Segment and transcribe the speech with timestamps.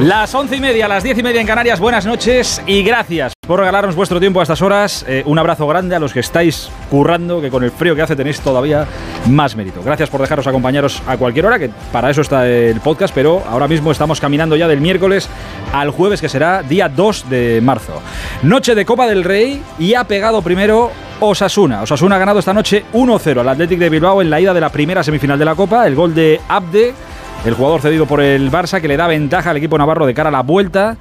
[0.00, 3.60] Las once y media, las diez y media en Canarias, buenas noches y gracias por
[3.60, 5.04] regalarnos vuestro tiempo a estas horas.
[5.06, 8.16] Eh, un abrazo grande a los que estáis currando, que con el frío que hace
[8.16, 8.86] tenéis todavía
[9.28, 9.82] más mérito.
[9.82, 13.68] Gracias por dejaros acompañaros a cualquier hora, que para eso está el podcast, pero ahora
[13.68, 15.28] mismo estamos caminando ya del miércoles
[15.74, 18.00] al jueves, que será día 2 de marzo.
[18.42, 21.82] Noche de Copa del Rey y ha pegado primero Osasuna.
[21.82, 24.70] Osasuna ha ganado esta noche 1-0 al Athletic de Bilbao en la ida de la
[24.70, 25.86] primera semifinal de la Copa.
[25.86, 26.94] El gol de Abde
[27.44, 30.28] el jugador cedido por el Barça que le da ventaja al equipo navarro de cara
[30.28, 30.96] a la vuelta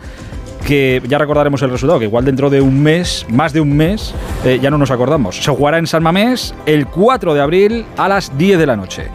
[0.66, 4.14] que ya recordaremos el resultado, que igual dentro de un mes, más de un mes,
[4.46, 5.44] eh, ya no nos acordamos.
[5.44, 9.08] Se jugará en San Mamés el 4 de abril a las 10 de la noche.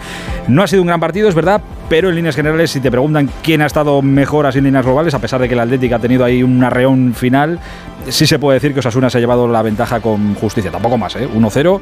[0.49, 3.31] No ha sido un gran partido, es verdad, pero en líneas generales, si te preguntan
[3.43, 5.99] quién ha estado mejor así en líneas globales, a pesar de que el Atlético ha
[5.99, 7.61] tenido ahí un arreón final,
[8.09, 11.17] sí se puede decir que Osasuna se ha llevado la ventaja con justicia, tampoco más,
[11.17, 11.29] ¿eh?
[11.29, 11.81] 1-0.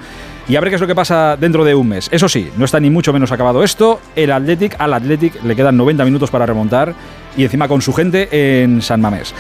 [0.49, 2.09] Y a ver qué es lo que pasa dentro de un mes.
[2.13, 4.01] Eso sí, no está ni mucho menos acabado esto.
[4.17, 6.95] El Athletic, al Athletic le quedan 90 minutos para remontar
[7.37, 9.35] y encima con su gente en San Mamés.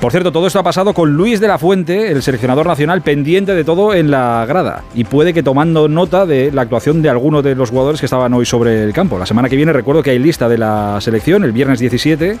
[0.00, 3.52] Por cierto, todo esto ha pasado con Luis de la Fuente, el seleccionador nacional, pendiente
[3.56, 4.84] de todo en la grada.
[4.94, 8.32] Y puede que tomando nota de la actuación de algunos de los jugadores que estaban
[8.32, 9.18] hoy sobre el campo.
[9.18, 12.38] La semana que viene recuerdo que hay lista de la selección, el viernes 17,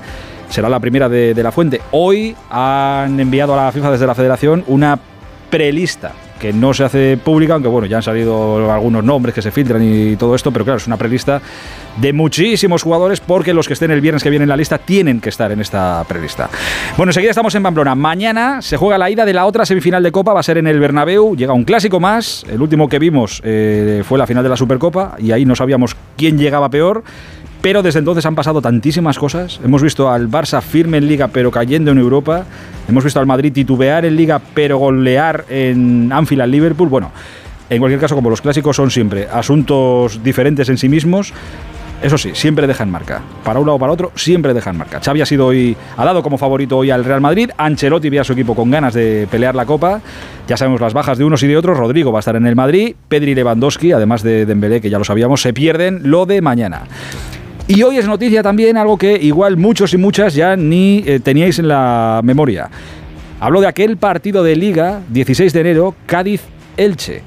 [0.48, 1.80] será la primera de, de la Fuente.
[1.90, 4.96] Hoy han enviado a la FIFA desde la federación una
[5.50, 9.50] prelista que no se hace pública, aunque bueno, ya han salido algunos nombres que se
[9.50, 11.40] filtran y todo esto, pero claro, es una prelista
[11.96, 15.20] de muchísimos jugadores porque los que estén el viernes que viene en la lista tienen
[15.20, 16.48] que estar en esta prelista.
[16.96, 17.94] Bueno, enseguida estamos en Pamplona.
[17.94, 20.66] Mañana se juega la ida de la otra semifinal de Copa, va a ser en
[20.66, 24.48] el Bernabéu, llega un clásico más, el último que vimos eh, fue la final de
[24.48, 27.02] la Supercopa y ahí no sabíamos quién llegaba peor.
[27.60, 29.60] Pero desde entonces han pasado tantísimas cosas.
[29.64, 32.44] Hemos visto al Barça firme en Liga pero cayendo en Europa.
[32.88, 36.88] Hemos visto al Madrid titubear en Liga pero golear en Anfield al Liverpool.
[36.88, 37.10] Bueno,
[37.70, 41.34] en cualquier caso, como los clásicos son siempre asuntos diferentes en sí mismos,
[42.00, 43.20] eso sí, siempre dejan marca.
[43.42, 45.00] Para un lado o para otro, siempre dejan marca.
[45.04, 47.50] Xavi ha sido hoy, ha dado como favorito hoy al Real Madrid.
[47.58, 50.00] Ancelotti ve a su equipo con ganas de pelear la Copa.
[50.46, 51.76] Ya sabemos las bajas de unos y de otros.
[51.76, 52.94] Rodrigo va a estar en el Madrid.
[53.08, 56.82] Pedri Lewandowski, además de Dembélé, que ya lo sabíamos, se pierden lo de mañana.
[57.68, 61.58] Y hoy es noticia también algo que igual muchos y muchas ya ni eh, teníais
[61.58, 62.70] en la memoria.
[63.40, 67.20] Hablo de aquel partido de Liga, 16 de enero, Cádiz-Elche.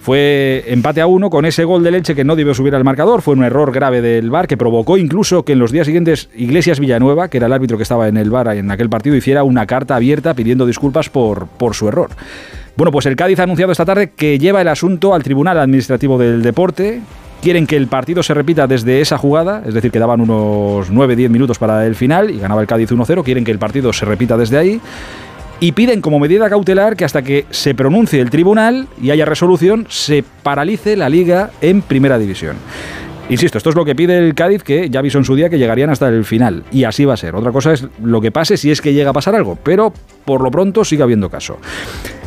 [0.00, 3.20] Fue empate a uno con ese gol del Elche que no debió subir al marcador.
[3.20, 6.78] Fue un error grave del VAR que provocó incluso que en los días siguientes Iglesias
[6.78, 9.66] Villanueva, que era el árbitro que estaba en el VAR en aquel partido, hiciera una
[9.66, 12.10] carta abierta pidiendo disculpas por, por su error.
[12.76, 16.16] Bueno, pues el Cádiz ha anunciado esta tarde que lleva el asunto al Tribunal Administrativo
[16.16, 17.00] del Deporte,
[17.40, 21.28] quieren que el partido se repita desde esa jugada, es decir, que daban unos 9-10
[21.28, 24.36] minutos para el final y ganaba el Cádiz 1-0, quieren que el partido se repita
[24.36, 24.80] desde ahí
[25.60, 29.86] y piden como medida cautelar que hasta que se pronuncie el tribunal y haya resolución,
[29.88, 32.56] se paralice la liga en primera división.
[33.28, 35.58] Insisto, esto es lo que pide el Cádiz, que ya avisó en su día que
[35.58, 36.64] llegarían hasta el final.
[36.72, 37.36] Y así va a ser.
[37.36, 39.56] Otra cosa es lo que pase si es que llega a pasar algo.
[39.62, 39.92] Pero
[40.24, 41.58] por lo pronto sigue habiendo caso.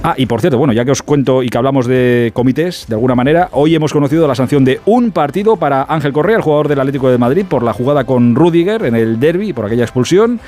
[0.05, 2.95] Ah, y por cierto, bueno, ya que os cuento y que hablamos de comités, de
[2.95, 6.67] alguna manera, hoy hemos conocido la sanción de un partido para Ángel Correa, el jugador
[6.67, 10.41] del Atlético de Madrid, por la jugada con Rudiger en el derby, por aquella expulsión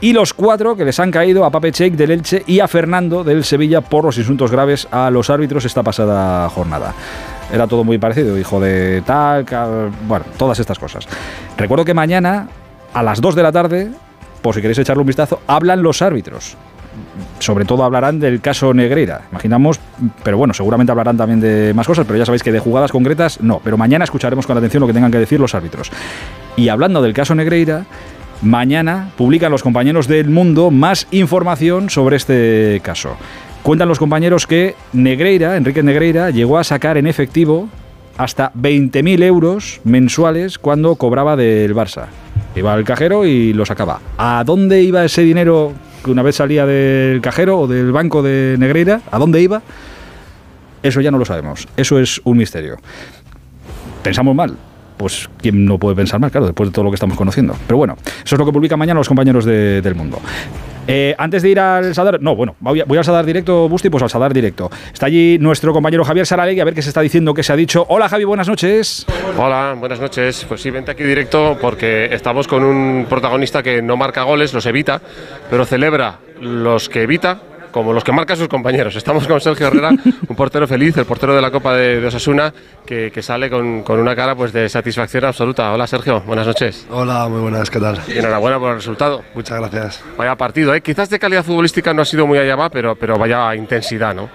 [0.00, 3.24] y los cuatro que les han caído a Pape Cheik del Elche y a Fernando
[3.24, 6.92] del Sevilla por los insultos graves a los árbitros esta pasada jornada.
[7.52, 9.46] Era todo muy parecido, hijo de tal,
[10.06, 11.06] bueno, todas estas cosas.
[11.56, 12.48] Recuerdo que mañana,
[12.92, 13.90] a las 2 de la tarde,
[14.42, 16.56] por si queréis echarle un vistazo, hablan los árbitros.
[17.38, 19.78] Sobre todo hablarán del caso Negreira, imaginamos,
[20.22, 23.40] pero bueno, seguramente hablarán también de más cosas, pero ya sabéis que de jugadas concretas
[23.40, 23.60] no.
[23.62, 25.90] Pero mañana escucharemos con atención lo que tengan que decir los árbitros.
[26.56, 27.84] Y hablando del caso Negreira,
[28.42, 33.16] mañana publican los compañeros del mundo más información sobre este caso.
[33.62, 37.68] Cuentan los compañeros que Negreira, Enrique Negreira, llegó a sacar en efectivo
[38.16, 42.06] hasta 20.000 euros mensuales cuando cobraba del Barça.
[42.54, 44.00] Iba al cajero y lo sacaba.
[44.16, 45.72] ¿A dónde iba ese dinero
[46.06, 49.02] que una vez salía del cajero o del banco de Negreira?
[49.10, 49.60] ¿A dónde iba?
[50.82, 51.68] Eso ya no lo sabemos.
[51.76, 52.76] Eso es un misterio.
[54.02, 54.56] Pensamos mal
[54.96, 57.54] pues quién no puede pensar mal, claro, después de todo lo que estamos conociendo.
[57.66, 60.20] Pero bueno, eso es lo que publican mañana los compañeros del mundo.
[60.88, 64.10] Eh, antes de ir al Sadar, no, bueno, voy, al Sadar directo, Busti, pues al
[64.10, 64.70] Sadar directo.
[64.92, 67.56] Está allí nuestro compañero Javier Saralegui, a ver qué se está diciendo, qué se ha
[67.56, 67.84] dicho.
[67.88, 69.06] Hola Javi, buenas noches.
[69.36, 70.44] Hola, buenas noches.
[70.48, 74.66] Pues sí, vente aquí directo porque estamos con un protagonista que no marca goles, los
[74.66, 75.00] evita,
[75.50, 78.96] pero celebra los que evita como los que marcan sus compañeros.
[78.96, 79.90] Estamos con Sergio Herrera,
[80.28, 82.52] un portero feliz, el portero de la Copa de, Osasuna,
[82.84, 85.72] que, sale con, una cara pues, de satisfacción absoluta.
[85.72, 86.86] Hola Sergio, buenas noches.
[86.90, 88.00] Hola, muy buenas, ¿qué tal?
[88.08, 89.22] Y enhorabuena por el resultado.
[89.34, 90.02] Muchas gracias.
[90.16, 90.80] Vaya partido, ¿eh?
[90.80, 94.28] quizás de calidad futbolística no ha sido muy allá va, pero, pero vaya intensidad, ¿no?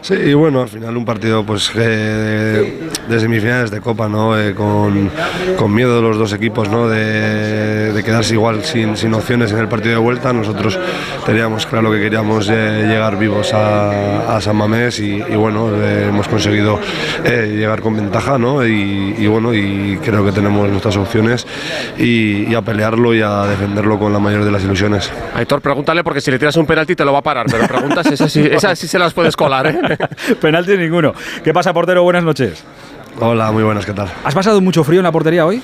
[0.00, 4.38] Sí, y bueno, al final un partido pues de, semifinales de Copa, ¿no?
[4.38, 5.10] Eh, con,
[5.56, 6.88] con, miedo de los dos equipos, ¿no?
[6.88, 10.32] De, quedarse igual sin, sin, opciones en el partido de vuelta.
[10.32, 10.78] Nosotros
[11.26, 16.28] teníamos claro que queríamos eh, llegar vivos a, a San Mamés y, bueno, eh, hemos
[16.28, 16.78] conseguido
[17.24, 18.64] llegar con ventaja, ¿no?
[18.64, 21.46] Y, y, bueno, y creo que tenemos nuestras opciones
[21.98, 25.10] y, a pelearlo y a defenderlo con la mayor de las ilusiones.
[25.34, 28.06] Aitor, pregúntale porque si le tiras un penalti te lo va a parar, pero preguntas
[28.06, 29.78] esas sí, esas sí se las puedes colar, ¿eh?
[30.40, 31.14] Penalti ninguno.
[31.42, 32.02] ¿Qué pasa, portero?
[32.02, 32.64] Buenas noches.
[33.20, 34.08] Hola, muy buenas, ¿qué tal?
[34.24, 35.60] ¿Has pasado mucho frío en la portería hoy?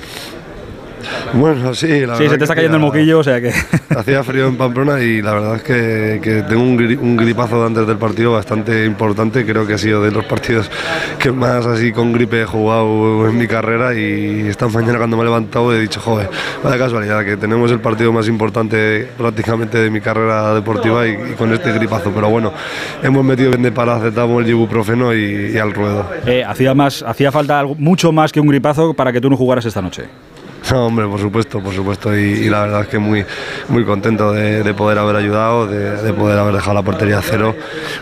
[1.32, 3.52] Bueno, sí, la Sí, se te está cayendo el moquillo, o sea que.
[3.96, 8.32] Hacía frío en Pamplona y la verdad es que, tengo un, gripazo antes del partido
[8.32, 9.44] bastante importante.
[9.44, 10.70] Creo que ha sido de los partidos
[11.18, 13.94] que más así con gripe he jugado en mi carrera.
[13.94, 16.28] Y esta mañana, cuando me he levantado, he dicho, joder,
[16.62, 21.52] vaya casualidad, que tenemos el partido más importante prácticamente de mi carrera deportiva y, con
[21.52, 22.10] este gripazo.
[22.14, 22.52] Pero bueno,
[23.02, 26.06] hemos metido bien de paracetamol, el ibuprofeno y, y al ruedo.
[26.26, 29.36] Eh, hacía, más, hacía falta algo, mucho más que un gripazo para que tú no
[29.36, 30.04] jugaras esta noche.
[30.70, 32.16] No, hombre, por supuesto, por supuesto.
[32.16, 33.25] Y, la verdad es que muy,
[33.69, 37.55] muy contento de, poder haber ayudado, de, poder haber dejado la portería a cero.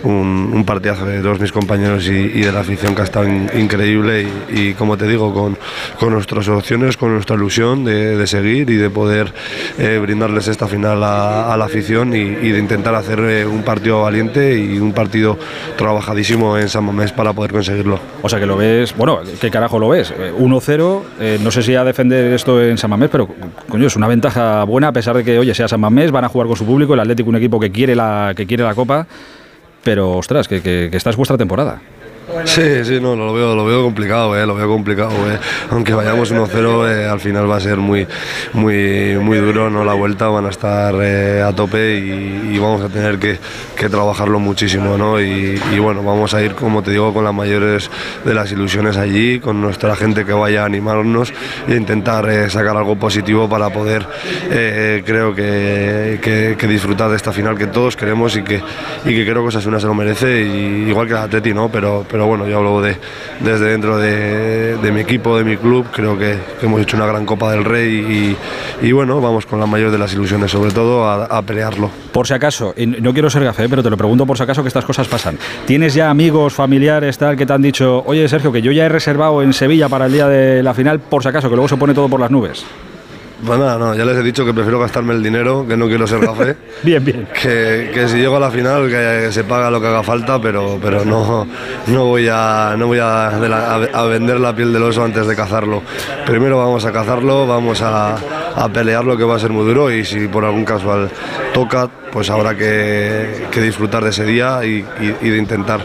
[0.02, 4.26] Un, un partidazo de todos mis compañeros y, de la afición que ha estado increíble.
[4.50, 5.58] Y, como te digo, con,
[5.98, 9.32] con, nuestras opciones, con nuestra ilusión de, seguir y de poder
[9.78, 14.58] eh, brindarles esta final a, la afición y, de intentar hacer eh, un partido valiente
[14.58, 15.38] y un partido
[15.76, 17.98] trabajadísimo en San Mamés para poder conseguirlo.
[18.22, 20.12] O sea que lo ves, bueno, ¿qué carajo lo ves?
[20.12, 23.28] 1-0, eh, no sé si a defender esto en San Mamés, pero
[23.68, 26.28] coño, es una ventaja buena a pesar de que, oye, sea San Mamés, van a
[26.28, 29.06] jugar con su público, el Atlético un equipo que quiere la, que quiere la Copa,
[29.82, 31.80] pero ostras, que, que, que esta es vuestra temporada.
[32.44, 35.10] Sí, sí, no, lo veo, lo veo complicado, eh, lo veo complicado.
[35.30, 35.38] Eh.
[35.70, 38.06] Aunque vayamos 1-0, eh, al final va a ser muy,
[38.52, 39.84] muy, muy duro, ¿no?
[39.84, 43.38] La vuelta van a estar a tope y, vamos a tener que,
[43.88, 45.20] trabajarlo muchísimo, ¿no?
[45.20, 47.90] Y, bueno, vamos a ir, como te digo, con las mayores
[48.24, 51.32] de las ilusiones allí, con nuestra gente que vaya a animarnos
[51.66, 54.06] e intentar sacar algo positivo para poder,
[55.04, 58.62] creo que, disfrutar de esta final que todos queremos y que,
[59.04, 61.68] y que creo que Osasuna se lo merece, igual que la Atleti, ¿no?
[61.68, 62.96] Pero, pero bueno, yo hablo de,
[63.40, 67.50] desde dentro de, mi equipo, de mi club, creo que, hemos hecho una gran Copa
[67.50, 68.36] del Rey
[68.82, 71.90] y, bueno, vamos con la mayor de las ilusiones, sobre todo a, pelearlo.
[72.12, 74.62] Por si acaso, y no quiero ser café, pero te lo pregunto por si acaso
[74.62, 75.38] que estas cosas pasan.
[75.64, 78.88] ¿Tienes ya amigos, familiares, tal, que te han dicho, oye Sergio, que yo ya he
[78.90, 81.78] reservado en Sevilla para el día de la final, por si acaso, que luego se
[81.78, 82.62] pone todo por las nubes?
[83.44, 86.06] Pues nada, no, ya les he dicho que prefiero gastarme el dinero, que no quiero
[86.06, 86.56] ser café.
[86.84, 87.28] bien, bien.
[87.40, 90.78] Que, que, si llego a la final, que se paga lo que haga falta, pero,
[90.80, 91.46] pero no,
[91.88, 95.82] no voy, a, no voy a, a, vender la piel del oso antes de cazarlo.
[96.24, 98.16] Primero vamos a cazarlo, vamos a,
[98.54, 101.10] a pelear lo que va a ser muy duro y si por algún casual
[101.54, 105.80] toca, pues habrá que, disfrutar de ese día y, de intentar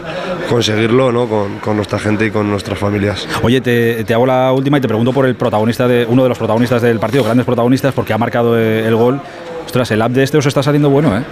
[0.48, 1.28] conseguirlo ¿no?
[1.28, 3.26] con, nuestra gente y con nuestras familias.
[3.42, 6.28] Oye, te, te, hago la última y te pregunto por el protagonista de uno de
[6.28, 9.20] los protagonistas del partido, grandes protagonistas, porque ha marcado eh, el gol.
[9.66, 11.22] Ostras, el app de este os está saliendo bueno, ¿eh?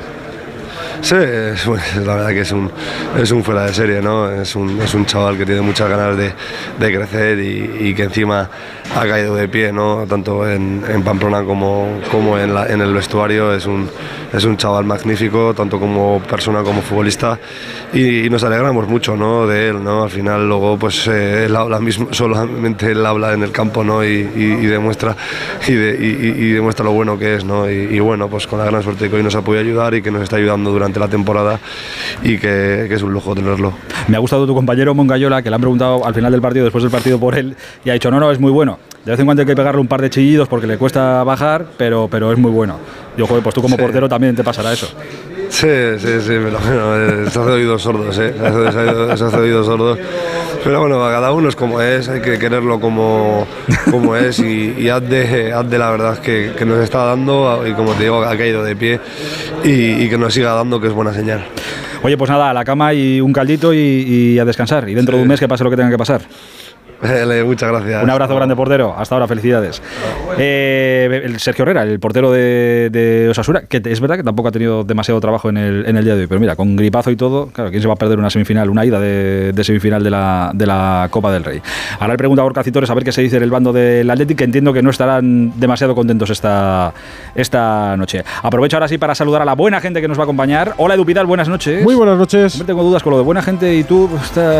[1.00, 1.14] Sí,
[2.04, 2.70] la verdad que es un,
[3.16, 4.30] es un fuera de serie, ¿no?
[4.30, 6.32] Es un, es un chaval que tiene muchas ganas de,
[6.78, 8.48] de crecer y, y, que encima
[8.94, 10.04] ha caído de pie, ¿no?
[10.08, 13.54] Tanto en, Pamplona como, como en, el vestuario.
[13.54, 13.88] Es un,
[14.32, 17.38] es un chaval magnífico, tanto como persona como futbolista,
[17.92, 19.46] y, nos alegramos mucho ¿no?
[19.46, 19.82] de él.
[19.82, 20.04] ¿no?
[20.04, 24.04] Al final, luego, pues eh, habla mismo, solamente él habla en el campo ¿no?
[24.04, 25.16] y, demuestra,
[25.66, 27.44] y, demuestra lo bueno que es.
[27.44, 27.70] ¿no?
[27.70, 30.10] Y, bueno, pues con la gran suerte que hoy nos ha podido ayudar y que
[30.10, 31.58] nos está ayudando durante la temporada
[32.22, 33.74] y que, que es un lujo tenerlo.
[34.08, 36.82] Me ha gustado tu compañero Mongayola, que le han preguntado al final del partido, después
[36.82, 38.75] del partido por él, y ha dicho, no, no, es muy bueno.
[39.06, 41.64] De vez en cuando hay que pegarle un par de chillidos porque le cuesta bajar,
[41.76, 42.76] pero, pero es muy bueno.
[43.16, 44.88] Yo, joder, pues tú como portero también te pasará eso.
[45.48, 48.34] Sí, sí, sí, pero bueno, se hace oídos sordos, ¿eh?
[48.36, 49.96] Se hace, oídos sordos.
[50.64, 53.46] Pero bueno, a cada uno es como es, hay que quererlo como,
[53.92, 57.92] como es y, y haz, de, la verdad que, que, nos está dando y como
[57.92, 58.98] te digo, ha caído de pie
[59.62, 61.44] y, y, que nos siga dando, que es buena señal.
[62.02, 64.88] Oye, pues nada, a la cama y un caldito y, a descansar.
[64.88, 66.20] Y dentro de un mes que pase lo que tenga que pasar.
[67.44, 68.02] Muchas gracias.
[68.02, 68.94] Un abrazo grande, portero.
[68.96, 69.82] Hasta ahora, felicidades.
[70.38, 74.52] Eh, el Sergio Herrera, el portero de, de Osasuna, que es verdad que tampoco ha
[74.52, 77.16] tenido demasiado trabajo en el, en el día de hoy, pero mira, con gripazo y
[77.16, 80.10] todo, claro, ¿quién se va a perder una semifinal, una ida de, de semifinal de
[80.10, 81.60] la, de la Copa del Rey?
[82.00, 84.10] Ahora le pregunto a Gorka Citores a ver qué se dice en el bando del
[84.10, 86.92] Athletic, que entiendo que no estarán demasiado contentos esta,
[87.34, 88.24] esta noche.
[88.42, 90.74] Aprovecho ahora sí para saludar a la buena gente que nos va a acompañar.
[90.78, 91.82] Hola, Edu Pidal, buenas noches.
[91.84, 92.52] Muy buenas noches.
[92.52, 94.52] Siempre tengo dudas con lo de buena gente y tú, pues, está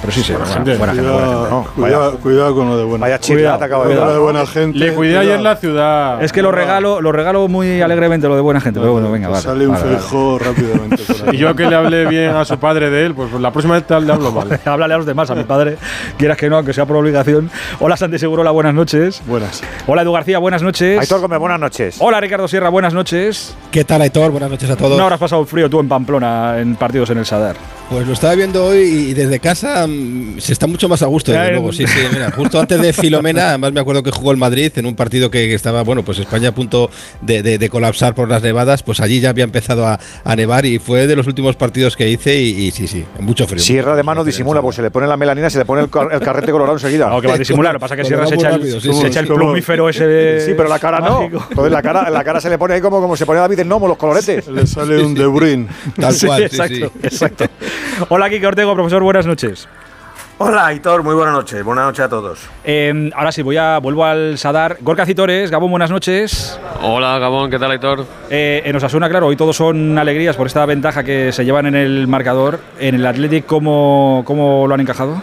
[0.00, 0.76] pero sí, sí, buena, gente.
[0.76, 1.73] buena gente, buena gente.
[1.74, 4.78] Cuidado, cuidado, cuidado con lo de buena Vaya te de Cuidado de buena gente.
[4.78, 6.22] Le cuidé ayer la ciudad.
[6.22, 9.28] Es que lo regalo, lo regalo muy alegremente lo de buena gente, pero bueno, venga,
[9.28, 9.58] Pues vale.
[9.58, 9.98] Sale un vale, vale.
[9.98, 11.02] feijóo rápidamente.
[11.32, 13.84] Y yo que le hablé bien a su padre de él, pues la próxima vez
[13.88, 14.60] le hablo mal.
[14.64, 15.76] Háblale a los demás, a mi padre,
[16.16, 17.50] quieras que no, aunque sea por obligación.
[17.80, 19.20] Hola Santi Segurola, buenas noches.
[19.26, 19.62] Buenas.
[19.86, 21.00] Hola Edu García, buenas noches.
[21.00, 21.96] Aitor Gómez, buenas noches.
[21.98, 23.56] Hola Ricardo Sierra, buenas noches.
[23.72, 24.30] ¿Qué tal, Aitor?
[24.30, 24.96] Buenas noches a todos.
[24.96, 27.56] No habrás pasado frío tú en Pamplona en partidos en el Sadar.
[27.90, 31.32] Pues lo estaba viendo hoy y desde casa mm, se está mucho más a gusto,
[31.32, 34.70] Ya, Sí, sí, mira, justo antes de Filomena, además me acuerdo que jugó el Madrid
[34.76, 36.90] en un partido que, estaba, bueno, pues España a punto
[37.20, 40.66] de, de- de colapsar por las nevadas, pues allí ya había empezado a, a nevar
[40.66, 43.62] y fue de los últimos partidos que hice y, y sí, sí, mucho frío.
[43.62, 46.08] Sierra de mano disimula, pues se le pone la melanina, se le pone el, car-
[46.12, 47.08] el carrete colorado enseguida.
[47.08, 48.60] No, que va a disimular, lo que pasa es que Sierra se echa, muy el,
[48.60, 49.06] rápido, sí, se sí.
[49.06, 50.40] echa el Como- plumífero ese.
[50.40, 51.22] Sí, pero la cara no.
[51.22, 53.60] Entonces la cara, la cara se le pone ahí como, como se pone a David
[53.60, 54.46] el Nomo, los coloretes.
[54.48, 55.66] Le sale un De Bruyne.
[56.00, 56.84] Tal Sí, cual, sí, exacto, sí.
[57.02, 57.44] exacto.
[58.08, 59.68] Hola Kike Ortego, profesor, buenas noches.
[60.36, 61.62] Hola, Aitor, muy buenas noches.
[61.62, 62.48] Buenas noches a todos.
[62.64, 64.78] Eh, ahora sí, voy a, vuelvo al Sadar.
[64.80, 66.58] Gorka Citores, Gabón, buenas noches.
[66.82, 68.04] Hola Gabón, ¿qué tal Aitor?
[68.30, 71.76] Eh, en Osasuna, claro, hoy todos son alegrías por esta ventaja que se llevan en
[71.76, 72.58] el marcador.
[72.80, 75.22] En el Athletic, ¿cómo, cómo lo han encajado?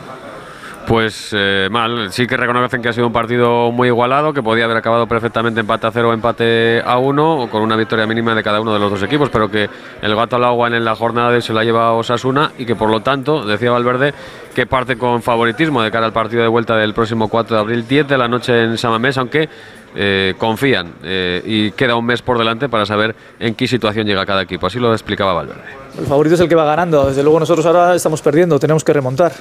[0.87, 4.65] Pues eh, mal, sí que reconocen que ha sido un partido muy igualado, que podía
[4.65, 8.33] haber acabado perfectamente empate a cero o empate a uno, o con una victoria mínima
[8.33, 9.69] de cada uno de los dos equipos, pero que
[10.01, 12.75] el gato al agua en la jornada de hoy se la lleva Osasuna y que
[12.75, 14.13] por lo tanto, decía Valverde,
[14.53, 17.87] que parte con favoritismo de cara al partido de vuelta del próximo 4 de abril,
[17.87, 19.49] 10 de la noche en Samamés, aunque
[19.95, 24.25] eh, confían eh, y queda un mes por delante para saber en qué situación llega
[24.25, 24.67] cada equipo.
[24.67, 25.61] Así lo explicaba Valverde.
[25.99, 27.07] El favorito es el que va ganando.
[27.07, 29.33] Desde luego nosotros ahora estamos perdiendo, tenemos que remontar.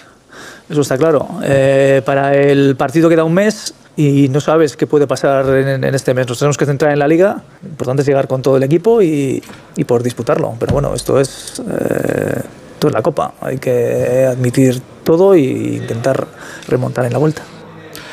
[0.69, 1.29] Eso está claro.
[1.43, 5.95] Eh, para el partido queda un mes y no sabes qué puede pasar en, en
[5.95, 6.27] este mes.
[6.29, 7.43] Nos tenemos que centrar en la liga.
[7.63, 9.43] Lo importante es llegar con todo el equipo y,
[9.77, 10.55] y poder disputarlo.
[10.59, 12.43] Pero bueno, esto es, eh,
[12.75, 13.35] esto es la Copa.
[13.41, 14.81] Hay que admitir
[15.17, 16.27] todo e intentar
[16.69, 17.43] remontar en la vuelta.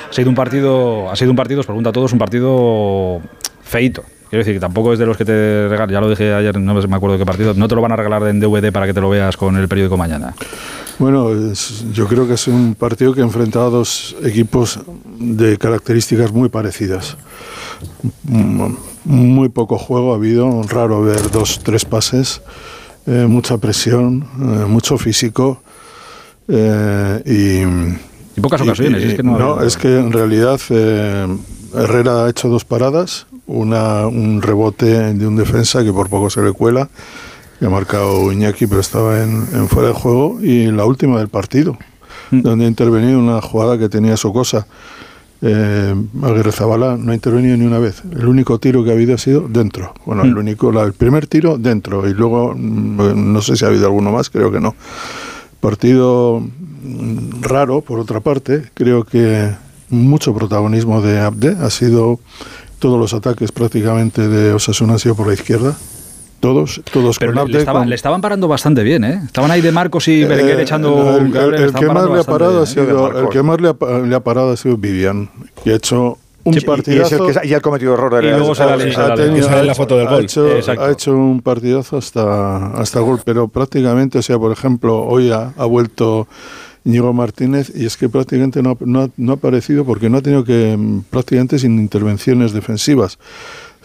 [0.09, 3.21] Ha sido un partido, ha sido un partido, os pregunto a todos, un partido
[3.61, 4.03] feito.
[4.29, 6.73] Quiero decir que tampoco es de los que te regalan, ya lo dije ayer, no
[6.73, 8.93] me acuerdo de qué partido, no te lo van a regalar en DVD para que
[8.93, 10.33] te lo veas con el periódico mañana.
[10.99, 14.79] Bueno, es- yo creo que es un partido que enfrenta a dos equipos
[15.19, 17.15] de características muy parecidas.
[18.23, 18.73] Mm,
[19.09, 22.41] Muy poco juego ha habido, raro ver dos, tres pases,
[23.05, 25.61] eh, mucha presión, eh, mucho físico.
[26.47, 31.27] Eh, y, Y pocas ocasiones, y- es que no es que en realidad eh,
[31.75, 36.41] Herrera ha hecho dos paradas, una, un rebote de un defensa que por poco se
[36.41, 36.89] le cuela,
[37.59, 41.29] que ha marcado Iñaki, pero estaba en, en fuera de juego, y la última del
[41.29, 41.77] partido,
[42.29, 42.41] Mm.
[42.41, 44.67] donde ha intervenido una jugada que tenía Socosa.
[45.41, 48.01] Eh, Aguirre Zabala no ha intervenido ni una vez.
[48.11, 49.93] El único tiro que ha habido ha sido dentro.
[50.05, 50.39] Bueno, el Mm.
[50.39, 54.11] único, la- el primer tiro dentro y luego mm, no sé si ha habido alguno
[54.11, 54.75] más, creo que no.
[55.67, 56.41] Partido
[57.41, 59.51] raro, por otra parte, creo que
[59.89, 62.21] mucho protagonismo de Abde, ha sido
[62.79, 65.75] todos los ataques prácticamente de Osasuna han sido por la izquierda,
[66.39, 67.51] todos, todos Pero con Abde.
[67.51, 69.21] le estaba- con- le estaban parando bastante bien, ¿eh?
[69.25, 72.05] Estaban ahí de Marcos y Berenguer eh, echando el, el- le el que más parando
[72.07, 72.87] le ha bastante parado ha bien, ¿eh?
[72.87, 73.21] sido Marcos.
[73.23, 75.29] el que más le ha, le ha parado ha sido Vivian,
[75.65, 76.17] que ha hecho
[76.47, 77.27] un Sí, y- y, es partidazo.
[77.27, 79.97] el que, y el cometido error Y luego la- ha tenido- sale ha la foto
[79.97, 80.23] del ha gol.
[80.23, 80.47] hecho-
[80.79, 85.53] ha hecho un partidazo hasta, hasta gol, pero prácticamente, o sea, por ejemplo, hoy ha,
[85.57, 86.27] ha vuelto
[86.85, 90.19] Íñigo Martínez y es que prácticamente no ha, no ha- no ha aparecido porque no
[90.19, 93.19] ha tenido que, mm, prácticamente sin intervenciones defensivas.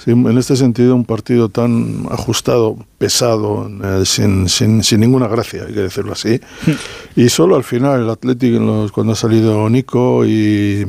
[0.05, 5.63] Sí, en este sentido, un partido tan ajustado, pesado, eh, sin, sin, sin ninguna gracia,
[5.67, 6.41] hay que decirlo así.
[7.17, 10.85] y solo al final el Atlético, los- cuando ha salido Nico y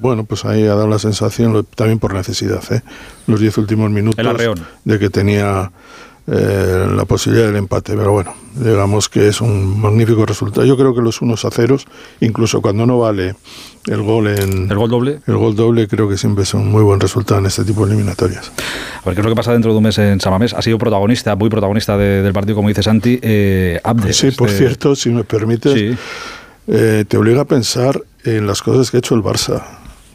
[0.00, 2.82] bueno, pues ahí ha dado la sensación, también por necesidad, ¿eh?
[3.26, 4.26] los diez últimos minutos, El
[4.84, 5.72] de que tenía
[6.28, 7.94] eh, la posibilidad del empate.
[7.96, 10.66] Pero bueno, digamos que es un magnífico resultado.
[10.66, 11.86] Yo creo que los unos a ceros,
[12.20, 13.34] incluso cuando no vale
[13.86, 15.20] el gol en El gol doble.
[15.26, 17.92] el gol doble, creo que siempre es un muy buen resultado en este tipo de
[17.92, 18.50] eliminatorias.
[19.02, 20.52] A ver qué es lo que pasa dentro de un mes en Samamés.
[20.54, 24.12] Ha sido protagonista, muy protagonista de- del partido, como dice Santi, eh, Abde.
[24.12, 25.96] Sí, por este- cierto, si me permites, Sí,
[26.66, 29.62] eh, te obliga a pensar en las cosas que ha hecho el Barça.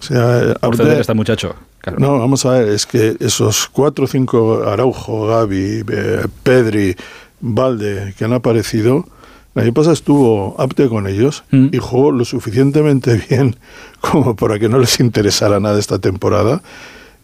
[0.02, 1.56] O sea, eh, Abde- este muchacho.
[1.80, 2.00] Claro.
[2.00, 6.96] No, vamos a ver, es que esos cuatro o cinco, Araujo, Gaby, eh, Pedri,
[7.40, 9.06] Valde, que han aparecido,
[9.54, 11.68] El año pasado estuvo apte con ellos Mm.
[11.74, 13.58] y jugó lo suficientemente bien
[14.00, 16.62] como para que no les interesara nada esta temporada.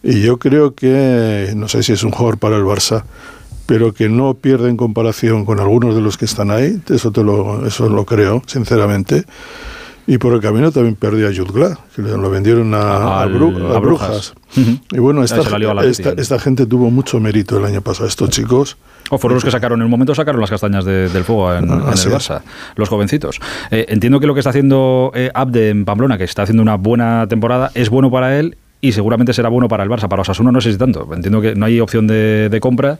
[0.02, 3.04] Y yo creo que, no sé si es un jugador para el Barça,
[3.64, 7.22] pero que no pierde en comparación con algunos de los que están ahí, eso, te
[7.24, 9.24] lo, eso lo creo, sinceramente.
[10.10, 14.32] Y por el camino también perdió a Jutgla, que lo vendieron a, a Bru- Brujas.
[14.56, 15.36] Y bueno, esta,
[15.90, 18.78] esta, esta gente tuvo mucho mérito el año pasado, estos chicos.
[19.10, 21.70] O fueron los que sacaron, en el momento sacaron las castañas de- del fuego en,
[21.70, 22.14] Ah, en el.
[22.14, 22.40] Barça,
[22.76, 23.38] los jovencitos.
[23.70, 26.76] Eh, entiendo que lo que está haciendo eh, Abde en Pamplona, que está haciendo una
[26.76, 30.08] buena temporada, es bueno para él y seguramente será bueno para el Barça.
[30.08, 31.06] Para Osasuna no sé si tanto.
[31.12, 32.98] Entiendo que no hay opción de, de compra.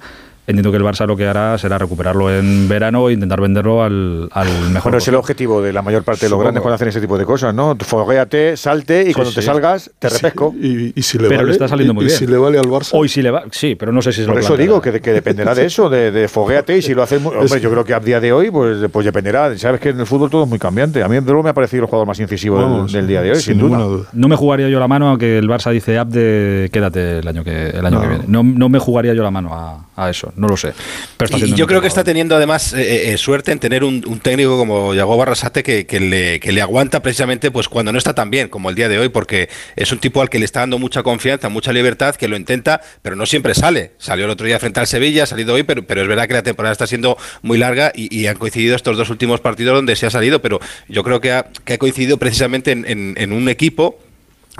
[0.48, 4.28] Entiendo que el Barça lo que hará será recuperarlo en verano e intentar venderlo al,
[4.32, 4.84] al mejor.
[4.84, 6.42] Bueno, es el objetivo de la mayor parte de los Supongo.
[6.44, 7.76] grandes cuando hacen ese tipo de cosas, ¿no?
[7.78, 10.54] Foguéate, salte y Sí, cuando te salgas te repesco.
[10.58, 12.18] Y, y si le pero vale, le está saliendo y- muy y bien.
[12.18, 12.90] si le vale al Barça.
[12.92, 15.00] Hoy sí le va, sí, pero no sé si se Por lo eso digo que,
[15.00, 17.20] que dependerá de eso, de, de foguéate y si lo haces...
[17.22, 19.54] Hombre, yo creo que a día de hoy pues, pues dependerá.
[19.58, 21.02] Sabes que en el fútbol todo es muy cambiante.
[21.02, 23.20] A mí, de luego, me ha parecido el jugador más incisivo del- Vamos, del, día
[23.20, 23.76] de hoy, sin, sin duda.
[23.78, 24.08] ninguna duda.
[24.14, 27.44] No me jugaría yo la mano a que el Barça dice Abde, quédate el año
[27.44, 28.00] que, el año No.
[28.02, 28.24] que viene.
[28.28, 30.72] No, no me jugaría yo la mano a, a eso, no lo sé.
[31.16, 34.20] Pero Y yo creo que está teniendo además eh, eh, suerte en tener un, un
[34.20, 38.14] técnico como Yago Barrasate que, que le, que le aguanta precisamente pues cuando no está
[38.14, 40.60] tan bien como el día de hoy, porque es un tipo al que le está
[40.60, 43.92] dando mucha confianza, mucha libertad, que lo intenta, pero no siempre sale.
[43.98, 46.34] Salió el otro día frente al Sevilla, ha salido hoy, pero, pero es verdad que
[46.34, 49.96] la temporada está siendo muy larga y, y han coincidido estos dos últimos partidos donde
[49.96, 53.32] se ha salido, pero yo creo que ha, que ha coincidido precisamente en, en- en
[53.32, 53.98] un equipo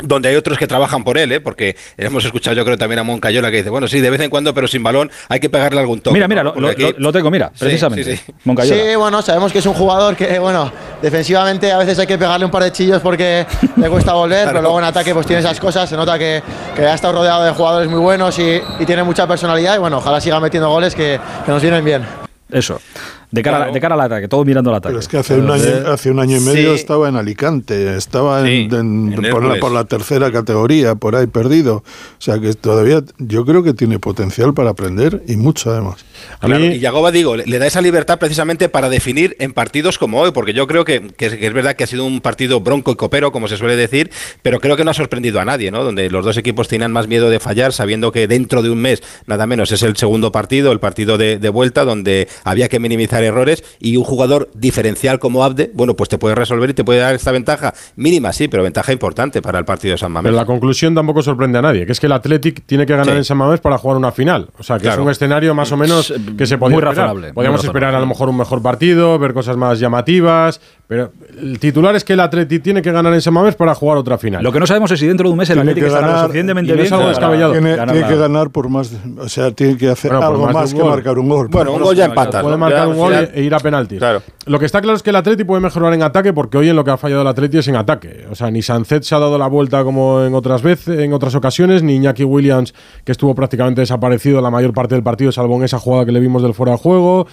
[0.03, 1.41] donde hay otros que trabajan por él, ¿eh?
[1.41, 4.31] porque hemos escuchado yo creo también a Moncayola que dice, bueno, sí, de vez en
[4.31, 6.15] cuando, pero sin balón hay que pegarle algún toque.
[6.15, 6.55] Mira, mira, ¿no?
[6.55, 8.17] lo, tengo, mira, precisamente.
[8.17, 8.33] sí, sí.
[8.45, 8.83] Moncayola.
[8.83, 10.71] Sí, bueno, sabemos que es un jugador que, bueno,
[11.03, 14.63] defensivamente a veces hay que pegarle un par de chillos porque le cuesta volver, pero
[14.63, 16.43] luego en ataque pues tiene esas cosas, se nota que,
[16.75, 19.99] que ha estado rodeado de jugadores muy buenos y, y tiene mucha personalidad y bueno,
[19.99, 22.07] ojalá siga metiendo goles que, que nos vienen bien.
[22.51, 22.81] Eso.
[23.31, 24.91] De cara, de cara al ataque, todo mirando al ataque.
[24.93, 26.81] Pero es que hace un año, hace un año y medio Sí.
[26.81, 31.15] estaba en Alicante, estaba en- Sí, en- en por, la, por la tercera categoría, por
[31.15, 31.77] ahí perdido.
[31.77, 36.05] O sea que todavía yo creo que tiene potencial para aprender y mucho además.
[36.41, 39.53] A Claro, mí- y Yagoba, digo, le, le da esa libertad precisamente para definir en
[39.53, 42.05] partidos como hoy, porque yo creo que, que es, que es verdad que ha sido
[42.07, 44.11] un partido bronco y copero, como se suele decir,
[44.43, 45.85] pero creo que no ha sorprendido a nadie, ¿no?
[45.85, 49.03] Donde los dos equipos tenían más miedo de fallar, sabiendo que dentro de un mes,
[49.27, 53.18] nada menos, es el segundo partido, el partido de, de vuelta, donde había que minimizar
[53.25, 57.01] errores y un jugador diferencial como Abde, bueno, pues te puede resolver y te puede
[57.01, 60.29] dar esta ventaja mínima, sí, pero ventaja importante para el partido de San Mamés.
[60.31, 63.07] Pero la conclusión tampoco sorprende a nadie, que es que el Athletic tiene que ganar
[63.15, 63.19] Sí.
[63.19, 64.49] en San Mamés para jugar una final.
[64.59, 65.01] O sea, que Claro.
[65.03, 66.97] es un escenario más o menos que se podía Muy esperar.
[66.97, 67.67] razonable, muy razonable.
[67.69, 72.05] esperar a lo mejor un mejor partido, ver cosas más llamativas, pero el titular es
[72.05, 74.43] que el Athletic tiene que ganar en San Mamés para jugar otra final.
[74.43, 76.77] Lo que no sabemos es si dentro de un mes el que estará suficientemente y
[76.77, 76.95] no es bien.
[76.95, 77.53] algo para descabellado.
[77.53, 80.47] Tiene, ganar tiene la- que ganar por más, o sea, tiene que hacer Bueno, algo
[80.49, 80.91] más que gol.
[80.91, 81.49] marcar un gol.
[81.49, 82.43] Bueno, un gol ya empatas.
[82.43, 83.99] Puede marcar Ya, un al gol final- e ir a penaltis.
[83.99, 84.23] Claro.
[84.47, 86.77] Lo que está claro es que el Atleti puede mejorar en ataque porque hoy en
[86.77, 88.27] lo que ha fallado el Atleti es en ataque.
[88.31, 91.35] O sea, ni Sancet se ha dado la vuelta como en otras veces, en otras
[91.35, 95.65] ocasiones, ni Iñaki Williams, que estuvo prácticamente desaparecido la mayor parte del partido, salvo en
[95.65, 97.27] esa jugada que le vimos del fuera de juego.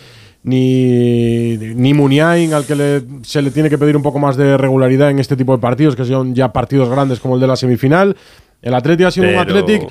[0.44, 4.58] Ni, ni Muniain, al que le- se le tiene que pedir un poco más de
[4.58, 7.56] regularidad en este tipo de partidos, que son ya partidos grandes como el de la
[7.56, 8.16] semifinal.
[8.62, 9.82] El Atleti ha sido un Athletic.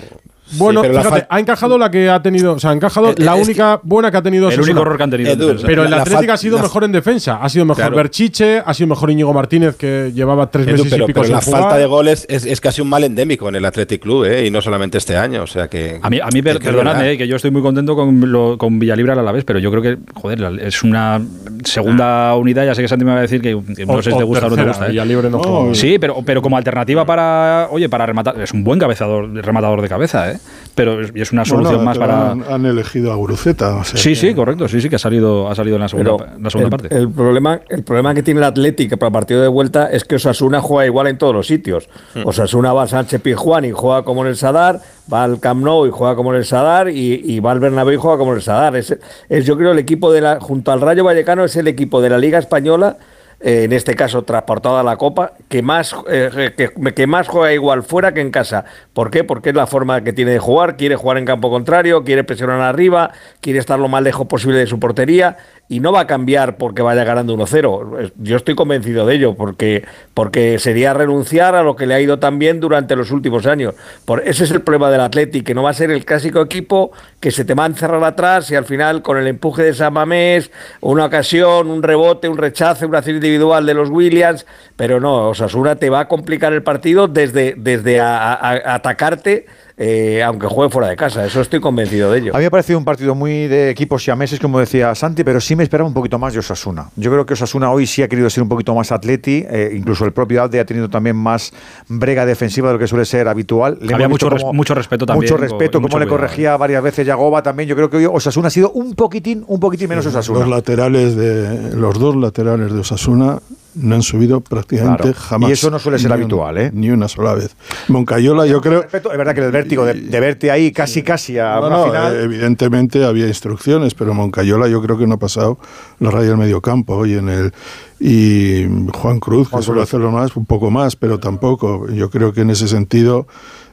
[0.53, 3.33] Bueno, la fíjate, ha encajado la que ha tenido, o sea, ha encajado Eh, la
[3.33, 5.31] es que- única buena que ha tenido El único error que han tenido.
[5.33, 5.67] en Edu, defensa.
[5.67, 7.39] Pero el La- la Atlético ha sido la- mejor en defensa.
[7.43, 7.97] Ha sido mejor Claro.
[7.97, 11.25] Berchiche, ha sido mejor Íñigo Martínez, que llevaba tres Edu, meses pero, y pico pero
[11.27, 11.61] sin la jugar.
[11.63, 14.47] falta de goles es, es casi un mal endémico en el Athletic Club, ¿eh?
[14.47, 15.43] y no solamente este año.
[15.43, 15.99] O sea que.
[16.03, 18.59] A mí, a mí per- que- perdonadme, eh, que yo estoy muy contento con, lo,
[18.59, 21.23] con Villalibre a la vez, pero yo creo que, joder, la- es una
[21.65, 22.65] segunda unidad.
[22.67, 24.23] Ya sé que Santi me va a decir que, que no O- sé si te
[24.23, 24.87] o gusta o no te gusta.
[24.87, 24.91] eh.
[24.91, 25.71] Villalibre no.
[25.75, 29.89] Sí, pero, pero como alternativa para, oye, para rematar, es un buen cabezador, rematador de
[29.89, 30.34] cabeza, ¿eh?
[30.75, 32.33] Pero es, una solución Bueno, más para.
[32.33, 33.77] Han, han elegido a Guruceta.
[33.77, 35.89] o sea Sí, que- sí, correcto, sí, sí, que ha salido, ha salido en la
[35.89, 36.97] segunda, Pero en la segunda el, parte.
[36.97, 40.17] el problema, el problema que tiene el Atlético para el partido de vuelta es que
[40.17, 41.89] Osasuna juega igual en todos los sitios.
[42.15, 42.27] Hmm.
[42.27, 44.81] Osasuna va a Sánchez Pizjuán y juega como en el Sadar,
[45.13, 47.95] va al Camp Nou y juega como en el Sadar, y, y va al Bernabéu
[47.95, 48.75] y juega como en el Sadar.
[48.77, 48.97] Es,
[49.29, 52.11] es, yo creo el equipo de la, junto al Rayo Vallecano es el equipo de
[52.11, 53.05] la Liga Española eh,
[53.47, 56.55] en este caso transportada a la Copa, que más, eh,
[56.97, 58.65] que más juega igual fuera que en casa.
[58.95, 59.23] ¿Por qué?
[59.23, 62.63] Porque es la forma que tiene de jugar, quiere jugar en campo contrario, quiere presionar
[62.63, 63.11] arriba,
[63.43, 66.83] quiere estar lo más lejos posible de su portería y no va a cambiar porque
[66.83, 68.13] vaya ganando 1-0.
[68.19, 72.19] Yo estoy convencido de ello, porque, porque sería renunciar a lo que le ha ido
[72.19, 73.75] tan bien durante los últimos años.
[74.05, 76.93] Por, ese es el problema del Atlético, que no va a ser el clásico equipo
[77.19, 79.95] que se te va a encerrar atrás y al final con el empuje de San
[79.95, 80.51] Mamés,
[80.83, 84.45] una ocasión, un rebote, un rechace, una acción individual de los Williams,
[84.77, 89.47] pero no, Osasuna te va a complicar el partido desde, desde a, a- a atacarte
[89.77, 91.25] eh, aunque juegue fuera de casa.
[91.25, 92.33] Eso estoy convencido de ello.
[92.35, 95.41] A mí me ha parecido un partido muy de equipos siameses, como decía Santi, pero
[95.41, 96.91] sí me esperaba un poquito más de Osasuna.
[96.97, 100.05] Yo creo que Osasuna hoy sí ha querido ser un poquito más atleti, eh, incluso
[100.05, 101.53] el propio Alde ha tenido también más
[101.89, 103.79] brega defensiva de lo que suele ser habitual.
[103.81, 105.25] Le Había mucho, res- como- mucho respeto también.
[105.33, 106.21] Mucho respeto, como mucho le cuidado.
[106.21, 107.69] corregía varias veces Yagoba también.
[107.69, 110.41] Yo creo que hoy Osasuna ha sido un poquitín, un poquitín menos Osasuna.
[110.41, 113.39] Los laterales de los dos laterales de Osasuna
[113.75, 115.19] no han subido prácticamente Claro.
[115.19, 115.51] jamás.
[115.51, 116.71] Y eso no suele ser Ni habitual, ¿eh?
[116.73, 117.55] Ni una sola vez.
[117.89, 118.85] Moncayola, yo creo.
[118.85, 121.85] Es verdad que el vértigo de, de verte ahí casi casi a No, una no,
[121.87, 122.15] final.
[122.17, 125.59] eh, evidentemente había instrucciones, pero Moncayola yo creo que no ha pasado
[126.01, 127.53] la raya del medio campo hoy en el
[128.01, 131.89] y Juan Cruz, que suele hacerlo más, un poco más, pero tampoco.
[131.89, 133.27] Yo creo que en ese sentido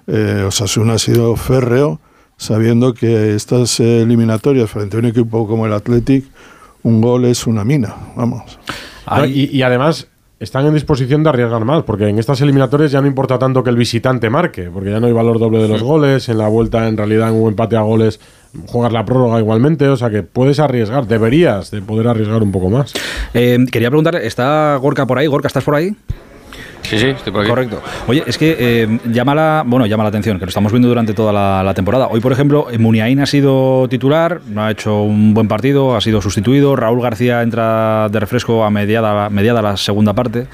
[0.07, 1.99] eh, Osasuna ha sido férreo,
[2.37, 6.25] sabiendo que estas eliminatorias frente a un equipo como el Athletic,
[6.83, 8.57] un gol es una mina, vamos.
[9.17, 10.07] No, y, y además
[10.39, 13.69] están en disposición de arriesgar más, porque en estas eliminatorias ya no importa tanto que
[13.69, 16.87] el visitante marque, porque ya no hay valor doble de los goles, en la vuelta
[16.87, 18.19] en realidad en un empate a goles
[18.67, 22.69] juegas la prórroga igualmente, o sea que puedes arriesgar, deberías de poder arriesgar un poco
[22.69, 22.93] más.
[23.33, 25.27] Eh, quería preguntar, ¿está Gorka por ahí?
[25.27, 25.95] Gorka, ¿estás por ahí?
[26.91, 27.49] Sí, sí, estoy por aquí.
[27.49, 27.81] Correcto.
[28.07, 31.13] Oye, es que eh, llama la, bueno, llama la atención, que lo estamos viendo durante
[31.13, 32.07] toda la, la temporada.
[32.07, 36.21] Hoy, por ejemplo, Muniain ha sido titular, no ha hecho un buen partido, ha sido
[36.21, 36.75] sustituido.
[36.75, 40.47] Raúl García entra de refresco a mediada, mediada la segunda parte.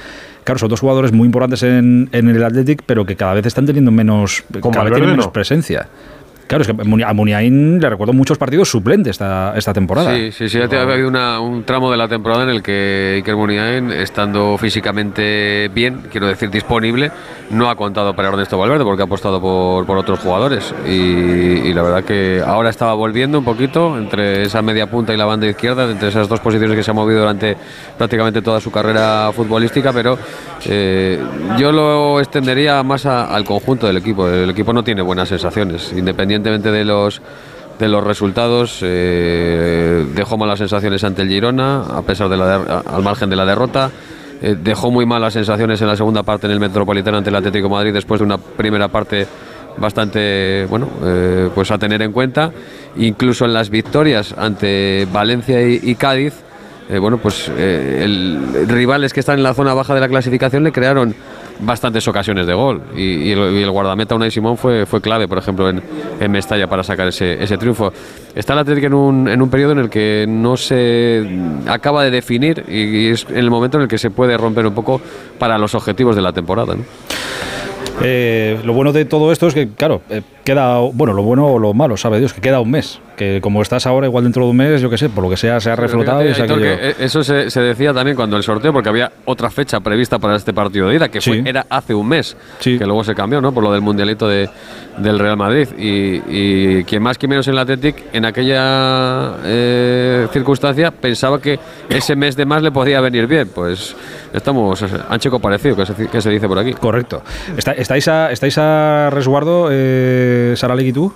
[0.44, 3.66] Claro, son dos jugadores muy importantes en, en el Athletic, pero que cada vez están
[3.66, 5.34] teniendo menos, Con cada vez tienen menos no.
[5.34, 5.88] presencia.
[6.48, 10.16] Claro, es que a Muniain le recuerdo muchos partidos suplentes esta, esta temporada.
[10.16, 10.60] Sí, sí, sí.
[10.60, 15.70] Ha habido una- un tramo de la temporada en el que Iker Muniain, estando físicamente
[15.74, 17.12] bien, quiero decir disponible,
[17.50, 20.74] no ha contado para Ernesto Valverde porque ha apostado por, por otros jugadores.
[20.88, 20.92] Y,
[21.68, 25.26] y la verdad que ahora estaba volviendo un poquito entre esa media punta y la
[25.26, 27.58] banda izquierda, entre esas dos posiciones que se ha movido durante
[27.98, 30.18] prácticamente toda su carrera futbolística, pero
[30.66, 31.20] eh,
[31.58, 34.30] yo lo extendería más a- al conjunto del equipo.
[34.30, 37.22] El equipo no tiene buenas sensaciones, independientemente de los
[37.80, 43.04] de los resultados eh, dejó malas sensaciones ante el Girona a pesar de la al
[43.04, 43.92] margen de la derrota.
[44.42, 47.70] Eh, dejó muy malas sensaciones en la segunda parte en el Metropolitano ante el Atlético
[47.70, 49.28] Madrid después de una primera parte
[49.78, 52.52] bastante bueno eh, pues a tener en cuenta.
[52.98, 56.34] Incluso en las victorias ante Valencia y, y Cádiz
[57.02, 57.52] bueno, pues
[58.66, 61.14] rivales que están en la zona baja de la clasificación le crearon
[61.60, 65.38] bastantes ocasiones de gol y, el, y el guardameta Unai Simón fue, fue clave, por
[65.38, 65.82] ejemplo, en,
[66.20, 67.92] en Mestalla para sacar ese, ese triunfo.
[68.36, 71.26] Está el Atlético en un, en un periodo en el que no se
[71.68, 74.74] acaba de definir y, es en el momento en el que se puede romper un
[74.74, 75.02] poco
[75.40, 76.76] para los objetivos de la temporada.
[78.02, 81.58] Eh, lo bueno de todo esto es que, claro, eh, queda, bueno, lo bueno o
[81.60, 83.00] lo malo, sabe Dios, que queda un mes.
[83.16, 85.38] Que como estás ahora, igual dentro de un mes, yo qué sé, por lo que
[85.38, 86.54] sea, se ha reflotado y se ha que,
[86.90, 90.36] eh, eso se, se decía también cuando el sorteo, porque había otra fecha prevista para
[90.36, 91.44] este partido de ida, que fue- Sí.
[91.44, 93.52] era hace un mes, que luego se cambió, ¿no?
[93.52, 94.48] Por lo del mundialito de,
[94.98, 95.68] del Real Madrid.
[95.78, 101.60] Y, y quien más que menos en el Athletic, en aquella eh, circunstancia, pensaba que
[101.90, 103.50] ese mes de más le podía venir bien.
[103.54, 103.96] Pues
[104.34, 106.74] estamos ancheco parecido, que se, que se dice por aquí.
[106.74, 107.22] Correcto.
[107.58, 111.14] Está- ¿Estáis a, estáis a resguardo, eh, Saralegui y tú?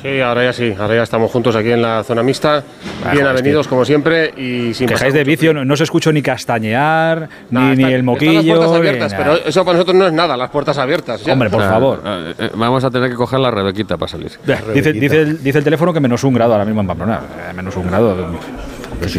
[0.00, 2.62] Sí, ahora ya sí, ahora ya estamos juntos aquí en la zona mixta,
[3.04, 6.22] Ah, bien avenidos como siempre y sin Quejáis de vicio, no, no os escucho ni
[6.22, 8.32] castañear, ni, ni el Están moquillo.
[8.34, 11.24] las puertas abiertas, pero eso para nosotros no es nada, las puertas abiertas.
[11.24, 11.32] ya.
[11.32, 12.00] Hombre, por favor.
[12.06, 14.30] eh, eh, vamos a tener que coger la Rebequita para salir.
[14.72, 17.20] Dice, dice, el, dice el teléfono que menos un grado ahora mismo en Pamplona.
[17.50, 18.16] Eh, Menos un grado.
[19.00, 19.18] Que si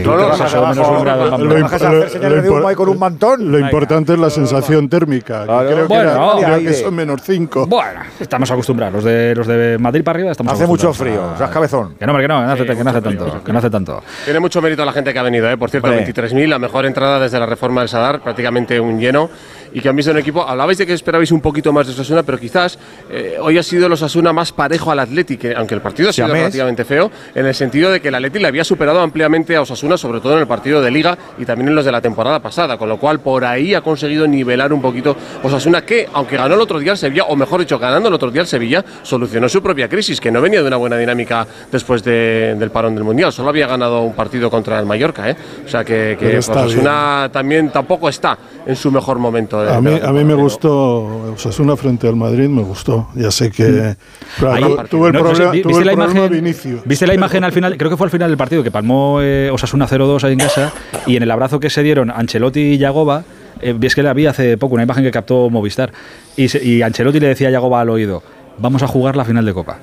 [2.68, 3.52] ahí con un mantón.
[3.52, 5.44] Lo importante es la sensación térmica.
[5.46, 7.68] Creo, que, era- son menos 5.
[7.68, 8.96] Bueno, estamos acostumbrados.
[8.96, 11.96] Los de, los de Madrid para arriba estamos Hace mucho frío, a- seas cabezón.
[11.96, 12.52] Que no, que no, que no
[12.90, 13.44] hace, tanto.
[13.44, 14.04] Que no hace tanto.
[14.26, 15.58] Tiene mucho mérito la gente que ha venido, ¿eh?
[15.58, 16.06] por cierto, Hombre.
[16.14, 19.30] 23.000, la mejor entrada desde la reforma del Sadar, prácticamente un lleno,
[19.74, 22.24] y que han visto un equipo, hablabais de que esperabais un poquito más de Osasuna,
[22.24, 22.78] pero quizás
[23.12, 26.14] eh, hoy ha sido el Osasuna más parejo al Athletic, que, aunque el partido ha
[26.14, 26.42] sido Siamés.
[26.44, 29.98] relativamente feo, en el sentido de que el Athletic le había superado ampliamente a Osasuna,
[29.98, 32.78] sobre todo en el partido de Liga y también en los de la temporada pasada,
[32.78, 36.62] con lo cual por ahí ha conseguido nivelar un poquito Osasuna, que aunque ganó el
[36.62, 39.62] otro día el Sevilla, o mejor dicho, ganando el otro día el Sevilla, solucionó su
[39.62, 43.32] propia crisis, que no venía de una buena dinámica después de- del parón del Mundial,
[43.32, 45.36] solo había ganado un partido contra el Mallorca, ¿eh?
[45.66, 49.59] o sea que, Osasuna también tampoco está en su mejor momento.
[49.64, 53.08] De- A mí, a mí me gustó Osasuna frente al Madrid, me gustó.
[53.16, 53.96] Ya sé que
[54.38, 56.32] claro, Ahí- tuve el no- no sé, problema, tuve ¿viste el la problema imagen?
[56.32, 56.82] de Vinicius.
[56.86, 57.78] ¿Viste la imagen al final?
[57.78, 60.72] Creo que fue al final del partido que palmó eh, Osasuna 0-2 ahí en casa
[61.06, 63.24] y en el abrazo que se dieron Ancelotti y Yagoba,
[63.62, 65.92] eh, ves que la vi hace poco, una imagen que captó Movistar,
[66.38, 68.24] y, se- y Ancelotti le decía a Yagoba al oído,
[68.58, 69.80] vamos a jugar la final de Copa.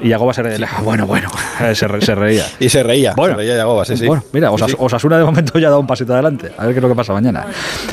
[0.00, 0.68] Y Yagoba se reía.
[0.82, 1.28] Bueno, bueno,
[1.74, 2.44] se, re- se reía.
[2.60, 3.34] Y se reía, Bueno.
[3.34, 4.06] se reía Yagoba, sí, sí.
[4.06, 4.74] Bueno, mira, Osas-.
[4.78, 6.52] Osasuna de momento ya ha dado un pasito adelante.
[6.56, 7.46] A ver qué es lo que pasa mañana.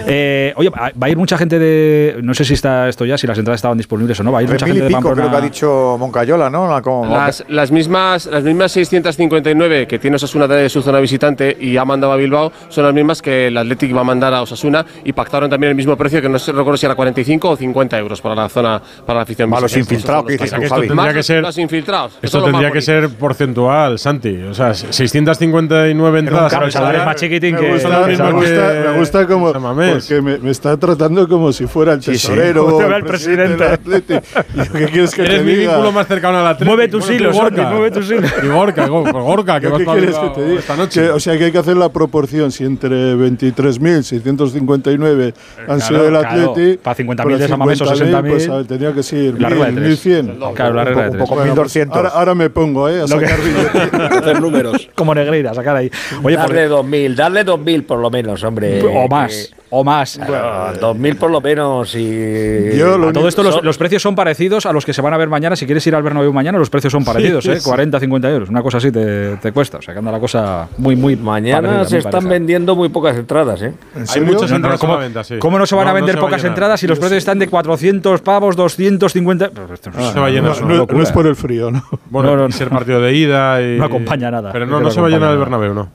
[0.07, 2.17] Eh, oye, va a ir mucha gente de.
[2.21, 4.31] No sé si está esto ya, si las entradas estaban disponibles o no.
[4.31, 5.31] Va a ir mucha gente y de pico, creo Pamplona.
[5.31, 6.69] que ha dicho Moncayola, ¿no?
[6.71, 11.55] La- como- Las, las mismas las mismas 659 que tiene Osasuna de su zona visitante
[11.59, 14.41] y ha mandado a Bilbao son las mismas que el Athletic va a mandar a
[14.41, 17.55] Osasuna y pactaron también el mismo precio que no sé recuerdo si era 45 o
[17.55, 19.49] 50 euros para la zona para la afición.
[19.49, 19.93] Malos visitante.
[19.95, 20.67] infiltrados, que dices tú.
[20.69, 20.87] Javi.
[20.87, 21.94] Que Más ser- los infiltrados.
[22.19, 24.36] Que Esto tendría que ser porcentual, Santi.
[24.43, 26.49] O sea, 659 entradas.
[26.49, 27.71] Claro, el al salario es más chiquitín Me que.
[27.73, 31.65] gusta, lo me gusta- que- me gusta como porque me, me está tratando como si
[31.67, 32.27] fuera el Sí, sí.
[32.27, 33.63] tesorero Como si o el el presidente.
[33.63, 34.13] del Atleti.
[34.13, 37.36] ¿Y ¿Qué quieres que Eres te mi vínculo más cercano a la Mueve tus hilos,
[37.36, 38.31] Santi, mueve tus hilos.
[38.43, 40.60] Y Gorka, Go- Gorka, que ¿Qué vas para quieres que te diga?
[40.60, 41.01] esta noche.
[41.01, 42.51] Que, o sea que hay que hacer la proporción.
[42.51, 45.34] Si entre 23.659
[45.67, 46.15] han sido del.
[46.15, 46.77] Atleti.
[46.77, 49.39] Para 50.000 pues de San Mamés o 50.000, Pues 60.000, a ver, tenía que ser
[49.41, 50.05] la regla de 1.000, tres.
[50.05, 50.53] 1.100.
[50.55, 51.23] Claro, la regla de Un tres.
[51.23, 51.51] poco- bueno,
[51.87, 52.99] pues ahora, ahora me pongo, ¿eh?
[53.01, 53.93] A que- sacar billetes.
[54.21, 54.89] Hacer números.
[54.95, 55.89] Como Negreira, sacar ahí.
[56.23, 58.81] Oye, por- darle 2.000, darle 2.000 por lo menos, hombre.
[58.83, 60.19] o más, o más.
[60.25, 62.77] Claro, 2.000 por lo menos y...
[62.77, 65.17] Yo lo A todo esto los, precios son parecidos a los que se van a
[65.17, 65.55] ver mañana.
[65.55, 67.59] Si quieres ir al Bernabéu mañana, los precios son parecidos, ¿eh?
[67.59, 67.65] sí.
[67.67, 68.49] 40, 50 euros.
[68.49, 69.77] Una cosa así te, te cuesta.
[69.79, 72.29] O sea, que anda la cosa muy, muy Mañana parecida, se están parecida.
[72.31, 73.73] vendiendo muy pocas entradas, ¿eh?
[73.95, 75.35] ¿En Hay muchas No, no, entradas ¿cómo, venta, sí.
[75.39, 77.47] cómo no se van a No, vender a pocas entradas si los precios están de
[77.47, 79.49] 400 pavos, 250?
[79.53, 81.99] Pero esto no, se va a llenar, no, es por el frío, ¿no?
[82.09, 83.77] Bueno, No, no, ser partido de ida y...
[83.77, 84.51] No acompaña nada.
[84.51, 85.89] Pero No se va a llenar el Bernabéu, no.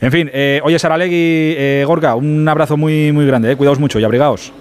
[0.00, 3.52] En fin, eh, oye, Saralegui, eh, Gorka, un abrazo muy, muy grande.
[3.52, 3.56] Eh.
[3.56, 4.52] Cuidaos mucho y abrigaos.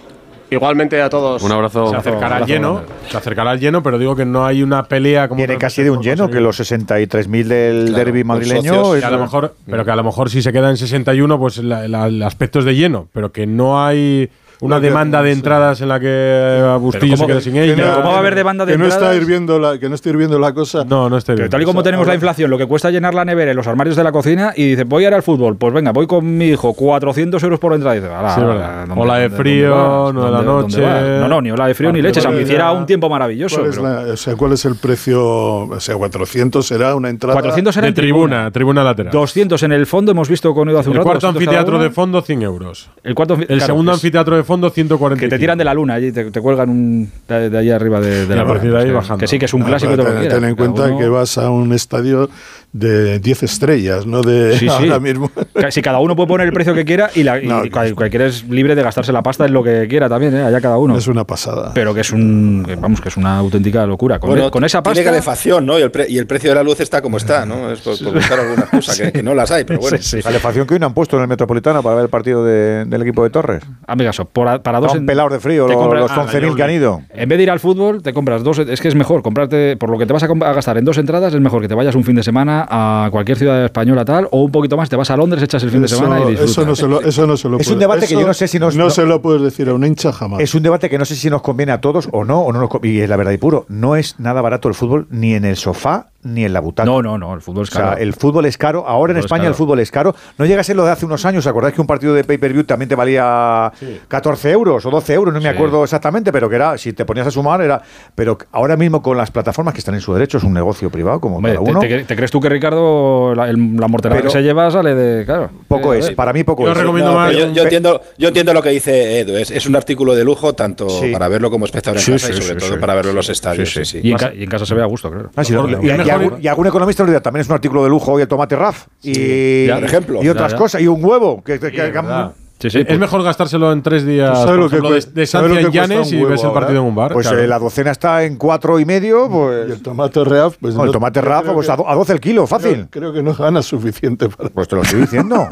[0.51, 1.41] Igualmente a todos.
[1.43, 1.87] Un abrazo.
[1.87, 2.91] Se acercará al lleno, grande.
[3.09, 5.37] se acercará al lleno, pero digo que no hay una pelea como...
[5.37, 8.93] Viene otras casi de un lleno, que los 63.000 del derby los madrileño.
[8.95, 11.39] es- Que a lo mejor, pero que a lo mejor si se queda en 61,
[11.39, 14.29] pues la- la- el aspecto es de lleno, pero que no hay
[14.61, 17.75] una No, que- demanda de entradas en la que Bustillo se quede sin Que ella.
[17.75, 19.17] Pero ¿cómo va a haber demanda de que no está entradas?
[19.21, 20.85] hirviendo la Que no está hirviendo la cosa.
[20.85, 21.49] No, no Pero bien.
[21.49, 23.95] tal y como tenemos la inflación, lo que cuesta llenar la nevera en los armarios
[23.95, 26.45] de la cocina y dice, voy a ir al fútbol, pues venga, voy con mi
[26.49, 27.95] hijo, 400 euros por entrada.
[27.97, 28.85] Y dice, "Ala, Sí, es ala, verdad.
[28.87, 31.19] ¿dónde- Ola de frío, no de la ¿Dónde- dónde noche.
[31.19, 33.09] No, no, ni ola de frío ni Ah, leches, ¿cuál aunque hiciera la- un tiempo
[33.09, 33.57] maravilloso.
[33.57, 35.21] ¿Cuál es, la- o sea, ¿Cuál es el precio?
[35.23, 37.33] O sea, 400 será una entrada.
[37.33, 39.11] 400 era De en tribuna, tribuna lateral.
[39.11, 41.59] 200 en el fondo, hemos visto con Edu hace un el rato, cuarto 200 cada
[41.61, 42.89] anfiteatro de fondo, 100 euros.
[43.03, 45.19] El, cuarto, anfi- El claro, segundo es- anfiteatro de fondo, 140.
[45.19, 47.99] Que te tiran de la luna, allí te, te cuelgan un, de, de allí arriba
[48.01, 48.77] de, de Y la a partir luna.
[48.79, 49.19] de ahí que- bajando.
[49.19, 52.29] Que sí, que es un clásico ten, en cuenta uno- que vas a un estadio
[52.73, 54.67] de 10 estrellas, no de Sí, sí.
[54.69, 55.29] ahora mismo.
[55.69, 57.61] Si cada uno puede poner el precio que quiera y, la, y No,
[57.95, 60.41] cualquiera es libre de gastarse la pasta en lo que quiera también, ¿eh?
[60.43, 60.97] allá cada uno.
[60.97, 61.71] Es una pasada.
[61.73, 64.19] Pero que es un, que vamos, que es una auténtica locura.
[64.19, 64.93] Con, Bueno, con esa pasta.
[64.95, 65.77] Tiene calefacción, ¿no?
[65.79, 67.69] Y el, pre- y el precio de la luz está como está, ¿no?
[67.71, 69.97] Es por, por buscar alguna cosa, que, que no las hay, pero bueno.
[69.97, 70.21] Sí, sí.
[70.23, 73.01] Calefacción que hoy no han puesto en el Metropolitano para ver el partido de- del
[73.01, 73.63] equipo de Torres.
[73.85, 74.91] Amigaso, por a- para dos.
[74.93, 77.01] Están pelados de frío los, compras- los ah, 11.000 que han ido.
[77.13, 78.59] En vez de ir al fútbol, te compras dos.
[78.59, 80.97] Es que es mejor comprarte, por lo que te vas a, a gastar en dos
[80.97, 84.27] entradas, es mejor que te vayas un fin de semana a cualquier ciudad española tal,
[84.31, 86.29] o un poquito más, te vas a Londres, echas el fin de Eso- semana y
[86.29, 86.51] disfrutas.
[86.51, 88.27] eso no se lo, eso no se lo Es un puede- debate que eso yo
[88.27, 90.39] no sé si nos- no, no- se lo puedes decir a un hincha jamás.
[90.41, 92.59] Es un debate que no sé si nos conviene a todos o no, o no
[92.59, 93.65] nos y es la verdad y puro.
[93.69, 96.85] No es nada barato el fútbol ni en el sofá ni en la butaca.
[96.89, 97.97] No, no, no, el fútbol es O sea, caro.
[97.97, 98.85] el fútbol es caro.
[98.87, 99.49] Ahora en es España caro.
[99.49, 100.15] el fútbol es caro.
[100.37, 101.47] No llega a ser lo de hace unos años.
[101.47, 103.71] ¿Acordáis que un partido de pay-per-view también te valía
[104.07, 105.33] 14 euros o 12 euros?
[105.33, 105.55] No me Sí.
[105.55, 107.81] acuerdo exactamente, pero que era, si te ponías a sumar, era.
[108.15, 111.19] Pero ahora mismo con las plataformas que están en su derecho, es un negocio privado,
[111.19, 111.79] como Hombre, cada uno.
[111.79, 115.25] te- te crees tú que Ricardo, la, el- la morterada que se lleva sale de.
[115.25, 115.49] Claro.
[115.67, 116.77] Poco Eh, es, eh, para mí poco Yo es.
[116.77, 117.31] recomiendo No, más.
[117.31, 119.35] pero yo, yo entiendo, yo entiendo lo que dice Edu.
[119.37, 121.11] Es, es un artículo de lujo, tanto Sí.
[121.11, 122.79] para verlo como espectador en Sí, casa sí, y sobre sí, todo sí.
[122.81, 123.69] para verlo en los estadios.
[123.69, 124.01] Sí, Sí, sí.
[124.01, 124.07] sí.
[124.07, 125.29] Y, en y en casa se ve a gusto, claro.
[125.35, 127.53] Ah, sí, lo- y, Mejor- y algún, y algún economista lo dirá, también es un
[127.55, 130.23] artículo de lujo hoy el tomate RAF y, Ya, por ejemplo.
[130.23, 130.61] y otras Ya, ya.
[130.61, 131.43] cosas, y un huevo.
[131.43, 132.33] Que, que- que- verdad.
[132.59, 134.93] Sí, sí, es pues- mejor gastárselo en tres días ¿Tú sabes por lo que ejemplo,
[134.93, 136.59] de, de Santi en Llanes y ves el ahora?
[136.61, 137.11] partido en un bar.
[137.11, 137.41] pues claro.
[137.43, 139.67] eh, la docena está en cuatro y medio, pues.
[139.67, 141.95] Y el tomate reaf, pues no, el tomate RAF, creo pues que- a, do- a
[141.95, 142.85] 12 el kilo, fácil.
[142.91, 144.49] Creo, creo que no ganas suficiente para.
[144.49, 145.47] Pues te lo estoy diciendo.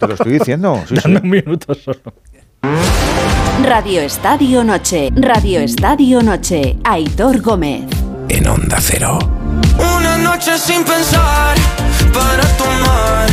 [0.00, 0.80] te lo estoy diciendo.
[0.88, 1.02] Sí, sí.
[1.04, 2.00] Dame un minuto solo.
[3.64, 5.10] Radio Estadio Noche.
[5.14, 6.76] Radio Estadio Noche.
[6.82, 7.82] Aitor Gómez.
[8.28, 9.18] En Onda Cero.
[10.22, 11.56] Noche sin pensar
[12.12, 13.28] para tomar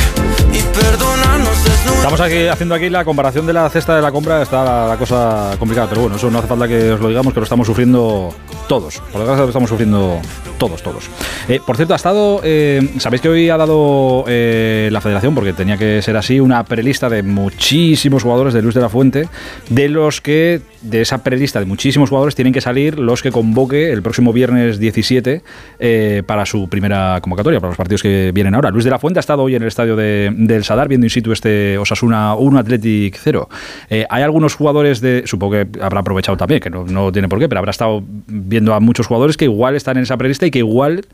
[0.54, 1.98] y perdonarnos desnudos.
[1.98, 4.98] Estamos aquí haciendo aquí la comparación de la cesta de la compra, está la, la
[4.98, 7.68] cosa complicada, pero bueno, eso no hace falta que os lo digamos, que lo estamos
[7.68, 8.34] sufriendo
[8.68, 9.00] todos.
[9.12, 10.20] Por desgracia lo estamos sufriendo
[10.58, 11.10] todos, todos.
[11.48, 15.54] Eh, por cierto, ha estado, eh, sabéis que hoy ha dado eh, la federación, porque
[15.54, 19.28] tenía que ser así, una prelista de muchísimos jugadores de Luis de la Fuente,
[19.70, 23.92] de los que, de esa prelista de muchísimos jugadores, tienen que salir los que convoque
[23.92, 25.42] el próximo viernes 17
[25.80, 28.70] eh, para su primera convocatoria, para los partidos que vienen ahora.
[28.72, 31.10] Luis de la Fuente ha estado hoy en el estadio de, del Sadar, viendo in
[31.10, 33.50] situ este Osasuna 1 Athletic 0.
[33.90, 35.24] Eh, hay algunos jugadores de.
[35.26, 38.74] Supongo que habrá aprovechado también, que no, no tiene por qué, pero habrá estado viendo
[38.74, 41.06] a muchos jugadores que igual están en esa prelista y que igual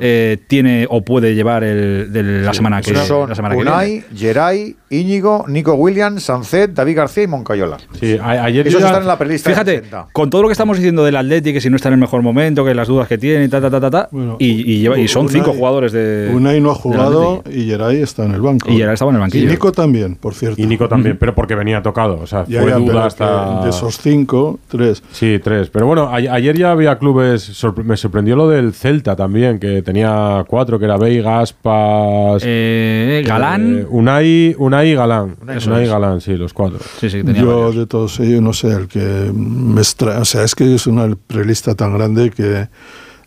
[0.00, 4.04] eh, tiene o puede llevar el, de la semana que, Son la semana que viene.
[4.16, 7.78] Geray, Íñigo, Nico Williams, Sancet, David García y Moncayola.
[7.98, 9.50] Sí, a- ayer Esos yo ya- están en la prelista.
[9.50, 10.08] Fíjate, 60.
[10.12, 12.22] con todo lo que estamos diciendo del Atleti, que si no está en el mejor
[12.22, 14.98] momento, que las dudas que tiene, y ta, ta, ta, ta, ta, y, y lleva-
[14.98, 16.30] y son Unai- cinco jugadores de.
[16.34, 18.70] Unai no ha jugado y Geray está en el banco.
[18.70, 19.44] Y Geray estaba en el banquillo.
[19.46, 20.60] Y Nico también, por cierto.
[20.62, 22.18] Y Nico también, pero porque venía tocado.
[22.22, 23.62] O sea, Ya, fue ya, duda hasta.
[23.64, 25.02] de esos cinco, tres.
[25.12, 25.68] Sí, tres.
[25.70, 27.48] Pero bueno, a- ayer ya había clubes.
[27.62, 32.42] sorpre- me sorprendió lo del Celta también, que tenía cuatro, que era Veiga, Aspas.
[32.44, 33.78] Eh, Galán.
[33.80, 35.36] eh, Unai, Unai y Galán.
[35.54, 35.86] Eso Unai.
[35.86, 36.78] Galán, sí, los cuatro.
[37.00, 39.00] Sí, sí, Yo de todos ellos no sé, el que
[39.34, 42.68] me extrae, o sea, es que es una prelista tan grande que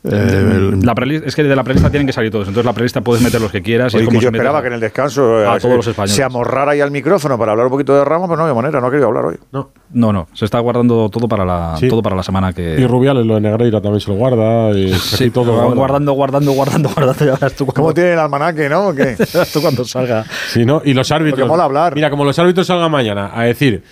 [0.03, 2.47] eh, el- La prelista- es que de la prelista tienen que salir todos.
[2.47, 3.93] Entonces la prelista puedes meter los que quieras.
[3.93, 5.53] y es que como yo si metes esperaba a- que en el descanso eh, a
[5.53, 6.15] se- todos los españoles.
[6.15, 8.81] se amorrara ahí al micrófono para hablar un poquito de Ramos, pero no había manera,
[8.81, 9.35] no ha querido hablar hoy.
[9.51, 9.69] No.
[9.93, 11.87] No, no, se está guardando todo para la, Sí.
[11.87, 12.79] todo para la semana que.
[12.79, 14.71] Y Rubiales, lo de Negreira también se lo guarda.
[14.71, 17.25] Y Sí, todo guardando, guardando, guardando, guardando.
[17.25, 18.87] Ya verás tú cuando, ¿Cómo tiene el almanaque, no?
[18.87, 19.15] ¿O qué?
[19.53, 20.25] tú cuando salga.
[20.49, 20.81] Sí, ¿no?
[20.83, 21.47] Y los árbitros.
[21.47, 21.93] Mola hablar.
[21.93, 23.83] Mira, como los árbitros salgan mañana a decir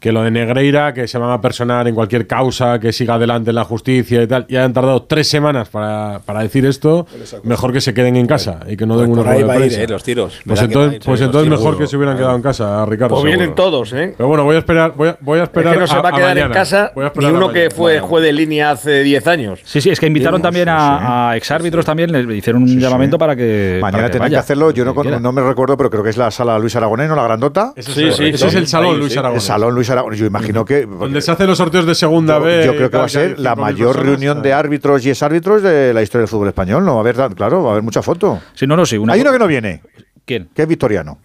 [0.00, 3.50] que lo de Negreira, que se van a personar en cualquier causa, que siga adelante
[3.50, 7.06] en la justicia y tal, y han tardado tres semanas para, para decir esto,
[7.42, 9.58] mejor que se queden en casa y que no den Pues una rueda va de
[9.58, 9.82] a ir, prensa.
[9.82, 10.40] eh, los tiros.
[10.46, 13.16] Pues entonces, ir, pues sí, entonces mejor que se hubieran quedado en casa, Ricardo.
[13.16, 13.54] Pues vienen seguro.
[13.64, 14.14] todos, ¿eh?
[14.16, 15.74] Pero bueno, voy a esperar, voy a, voy a Es esperar.
[15.74, 16.54] que no se a- va a quedar en mañana.
[16.54, 17.74] casa Voy a ni uno que mañana.
[17.74, 19.60] fue juez de línea hace 10 años.
[19.64, 23.34] Sí, sí, es que invitaron también a, a exárbitros también, le hicieron un llamamiento para
[23.34, 23.78] que.
[23.82, 26.56] Mañana para tendrán que hacerlo, yo no, me recuerdo, pero creo que es la sala
[26.58, 27.16] Luis Aragonés, ¿no?
[27.16, 27.72] La grandota.
[27.76, 29.42] Sí, sí, ese es el salón Luis Aragonés.
[29.42, 30.18] El salón Luis Aragonés.
[30.18, 30.86] Yo imagino que.
[30.86, 32.66] Donde se hacen los sorteos de segunda Yo, vez.
[32.66, 34.06] yo creo que va a ser la 5.000 mayor personas.
[34.06, 36.84] reunión de árbitros y exárbitros de la historia del fútbol español.
[36.84, 38.40] No va a haber, claro, va a haber mucha foto.
[38.54, 38.96] Sí, no, no, sí.
[38.98, 39.82] Una Hay uno que no viene,
[40.24, 40.48] ¿Quién?
[40.54, 41.18] que es Victoriano.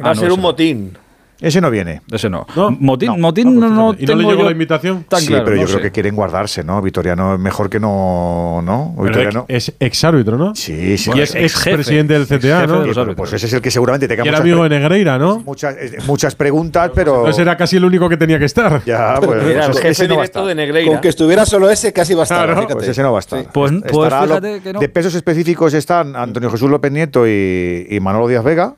[0.00, 0.96] Va a Ah, no, ser un motín.
[1.40, 2.02] Ese no viene.
[2.10, 2.46] Ese no.
[2.56, 2.70] No.
[2.70, 3.18] Motín, No.
[3.18, 5.04] Motín no, no, ¿Y no le llegó la invitación?
[5.08, 5.82] tan sí, claro, pero yo no creo sé.
[5.84, 6.80] que quieren guardarse, ¿no?
[6.82, 8.62] Victoriano es mejor que no.
[8.64, 8.92] ¿No?
[8.96, 9.44] Pero Victoriano.
[9.48, 10.54] es ex árbitro, ¿no?
[10.54, 11.10] Sí, sí.
[11.14, 11.46] Y es claro.
[11.46, 13.04] ex presidente del CTA, jefe ¿no?
[13.06, 15.40] de pues ese es el que seguramente tenga Y era muchas, amigo de Negreira, ¿no?
[15.40, 17.16] muchas, eh, muchas preguntas, pero.
[17.18, 18.82] Entonces era casi el único que tenía que estar.
[18.86, 20.48] Ya, pues, Era el pues jefe ese no va a directo estar.
[20.48, 20.90] de Negreira.
[20.92, 22.56] Con que estuviera solo ese casi bastaba, Claro.
[22.60, 22.74] fíjate.
[22.76, 23.44] Pues ese no va a estar.
[23.52, 24.80] Pues- pues lo- fíjate que no.
[24.80, 28.74] De pesos específicos están Antonio Jesús López Nieto y, y Manolo Díaz Vega,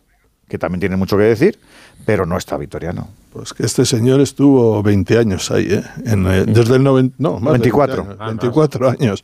[0.48, 1.58] que también tienen mucho que decir,
[2.04, 3.08] pero no está Victoriano.
[3.32, 5.82] Pues que este señor estuvo 20 años ahí, ¿eh?
[6.04, 8.04] En, eh, desde el 90, no, más de 24.
[8.04, 9.22] 20 años, 24 años.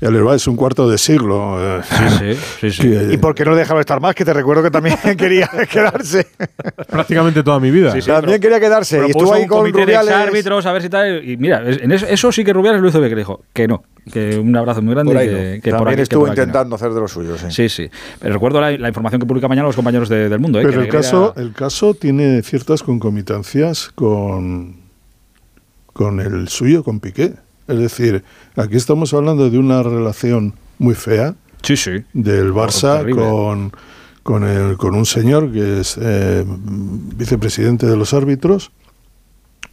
[0.00, 1.56] Y al Herbal es un cuarto de siglo.
[1.78, 1.82] eh.
[2.60, 2.98] Sí, sí, sí.
[3.14, 4.14] ¿Y por qué no le dejaron estar más?
[4.14, 6.26] Que te recuerdo que también quería quedarse.
[6.88, 7.92] Prácticamente toda mi vida.
[8.06, 9.02] también quería quedarse.
[9.06, 10.14] Y estuvo ahí un con comité de Rubiales.
[10.14, 11.28] árbitros a ver si tal.
[11.28, 13.66] Y mira, en eso, eso sí que Rubiales lo hizo bien, que le dijo que
[13.66, 13.82] no.
[14.12, 15.12] Que un abrazo muy grande.
[15.12, 15.62] Por ahí que, no.
[15.62, 16.42] que por También aquí- que estuvo por aquí no.
[16.44, 17.40] intentando hacer de los suyos.
[17.40, 17.46] sí.
[17.50, 17.90] Sí, sí.
[18.20, 20.60] Pero recuerdo la, la información que publica mañana los compañeros de- del mundo.
[20.60, 20.62] ¿eh?
[20.64, 24.76] Pero que el caso, el caso tiene ciertas concomitancias con,
[25.92, 27.34] con el suyo, con Piqué.
[27.68, 28.24] Es decir,
[28.56, 31.90] aquí estamos hablando de una relación muy fea Sí, sí.
[32.12, 33.72] del Barça con,
[34.22, 38.70] con, el, con un señor que es eh, vicepresidente de los árbitros.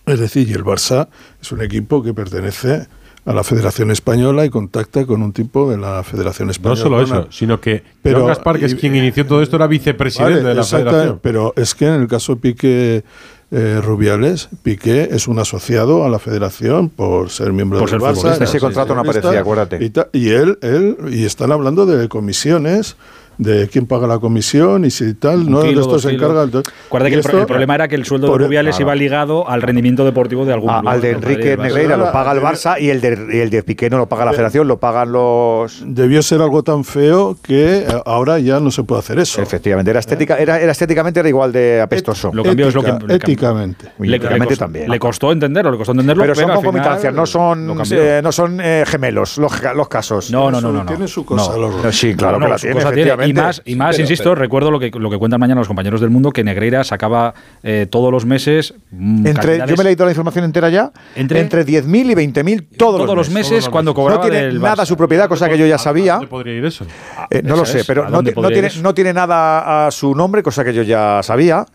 [0.06, 1.08] Es decir, y el Barça
[1.42, 2.88] es un equipo que pertenece
[3.26, 6.80] a la Federación Española y contacta con un tipo de la Federación No Española.
[6.82, 9.66] solo Una- eso, sino que Pero- Joan Gaspar, que es quien inició todo esto, era
[9.66, 11.20] vicepresidente Vale, de la exacta- federación.
[11.24, 13.04] Pero es que en el caso Piqué
[13.52, 18.10] eh, Rubiales, Piqué es un asociado a la federación por ser miembro Por del ser
[18.10, 18.42] Barça.
[18.42, 19.84] Ese contrato no aparecía, acuérdate.
[19.84, 22.96] Y, ta- y él, él, y están hablando de comisiones,
[23.38, 26.24] de quién paga la comisión y si tal, no kilo, de esto se kilos.
[26.24, 26.44] encarga.
[26.44, 28.46] el- Acuérdate y que el, pro- esto- el problema era que el sueldo por- de
[28.48, 28.86] Rubiales claro.
[28.92, 30.90] iba ligado al rendimiento deportivo de algún A- club.
[30.90, 31.58] al de Enrique.
[31.58, 34.08] Negreira lo paga el debe- Barça y el de, y el de Piqué no lo
[34.08, 35.84] paga la Federación, lo pagan los.
[35.86, 39.42] Debió ser algo tan feo que eh, ahora ya no se puede hacer eso.
[39.42, 42.32] Efectivamente, era estética, era, era estéticamente era igual de apestoso.
[42.34, 43.86] Lo cambió, es lo que- Ética- le éticamente.
[44.00, 44.90] Le, éticamente costó, también.
[44.90, 46.24] le costó entenderlo, le costó entenderlo.
[46.24, 50.32] Pero son concomitancias, no son, eh, no son eh, gemelos los, los casos.
[50.32, 50.86] No, no, no, Su- no, no.
[50.86, 51.58] Tiene su cosa, No.
[51.58, 53.25] los- No, sí, claro que la tiene.
[53.30, 55.68] Y más, y más pero- insisto, pero- recuerdo lo que, lo que cuentan mañana los
[55.68, 57.34] compañeros del mundo, que Negreira sacaba
[57.64, 58.74] eh, todos los meses.
[58.92, 60.92] mm, Entre, yo me he leído la información entera ya.
[61.16, 63.96] Entre- Entre, 10.000 y 20.000 todos, todos los meses Todos los cuando meses.
[64.04, 64.86] cobraba No tiene del nada Barça.
[64.86, 66.14] su propiedad, cosa que yo ya sabía.
[66.14, 66.86] ¿Dónde podría ir eso?
[67.30, 70.14] Eh, no lo sé, es, pero ¿a no, no tiene, no tiene nada a su
[70.16, 71.66] nombre, cosa que yo ya sabía.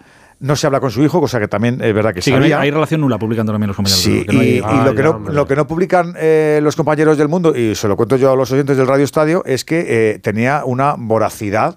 [0.41, 2.43] No se habla con su hijo, cosa que también es verdad que Sí, que hay,
[2.43, 2.61] sabía.
[2.61, 4.03] hay relación nula, publican también los compañeros.
[4.03, 5.57] Sí, del mundo, que no y, hay- y Ah, lo, que ya, no, lo que
[5.57, 8.77] no publican eh, los compañeros del mundo, y se lo cuento yo a los oyentes
[8.79, 11.77] del Radio Estadio, es que eh, tenía una voracidad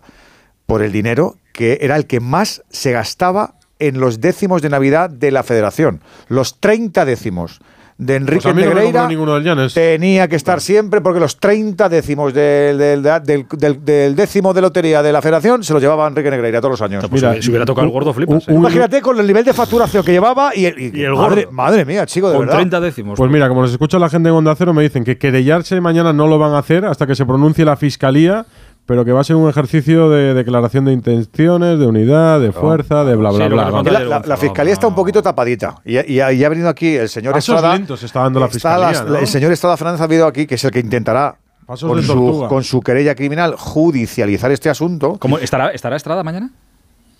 [0.65, 5.09] por el dinero que era el que más se gastaba en los décimos de Navidad
[5.09, 6.01] de la Federación.
[6.29, 7.59] Los 30 décimos.
[7.97, 9.73] De Enrique Pues a mí no me Negreira ninguno del Llanes.
[9.73, 14.61] tenía que estar siempre porque los 30 décimos del, del, del- del- del décimo de
[14.61, 17.05] lotería de la federación se los llevaba Enrique Negreira todos los años.
[17.09, 18.47] Pues si hubiera tocado el gordo, flipas.
[18.47, 18.53] ¿eh?
[18.53, 21.51] Imagínate con el nivel de facturación que llevaba y, el- y- el madre, gordo.
[21.55, 22.57] madre mía, chico, de Con verdad.
[22.57, 23.17] 30 décimos.
[23.17, 26.13] Pues mira, como nos escucha la gente en Onda Cero, me dicen que querellarse mañana
[26.13, 28.45] no lo van a hacer hasta que se pronuncie la fiscalía,
[28.85, 33.03] pero que va a ser un ejercicio de declaración de intenciones, de unidad, de fuerza,
[33.05, 33.63] de bla, bla, bla.
[33.69, 33.91] Vamos.
[33.91, 35.75] La, la- la fiscalía está un poquito tapadita.
[35.85, 37.75] Y, y- y ha venido aquí el señor Pasos Estrada.
[37.77, 39.15] lentos está dando la está fiscalía, ¿no?
[39.17, 41.35] El señor Estrada Fernández ha venido aquí, que es el que intentará.
[41.65, 45.15] Con su, con su querella criminal judicializar este asunto.
[45.17, 46.51] ¿Cómo, estará, ¿Estará Estrada mañana?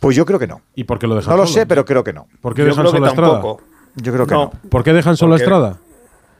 [0.02, 0.60] Pues yo creo que no.
[0.76, 2.28] ¿Y por qué lo dejan No lo sé, pero creo que no.
[2.42, 3.34] ¿Por qué Yo dejan creo que solo a Estrada?
[3.36, 3.62] tampoco.
[3.96, 4.52] Yo creo que no.
[4.70, 5.78] ¿Por qué dejan solo a Porque- Estrada?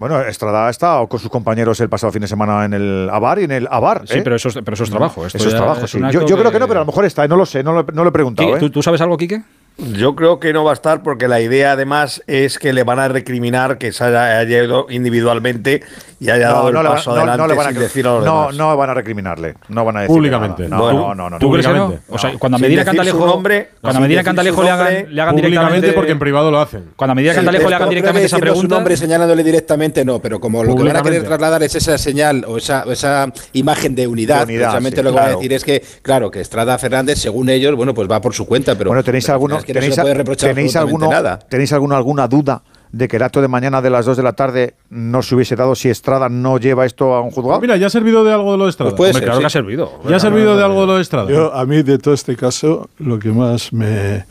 [0.04, 3.40] Bueno, Estrada ha estado con sus compañeros el pasado fin de semana en el ABAR
[3.40, 4.06] y en el ABAR.
[4.06, 4.22] Sí, ¿eh?
[4.22, 5.26] pero eso es, pero eso es trabajo.
[5.26, 6.00] Esto Eso es trabajo, es sí.
[6.12, 8.04] Yo, creo que no, pero a lo mejor está, no lo sé, no lo, no
[8.04, 8.50] lo he preguntado.
[8.50, 8.60] Quique, ¿eh?
[8.60, 9.42] ¿tú, tú sabes algo, Quique?
[9.78, 13.00] Yo creo que no va a estar porque la idea además es que le van
[13.00, 15.82] a recriminar que se haya, haya ido individualmente
[16.20, 18.06] y haya dado el le van- paso no- adelante no le van a sin decir
[18.08, 18.56] a los no, demás.
[18.56, 19.56] no van a recriminarle.
[19.70, 20.70] No van a decir Públicamente.
[20.70, 21.40] No, no, no, no.
[21.40, 21.86] ¿Tú crees que no?
[21.88, 22.14] Públicamente.
[22.14, 25.08] O sea, cuando a Medina Cantalejo, nombre, cuando a Medina Cantalejo su le hagan, nombre,
[25.14, 26.90] le hagan Públicamente directamente porque en privado lo hacen.
[26.96, 29.44] Cuando a Medina Sí, Cantalejo le hagan directamente que esa diciendo su pregunta, nombre señalándole
[29.44, 32.84] directamente no, pero como lo que van a querer trasladar es esa señal o esa,
[32.84, 35.84] esa imagen de unidad, De unidad, precisamente sí, lo que van a decir es que,
[36.04, 39.26] claro, que Estrada Fernández, según ellos, bueno, pues va por su cuenta, pero Bueno, ¿tenéis
[39.26, 41.40] pero al alguno, final es que no se tenéis, puede reprochar tenéis alguno, nada.
[41.40, 44.34] ¿tenéis alguno, alguna duda de que el acto de mañana de las 2 de la
[44.34, 47.60] tarde no se hubiese dado si Estrada no lleva esto a un juzgado?
[47.60, 48.92] Mira, ya ha servido de algo de lo de Estrada.
[48.92, 49.42] Pues puede Hombre, ser, claro sí.
[49.42, 49.92] que ha servido.
[50.08, 51.30] ya ha servido de algo de lo de Estrada.
[51.30, 54.26] Yo, a mí, de todo este caso, lo que más me,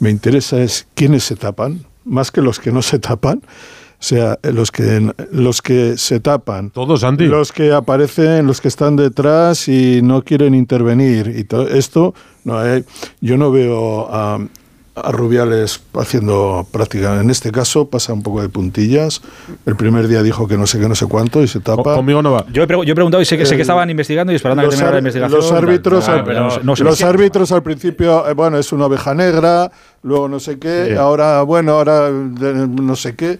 [0.00, 3.42] me interesa es quiénes se tapan, más que los que no se tapan.
[4.00, 6.70] O sea, los que, los que se tapan.
[6.70, 7.26] Todos, Santi.
[7.26, 11.34] Los que aparecen, los que están detrás y no quieren intervenir.
[11.36, 12.14] Y todo esto,
[12.44, 12.84] no, eh,
[13.20, 14.38] yo no veo a,
[15.04, 17.20] a Rubiales haciendo práctica.
[17.20, 19.20] En este caso pasa un poco de puntillas.
[19.66, 21.94] El primer día dijo que no sé qué, no sé cuánto y se tapa.
[21.94, 22.44] Conmigo no va.
[22.52, 24.36] Yo he, pregu- yo he preguntado y sé que, sé que El- estaban investigando y
[24.36, 25.38] esperando a que los, terminara la investigación.
[25.40, 25.58] los tal.
[25.58, 29.70] árbitros, al, no no sé los árbitros al principio, eh, bueno, es una oveja negra,
[30.02, 30.94] luego no sé qué, Sí.
[30.94, 33.38] ahora, bueno, ahora de- no sé qué.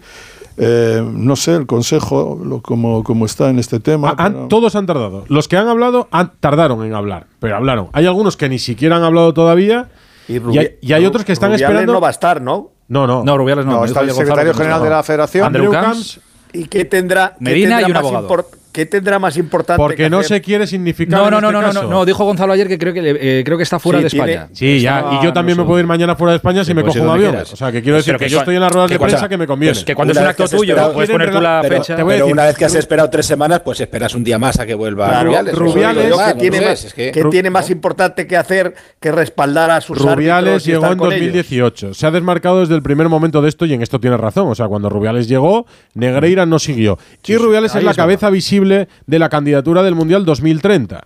[0.61, 4.09] Eh, no sé, el consejo, lo, como, como está en este tema.
[4.17, 5.23] Ah, han- pero- Todos han tardado.
[5.29, 7.87] Los que han hablado han, tardaron en hablar, pero hablaron.
[7.93, 9.87] Hay algunos que ni siquiera han hablado todavía
[10.29, 11.93] y, hay, y hay otros que están Rubiales esperando.
[11.93, 12.71] no va a estar, ¿no?
[12.87, 13.23] no, no.
[13.23, 13.71] No, Rubiales no.
[13.73, 15.45] No, está el secretario Gonzalo general no de la federación.
[15.47, 16.19] Andrew Camps.
[16.53, 18.45] ¿Y qué tendrá, qué Medina tendrá y un más abogado.
[18.71, 20.37] ¿Qué tendrá más importante porque que no hacer?
[20.37, 21.19] se quiere significar.
[21.19, 21.89] No, en no, no, este no, no, caso.
[21.89, 23.01] no, dijo Gonzalo ayer que creo que,
[23.39, 24.49] eh, creo que está fuera Sí, de tiene- España.
[24.53, 25.05] Sí, ya.
[25.19, 26.95] Y yo también no me puedo ir mañana fuera de España si Sí, me puedes
[26.97, 27.31] cojo un avión.
[27.31, 27.51] quieras.
[27.51, 29.37] O sea, que quiero decir que, que yo estoy en las ruedas de prensa que
[29.37, 29.73] me conviene.
[29.73, 31.95] Pues que cuando es un acto tuyo esperado- no puedes poner tú la pero fecha.
[31.95, 34.23] te voy a Pero decir- una vez que has esperado tres semanas, pues esperas un
[34.23, 35.55] día más a que vuelva Claro, Rubiales.
[35.55, 39.11] Rubiales- ¿qué ¿qué tiene, no más, que- que- ¿qué tiene más importante que hacer que
[39.11, 41.21] respaldar a sus Rubiales llegó en con ellos?
[41.33, 41.93] 2018.
[41.95, 44.47] Se ha desmarcado desde el primer momento de esto y en esto tiene razón.
[44.47, 45.65] O sea, cuando Rubiales llegó,
[45.95, 46.99] Negreira no siguió.
[47.25, 51.03] y Rubiales es la cabeza visible de la candidatura del Mundial 2030.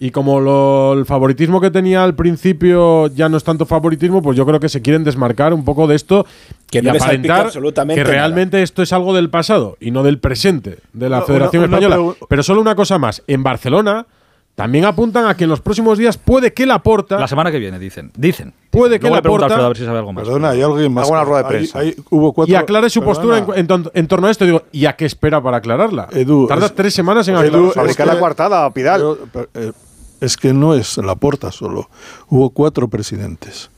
[0.00, 4.36] Y como lo- el favoritismo que tenía al principio ya no es tanto favoritismo, pues
[4.36, 6.26] yo creo que se quieren desmarcar un poco de esto
[6.70, 8.12] Que y aparentar absolutamente que nada.
[8.12, 12.14] realmente esto es algo del pasado y no del presente de la Federación una Española.
[12.28, 13.22] Pero solo una cosa más.
[13.28, 14.06] En Barcelona
[14.54, 17.58] también apuntan a que en los próximos días puede que la porta La semana que
[17.58, 18.12] viene, dicen.
[18.16, 18.52] Dicen.
[18.70, 20.24] Puede que Luego le pregunto a Laporta- Alfredo a ver si sabe algo más.
[20.24, 21.04] Perdona, hay alguien más.
[21.04, 21.78] Hago una rueda de prensa.
[21.80, 24.44] hay- hubo cuatro, y aclare su postura en, en en torno a esto.
[24.44, 26.08] Digo, ¿y a qué espera para aclararla?
[26.12, 29.00] Edu, Tarda es- tres semanas en Edu, Fabricar que- la coartada, Pidal.
[29.00, 29.72] Yo, per- eh,
[30.20, 31.88] es que no es la porta solo.
[32.28, 33.70] Hubo cuatro presidentes.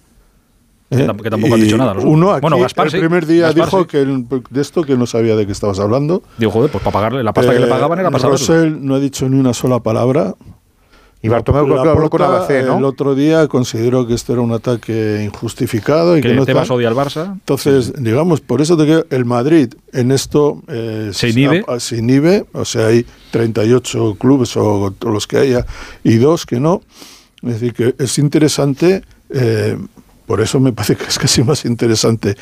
[0.91, 1.07] Que ¿Eh?
[1.22, 2.99] que tampoco han dicho nada los Uno aquí, Bueno, Gaspar el sí.
[2.99, 3.87] primer día Gaspar dijo sí.
[3.89, 6.22] que el- de esto que no sabía de qué estabas hablando.
[6.39, 8.31] Digo, joder, pues para pagarle la pasta que le Eh, pagaban era saberlo.
[8.31, 10.35] Rosell no ha dicho ni una sola palabra.
[11.23, 12.79] Y Bartomeu habló con ABC, ¿no?
[12.79, 16.69] El otro día consideró que esto era un ataque injustificado y que, Que no Tebas
[16.69, 16.77] tal.
[16.77, 17.33] odia al Barça.
[17.33, 21.64] Entonces, digamos, por eso te digo, el Madrid en esto eh, Se inhibe.
[21.67, 25.67] a- se inhibe, o sea, hay 38 clubes o, o los que haya
[26.05, 26.83] y dos que no.
[27.43, 29.77] Es decir, que es interesante, eh,
[30.27, 32.37] por eso me parece que es casi más interesante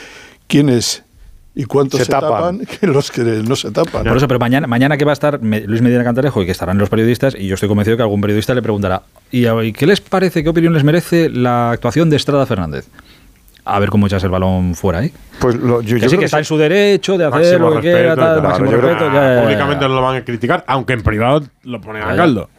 [0.46, 1.03] quiénes
[1.54, 2.58] y cuántos Se se, tapan.
[2.60, 2.66] tapan.
[2.80, 4.04] que los que no se tapan.
[4.04, 6.78] Por eso, pero mañana, mañana que va a estar Luis Medina Cantalejo y que estarán
[6.78, 10.42] los periodistas, y yo estoy convencido que algún periodista le preguntará, ¿y, qué les parece,
[10.42, 12.86] qué opinión les merece la actuación de Estrada Fernández?
[13.66, 15.12] A ver cómo echas el balón fuera ahí.
[15.38, 16.40] Pues lo- yo, Que yo sí, creo que está sí.
[16.40, 19.12] en su derecho de hacer Máximo lo que quiera, tal, claro, máximo respeto.
[19.12, 19.42] Ya.
[19.42, 22.50] Públicamente no lo van a criticar, aunque en privado lo ponen a caldo.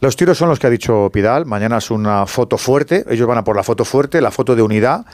[0.00, 1.44] Los tiros son los que ha dicho Pidal.
[1.46, 3.04] Mañana es una foto fuerte.
[3.10, 5.04] Ellos van a por la foto fuerte, la foto de unidad.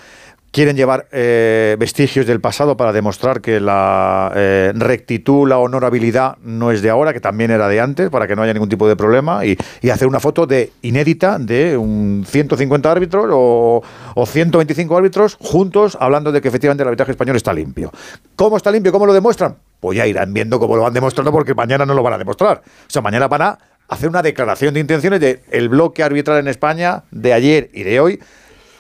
[0.51, 6.71] Quieren llevar eh, vestigios del pasado para demostrar que la eh, rectitud, la honorabilidad no
[6.71, 8.97] es de ahora, que también era de antes, para que no haya ningún tipo de
[8.97, 9.45] problema.
[9.45, 13.83] Y, y hacer una foto de inédita de un 150 árbitros o,
[14.15, 17.93] o 125 árbitros juntos hablando de que efectivamente el arbitraje español está limpio.
[18.35, 18.91] ¿Cómo está limpio?
[18.91, 19.57] ¿Cómo lo demuestran?
[19.81, 22.63] pues ya irán viendo cómo lo van demostrando porque mañana no lo van a demostrar.
[22.65, 26.49] O sea, mañana van a hacer una declaración de intenciones de el bloque arbitral en
[26.49, 28.21] España de ayer y de hoy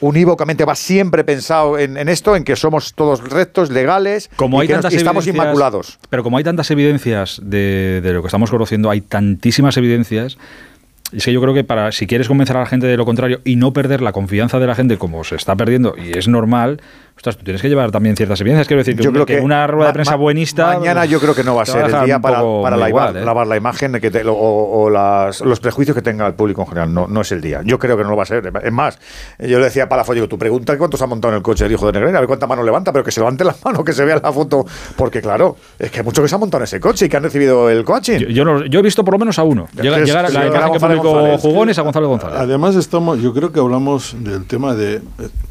[0.00, 4.62] unívocamente va siempre pensado en, en esto, en que somos todos rectos, legales Como y
[4.62, 5.98] hay que tantas estamos inmaculados.
[6.10, 10.38] Pero como hay tantas evidencias de, de lo que estamos conociendo, hay tantísimas evidencias.
[11.12, 13.40] Es que yo creo que para si quieres convencer a la gente de lo contrario
[13.44, 16.82] y no perder la confianza de la gente como se está perdiendo y es normal,
[17.18, 18.66] ostras, tú tienes que llevar también ciertas evidencias.
[18.66, 20.78] Quiero decir que, Yo creo que que una rueda de prensa buenista.
[20.78, 23.24] Mañana yo creo que no va a ser el día para, para la- igual, ¿eh?
[23.24, 26.68] lavar la imagen que te- o, o las- los prejuicios que tenga el público en
[26.68, 26.94] general.
[26.94, 27.60] No, no es el día.
[27.64, 28.50] Yo creo que no lo va a ser.
[28.62, 28.98] Es más,
[29.38, 31.72] yo le decía a Palafox, digo, tú pregunta cuántos ha montado en el coche el
[31.72, 33.92] hijo de Negreira, a ver cuántas manos levanta, pero que se levante las manos, que
[33.92, 34.64] se vea la foto.
[34.96, 37.16] Porque claro, es que hay muchos que se han montado en ese coche y que
[37.16, 38.18] han recibido el coaching.
[38.18, 39.66] Yo, yo no- yo he visto por lo menos a uno.
[39.80, 41.40] Llega, Es- llegar a sí, la era imagen que González publicó González.
[41.40, 42.36] Jugones a Gonzalo González.
[42.38, 45.00] Además, estamos, yo creo que hablamos del tema de,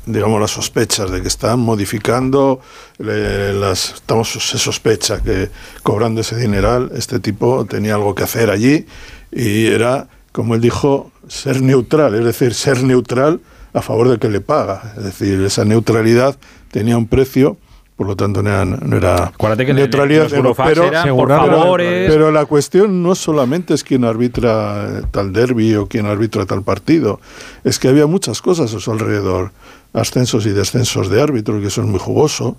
[0.05, 1.27] digamos, las sospechas de que
[1.59, 2.61] modificando,
[2.97, 5.49] las, estamos, se sospecha que
[5.83, 8.85] cobrando ese dineral, este tipo tenía algo que hacer allí
[9.31, 13.41] y era, como él dijo, ser neutral, es decir, ser neutral
[13.73, 14.93] a favor del que le paga.
[14.97, 16.37] Es decir, esa neutralidad
[16.71, 17.57] tenía un precio.
[17.97, 20.53] Por lo tanto, no era, no era Acuérdate que neutralidad, pero,
[20.85, 22.11] eran por pero- favores.
[22.11, 26.61] pero la cuestión no solamente es quién arbitra eh, tal derby o quién arbitra tal
[26.61, 27.19] partido,
[27.63, 29.51] es que había muchas cosas a su alrededor,
[29.93, 32.55] ascensos y descensos de árbitros, que eso es muy jugoso,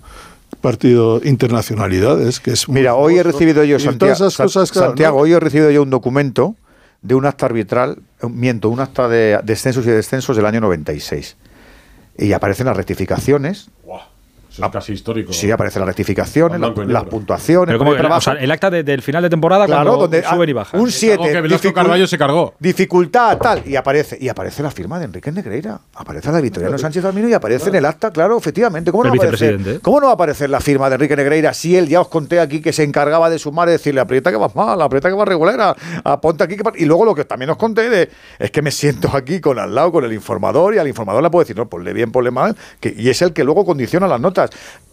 [0.59, 4.71] partido internacionalidades, que es muy Mira, hoy he recibido yo, Santiago, todas esas Sa- cosas,
[4.73, 5.21] claro, Santiago, ¿no?
[5.23, 6.55] hoy he recibido yo un documento
[7.01, 11.37] de un acta arbitral, eh, miento, un acta de descensos y descensos del año 96.
[12.17, 13.69] Y aparecen las rectificaciones.
[14.51, 15.31] Eso es casi histórico.
[15.31, 17.77] Sí, aparecen las rectificaciones, las, puntuaciones.
[17.77, 20.49] Pero para o sea, el acta de- del final de temporada Claro, cuando donde suben
[20.49, 20.79] y ah, bajan.
[20.81, 21.13] un 7.
[21.13, 22.53] algo que Velasco Carballo se cargó.
[22.59, 23.61] Dificultad, tal.
[23.65, 25.79] Y aparece, y aparece la firma de Enrique Negreira.
[25.95, 28.91] Aparece la de Victoriano Sánchez Almino y aparece en el acta, claro, efectivamente.
[28.91, 29.83] ¿Cómo El no, va a aparecer, vicepresidente.
[29.83, 32.39] ¿Cómo no va a aparecer la firma de Enrique Negreira si él, ya os conté
[32.39, 35.27] aquí, que se encargaba de sumar y decirle, aprieta que vas mal, aprieta que vas
[35.27, 36.63] regulera, aponta aquí que...
[36.63, 36.73] pa-".
[36.75, 39.75] Y luego lo que también os conté de, es que me siento aquí con al
[39.75, 42.55] lado, con el informador, y al informador le puedo decir, no, ponle bien, ponle mal,
[42.79, 44.38] que, y es el que luego condiciona las notas.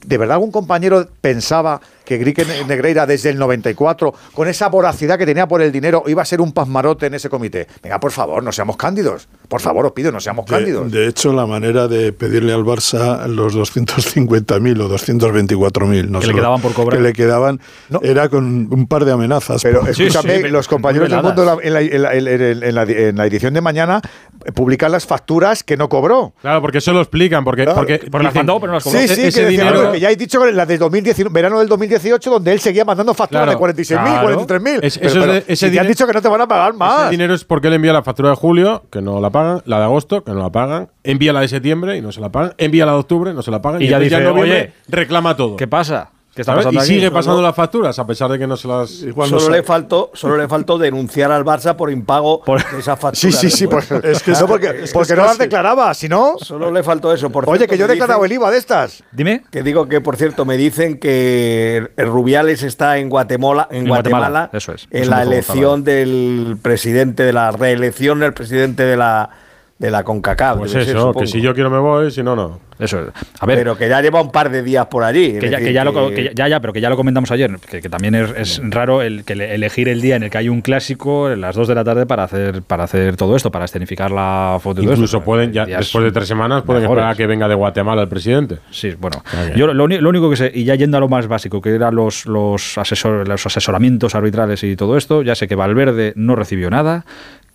[0.04, 5.18] ¿De verdad algún compañero pensaba que Enrique Ne- Negreira desde el 94, con esa voracidad
[5.18, 7.66] que tenía por el dinero, iba a ser un pasmarote en ese comité?
[7.82, 9.28] Venga, por favor, no seamos cándidos.
[9.48, 10.90] Por favor, os pido, no seamos De, cándidos.
[10.90, 16.32] de hecho, la manera de pedirle al Barça los 250.000 o 224.000 no Que sé
[16.32, 16.96] le quedaban por cobrar.
[16.98, 17.60] que le quedaban
[18.02, 19.62] era con un par de amenazas.
[19.62, 22.34] Pero Por- escúchame, los compañeros del mundo en la, en la- en la-
[22.68, 24.00] en la- en la edición de mañana
[24.44, 26.32] eh, publican las facturas que no cobró.
[26.40, 27.44] Claro, porque eso lo explican.
[27.44, 28.98] Porque, porque Porque las dicen, mandó, pero no las cobró.
[29.00, 31.32] Sí, sí, ese que, decían, dinero- "Oye, que ya he dicho que la del 2019,
[31.34, 34.46] verano del 2018, donde él seguía mandando facturas Claro, de 46.000, claro.
[34.46, 34.78] 43.000.
[34.82, 37.02] Es- Pero- pero ese si te han dicho que no te van a pagar más.
[37.02, 39.78] Ese dinero es porque él envía la factura de julio, que no la pagan, la
[39.78, 42.54] de agosto, que no la pagan, envía la de septiembre y no se la pagan,
[42.58, 44.72] envía la de octubre, no se la pagan, Y ya entonces dice, en noviembre "Oye,
[44.88, 45.56] reclama todo.
[45.56, 46.10] ¿Qué pasa?
[46.36, 46.66] ¿Qué está ¿Sabes?
[46.66, 46.94] pasando Y aquí?
[46.94, 48.90] sigue pasando las facturas, a pesar de que no se las.
[48.90, 53.14] Solo le, faltó, solo le faltó denunciar al Barça por impago de esa factura.
[53.14, 53.66] Sí, sí, sí.
[53.66, 56.34] Pues, es que no, porque, es que porque es no las declaraba, si no.
[56.38, 57.30] Solo le faltó eso.
[57.30, 59.02] Por Oye, cierto, que yo he declarado dicen- el IVA de estas.
[59.12, 59.44] Dime.
[59.50, 63.88] Que digo que, por cierto, me dicen que el Rubiales está en Guatemala, en En
[63.88, 64.86] Guatemala, Guatemala, eso es.
[64.90, 69.30] en Eso la elección del presidente, de la reelección del presidente de la,
[69.78, 70.56] de la CONCACAF.
[70.58, 72.60] Pues ser, eso, que si yo quiero me voy, si no, no.
[72.78, 73.08] Eso es.
[73.40, 75.38] A ver, Pero que ya lleva un par de días por allí.
[75.38, 77.30] que ya, que ya, lo, que- que ya- ya, ya, pero que ya lo comentamos
[77.30, 80.30] ayer, que, que también es, es raro el que le- elegir el día en el
[80.30, 83.50] que hay un clásico las 2 de la tarde para hacer para hacer todo esto,
[83.50, 85.22] para escenificar la foto Incluso esto.
[85.22, 87.00] pueden, ya, después de tres semanas, pueden mejores.
[87.02, 88.58] esperar a que venga de Guatemala el presidente.
[88.70, 89.22] Sí, bueno.
[89.34, 91.94] Ah, Yo lo único que sé, y ya yendo a lo más básico, que eran
[91.94, 96.68] los, los, asesor- los asesoramientos arbitrales y todo esto, ya sé que Valverde no recibió
[96.70, 97.04] nada,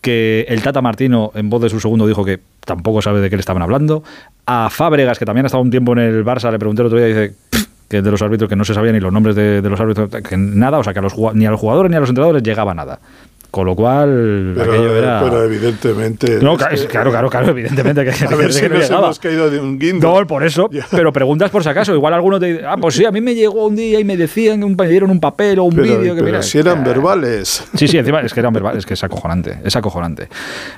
[0.01, 3.37] que el Tata Martino, en voz de su segundo, dijo que tampoco sabe de qué
[3.37, 4.03] le estaban hablando.
[4.45, 6.97] A Fábregas, que también ha estado un tiempo en el Barça, le pregunté el otro
[6.97, 9.35] día y dice "Pff, que de los árbitros que no se sabían ni los nombres
[9.35, 11.97] de, los árbitros, que nada, o sea, que a los, ni a los jugadores ni
[11.97, 12.99] a los entrenadores llegaba nada.
[13.51, 15.19] Con lo cual, Pero, aquello era...
[15.25, 16.39] pero evidentemente.
[16.41, 18.69] No, es claro, que- claro, claro, claro, evidentemente que, A que- ver que si no
[18.69, 19.05] nos llegaba.
[19.07, 20.19] hemos caído de un guindo.
[20.21, 20.69] No, por eso.
[20.89, 21.93] Pero preguntas por si acaso.
[21.93, 24.15] Igual alguno te dice, ah, pues sí, a mí me llegó un día y me
[24.15, 26.41] decían, un- me dieron un papel o un Pero, vídeo que pero mira.
[26.43, 27.65] si eran verbales.
[27.75, 30.29] Sí, sí, encima es que eran verbales, es que es acojonante, es acojonante.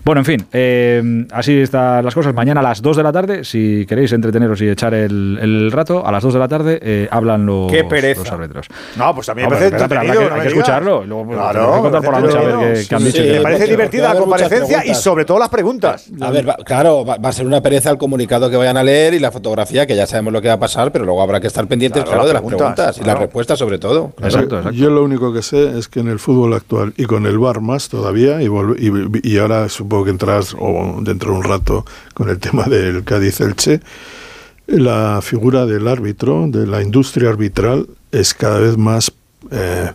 [0.04, 2.34] Bueno, en fin, eh, así están las cosas.
[2.34, 6.06] Mañana a las 2 de la tarde, si queréis entreteneros y echar el, el rato,
[6.08, 8.22] a las 2 de la tarde eh, hablan los, Qué pereza.
[8.22, 8.66] los árbitros.
[8.98, 11.04] No, pues a mí me No, parece pero pero que- no hay me que escucharlo.
[11.04, 12.63] y luego pues, Claro, tenemos que contar por la me noche a ver
[12.96, 13.24] han dicho.
[13.24, 16.06] sí, Me parece divertida la comparecencia y sobre todo las preguntas.
[16.22, 18.84] A ver, va- claro, va, va a ser una pereza el comunicado que vayan a
[18.84, 21.40] leer y la fotografía, que ya sabemos lo que va a pasar, pero luego habrá
[21.40, 24.12] que estar pendientes, Claro, claro, de las preguntas, y las respuestas sobre todo.
[24.12, 24.34] claro.
[24.34, 24.78] Exacto, exacto.
[24.78, 27.62] Yo lo único que sé es que en el fútbol actual y con el VAR
[27.62, 28.78] más todavía, y, volve-
[29.24, 33.04] y, y ahora supongo que entras o dentro de un rato con el tema del
[33.04, 33.82] Cádiz-Elche,
[34.68, 39.12] la figura del árbitro, de la industria arbitral, es cada vez más
[39.52, 39.92] eh,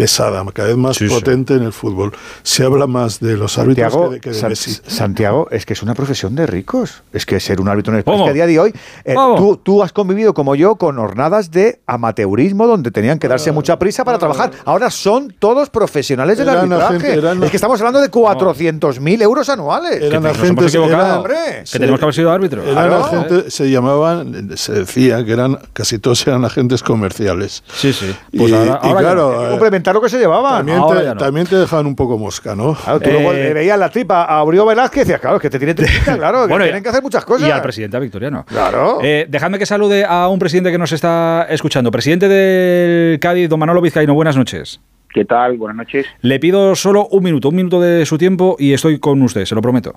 [0.00, 2.12] pesada, cada vez más potente en el fútbol.
[2.42, 4.78] Se habla más de los árbitros Santiago, que de, que de San- Messi.
[4.86, 7.02] Santiago, es que es una profesión de ricos.
[7.12, 8.16] Es que ser un árbitro en España.
[8.18, 8.26] ¿Cómo?
[8.26, 8.74] Es que a día de hoy,
[9.04, 13.52] eh, tú, tú has convivido como yo con jornadas de amateurismo donde tenían que darse
[13.52, 14.50] mucha prisa para trabajar.
[14.64, 16.96] Ahora son todos profesionales del arbitraje.
[16.96, 20.00] agente- eran- es que estamos hablando de 400.000 euros anuales.
[20.02, 21.02] Eran nos hemos agentes, equivocado.
[21.02, 21.36] eran- Hombre,
[21.70, 22.64] Que tenemos que haber sido árbitros.
[22.66, 23.04] Eran Claro.
[23.04, 27.62] agentes, se llamaban, se decía que eran casi todos eran agentes comerciales.
[27.74, 28.14] Sí, sí.
[28.32, 29.54] y, y que eh,
[29.92, 30.66] lo que se llevaban.
[30.66, 31.16] también, te, no.
[31.16, 32.74] también te dejaban un poco mosca, ¿no?
[32.74, 35.50] Claro, tú luego le veías la tripa a Oriol Velázquez y decías, claro, es que
[35.50, 37.48] te tiene tripita, claro, que tienen que hacer muchas cosas.
[37.48, 38.44] Y al presidente Victoriano.
[38.46, 38.98] Claro.
[39.02, 41.90] Eh, dejadme que salude a un presidente que nos está escuchando.
[41.90, 44.80] Presidente del Cádiz, don Manolo Vizcaíno, buenas noches.
[45.12, 45.56] ¿Qué tal?
[45.56, 46.06] Buenas noches.
[46.20, 49.54] Le pido solo un minuto, un minuto de su tiempo y estoy con usted, se
[49.54, 49.94] lo prometo.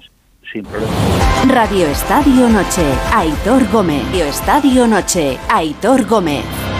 [0.52, 0.92] Sin problema.
[1.50, 2.84] Radio Estadio Noche,
[3.14, 4.04] Aitor Gómez.
[4.12, 6.73] Radio Estadio Noche, Aitor Gómez.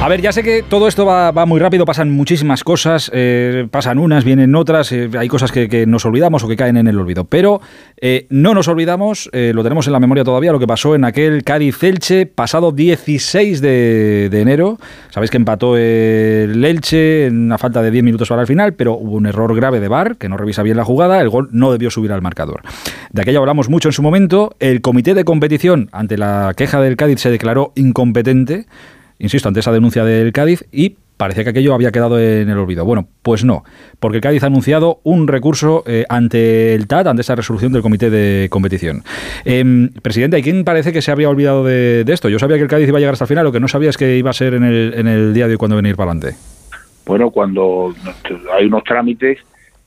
[0.00, 3.98] A ver, ya sé que todo esto va, muy rápido, pasan muchísimas cosas, eh, pasan
[3.98, 7.24] unas, vienen otras, eh, hay cosas que, nos olvidamos o que caen en el olvido,
[7.24, 7.60] pero
[8.00, 11.42] eh, no nos olvidamos, lo tenemos en la memoria todavía, lo que pasó en aquel
[11.42, 14.78] Cádiz-Elche pasado 16 de, de enero.
[15.10, 18.94] Sabéis que empató el Elche en una falta de 10 minutos para el final, pero
[18.94, 21.72] hubo un error grave de VAR, que no revisa bien la jugada, el gol no
[21.72, 22.62] debió subir al marcador.
[23.10, 26.96] De aquello hablamos mucho en su momento, el comité de competición, ante la queja del
[26.96, 28.66] Cádiz, se declaró incompetente
[29.18, 32.84] insisto, ante esa denuncia del Cádiz y parecía que aquello había quedado en el olvido.
[32.84, 33.64] Bueno, pues no,
[33.98, 37.82] porque el Cádiz ha anunciado un recurso eh, ante el TAT, ante esa resolución del
[37.82, 39.02] comité de competición.
[39.44, 42.28] Em, presidente, ¿y quién parece que se había olvidado de, de esto?
[42.28, 43.90] Yo sabía que el Cádiz iba a llegar hasta el final, lo que no sabía
[43.90, 46.12] es que iba a ser en el, en el día de hoy cuando venir para
[46.12, 46.38] adelante.
[47.04, 47.94] Bueno, cuando
[48.56, 49.38] hay unos trámites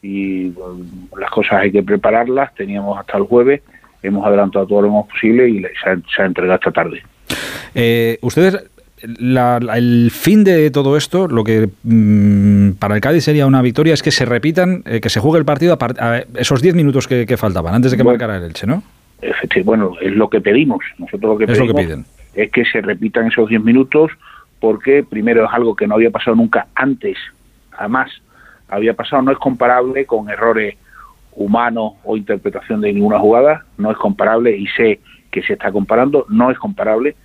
[0.02, 0.84] y bueno,
[1.18, 3.62] las cosas hay que prepararlas, teníamos hasta el jueves,
[4.04, 7.04] hemos adelantado todo lo más posible y se ha, se ha entregado esta tarde.
[7.74, 8.71] Eh, ustedes,
[9.20, 13.62] la- la- el fin de todo esto, lo que mm, para el Cádiz sería una
[13.62, 16.62] victoria es que se repitan, eh, que se juegue el partido a, par- a esos
[16.62, 18.18] 10 minutos que, que faltaban antes de que Bueno.
[18.20, 18.84] marcara el Elche, ¿no?
[19.22, 20.80] Efectivamente, bueno, es lo que pedimos.
[20.97, 22.06] Nosotros lo que Es lo que pedimos piden.
[22.45, 24.12] es que se repitan esos 10 minutos
[24.60, 27.18] porque primero es algo que no había pasado nunca antes,
[27.72, 28.12] jamás
[28.68, 30.76] había pasado, no es comparable con errores
[31.34, 34.99] humanos o interpretación de ninguna jugada, no es comparable y sé
[35.32, 37.16] que se está comparando, no es comparable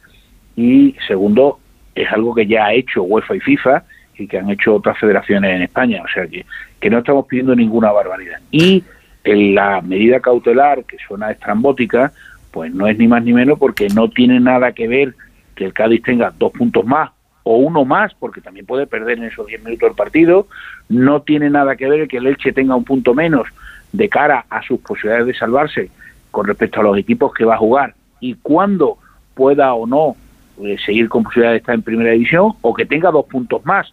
[0.56, 1.58] y segundo
[1.96, 3.82] es algo que ya ha hecho UEFA y FIFA
[4.18, 6.46] y que han hecho otras federaciones en España, o sea que,
[6.78, 8.38] que no estamos pidiendo ninguna barbaridad.
[8.50, 8.84] Y
[9.24, 12.12] en la medida cautelar, que suena estrambótica,
[12.52, 15.14] pues no es ni más ni menos porque no tiene nada que ver
[15.54, 17.10] que el Cádiz tenga dos puntos más
[17.42, 20.48] o uno más, porque también puede perder en esos 10 minutos del partido,
[20.88, 23.46] no tiene nada que ver que el Elche tenga un punto menos
[23.92, 25.90] de cara a sus posibilidades de salvarse
[26.30, 28.98] con respecto a los equipos que va a jugar y cuándo
[29.34, 30.16] pueda o no
[30.62, 33.92] eh, seguir con posibilidades de estar en primera división o que tenga dos puntos más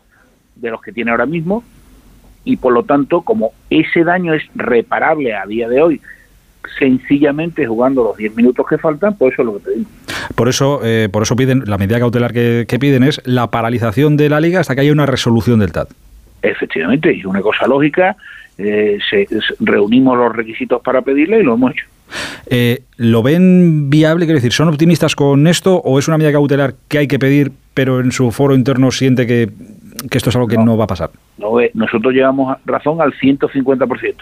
[0.55, 1.63] de los que tiene ahora mismo
[2.45, 6.01] y por lo tanto como ese daño es reparable a día de hoy
[6.79, 9.87] sencillamente jugando los 10 minutos que faltan, pues eso es lo que pedimos.
[10.35, 14.15] Por eso, eh, por eso piden, la medida cautelar que, que piden es la paralización
[14.17, 15.89] de la liga hasta que haya una resolución del TAT.
[16.41, 18.15] Efectivamente, y una cosa lógica,
[18.57, 21.85] eh, se, se- reunimos los requisitos para pedirle y lo hemos hecho.
[22.47, 24.25] Eh, ¿Lo ven viable?
[24.25, 27.51] Quiero decir, ¿son optimistas con esto o es una medida cautelar que hay que pedir,
[27.73, 29.49] pero en su foro interno siente que,
[30.09, 31.11] que esto es algo que no, va a pasar?
[31.37, 34.15] No, eh, nosotros llevamos razón al 150%.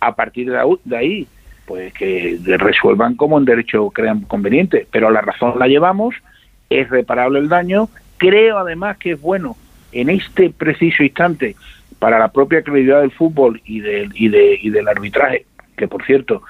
[0.00, 1.26] A partir de ahí- de ahí,
[1.66, 6.14] pues que resuelvan como en derecho crean conveniente, pero la razón la llevamos,
[6.68, 7.88] es reparable el daño.
[8.18, 9.56] Creo además que es bueno
[9.92, 11.56] en este preciso instante
[11.98, 15.44] para la propia credibilidad del fútbol y del, y de, y del arbitraje,
[15.76, 16.42] que por cierto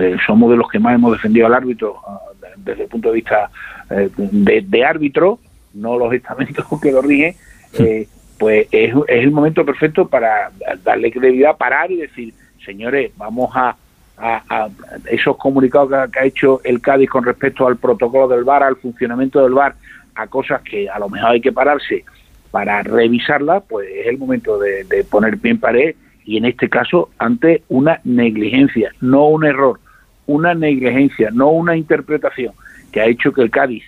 [0.00, 2.20] eh, somos de los que más hemos defendido al árbitro ah,
[2.56, 3.50] desde el punto de vista
[3.90, 5.38] eh, de, de árbitro,
[5.74, 7.34] no los estamentos que lo rigen,
[7.78, 8.06] eh,
[8.38, 10.50] pues es, es el momento perfecto para
[10.84, 12.32] darle credibilidad, parar y decir,
[12.64, 13.76] señores, vamos a,
[14.16, 14.68] a- a
[15.10, 18.62] esos comunicados que ha, que ha hecho el Cádiz con respecto al protocolo del VAR,
[18.62, 19.74] al funcionamiento del VAR,
[20.14, 22.04] a cosas que a lo mejor hay que pararse
[22.50, 25.94] para revisarla, pues es el momento de, de poner pie en pared
[26.24, 29.78] y en este caso ante una negligencia, no un error,
[30.28, 32.52] una negligencia, no una interpretación
[32.92, 33.82] que ha hecho que el Cádiz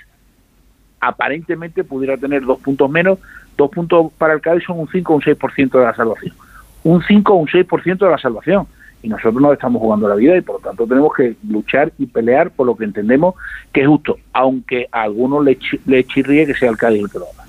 [0.99, 3.19] aparentemente pudiera tener dos puntos menos,
[3.57, 6.35] dos puntos para el Cádiz son un 5 o un 6% de la salvación.
[6.83, 8.67] Un 5 o un 6% de la salvación.
[9.03, 12.07] Y nosotros no estamos jugando la vida y por lo tanto tenemos que luchar y
[12.07, 13.35] pelear por lo que entendemos
[13.73, 17.19] que es justo, aunque a algunos le, le chirríe que sea el Cádiz el que
[17.19, 17.45] lo haga.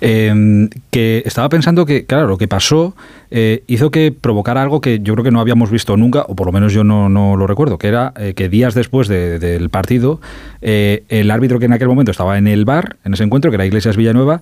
[0.00, 2.94] Eh, que estaba pensando que, claro, lo que pasó
[3.30, 6.46] eh, hizo que provocara algo que yo creo que no habíamos visto nunca, o por
[6.46, 9.68] lo menos yo no, no lo recuerdo, que era eh, que días después de- del
[9.70, 10.20] partido,
[10.62, 13.56] eh, el árbitro que en aquel momento estaba en el bar, en ese encuentro, que
[13.56, 14.40] era Iglesias Villanueva,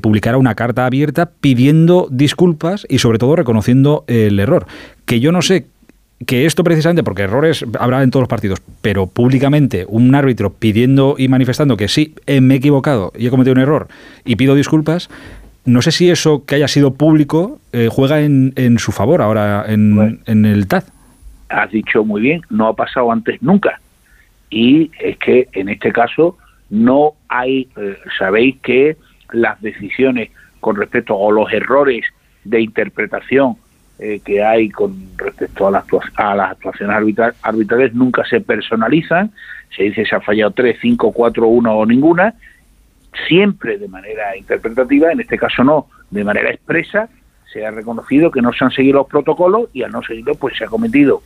[0.00, 4.66] publicara una carta abierta pidiendo disculpas y sobre todo reconociendo el error.
[5.06, 5.66] Que yo no sé
[6.26, 11.16] que esto precisamente, porque errores habrá en todos los partidos, pero públicamente un árbitro pidiendo
[11.18, 13.88] y manifestando que sí, eh, me he equivocado y he cometido un error
[14.24, 15.10] y pido disculpas,
[15.64, 19.64] no sé si eso que haya sido público eh, juega en, en su favor ahora
[19.66, 20.84] en, en el TAD.
[21.48, 23.80] has dicho muy bien, no ha pasado antes nunca.
[24.50, 26.36] Y es que en este caso
[26.70, 28.96] no hay, eh, sabéis que
[29.32, 32.04] las decisiones con respecto a los errores
[32.44, 33.56] de interpretación
[33.98, 35.84] eh, que hay con respecto a, las
[36.16, 39.30] a las actuaciones arbitra- arbitrales nunca se personalizan,
[39.76, 42.34] se dice se ha fallado 3, 5, 4, 1 o ninguna,
[43.28, 47.08] siempre de manera interpretativa, en este caso no, de manera expresa,
[47.52, 50.56] se ha reconocido que no se han seguido los protocolos y al no seguirlo pues
[50.56, 51.22] se ha cometido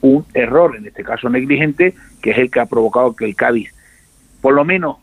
[0.00, 3.74] un error, en este caso negligente, que es el que ha provocado que el Cádiz,
[4.40, 4.96] por lo menos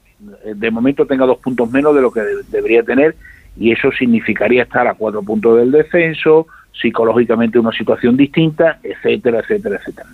[0.46, 3.16] eh, de momento, tenga dos puntos menos de lo que de- debería tener
[3.56, 9.78] y eso significaría estar a cuatro puntos del descenso, psicológicamente una situación distinta, etcétera, etcétera,
[9.78, 10.08] etcétera.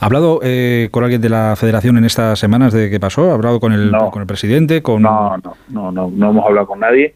[0.00, 3.30] ¿Ha hablado eh, con alguien de la federación en estas semanas de qué pasó?
[3.30, 4.82] ¿Ha hablado con el, con el presidente?
[4.82, 5.02] Con...
[5.02, 7.14] No, no, no, no, no hemos hablado con nadie,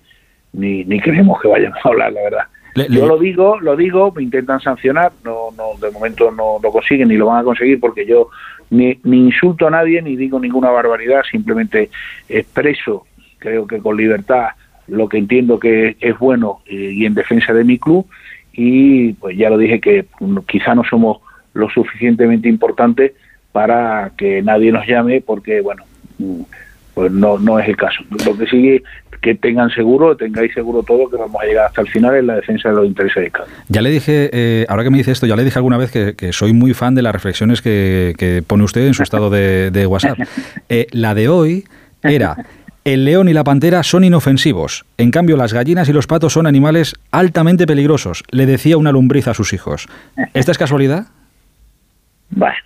[0.53, 2.45] ni, ni creemos que vayamos a hablar, la verdad.
[2.75, 6.71] Le- Yo lo digo, lo digo, me intentan sancionar, no, no, de momento no lo
[6.73, 8.29] consiguen ni lo van a conseguir porque yo
[8.71, 11.91] ni, ni insulto a nadie ni digo ninguna barbaridad, simplemente
[12.29, 13.07] expreso,
[13.39, 14.49] creo que con libertad,
[14.89, 18.07] lo que entiendo que es bueno eh, y en defensa de mi club
[18.53, 20.07] y pues ya lo dije que
[20.47, 21.19] quizá no somos
[21.55, 23.13] lo suficientemente importantes
[23.53, 25.85] para que nadie nos llame porque bueno
[26.19, 26.43] mm,
[26.95, 28.83] pues no no es el caso lo que sigue
[29.21, 32.37] que tengan seguro tengáis seguro todo que vamos a llegar hasta el final en la
[32.37, 35.27] defensa de los intereses de Cádiz Ya le dije, eh, ahora que me dice esto,
[35.27, 38.43] ya le dije alguna vez que, que soy muy fan de las reflexiones que, que
[38.45, 40.19] pone usted en su estado de, de WhatsApp.
[40.69, 41.65] Eh, la de hoy
[42.03, 42.37] era,
[42.85, 46.47] el león y la pantera son inofensivos, en cambio las gallinas y los patos son
[46.47, 49.87] animales altamente peligrosos, le decía una lombriz a sus hijos.
[50.35, 51.07] ¿Esta es casualidad?
[52.35, 52.57] bueno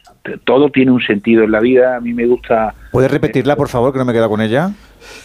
[0.44, 3.92] todo tiene un sentido en la vida a mí me gusta ¿Puedes repetirla, por favor,
[3.92, 4.72] que no me queda con ella?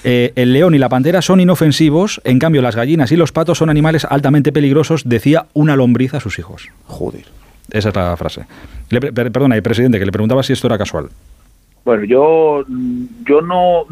[0.04, 3.58] Eh, el león y la pantera son inofensivos, en cambio las gallinas y los patos
[3.58, 6.70] son animales altamente peligrosos, decía una lombriz a sus hijos.
[6.86, 7.26] Joder.
[7.72, 8.46] Esa es la frase.
[8.90, 11.10] Le perdona, eh, presidente, que le preguntaba si esto era casual.
[11.86, 12.64] Bueno, yo,
[13.28, 13.86] yo no.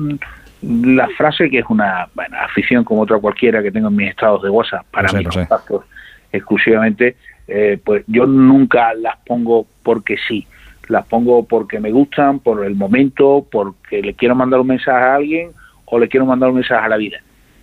[0.62, 4.43] La frase que es una bueno, afición como otra cualquiera que tengo en mis estados
[4.43, 5.39] de WhatsApp para Lo sé, mis sé.
[5.41, 5.86] contactos
[6.32, 7.16] exclusivamente,
[7.47, 10.45] eh, pues yo nunca las pongo porque sí.
[10.88, 15.16] Las pongo porque me gustan, por el momento, porque le quiero mandar un mensaje a
[15.16, 15.51] alguien
[15.86, 17.18] o le quiero mandar un mensaje a la vida.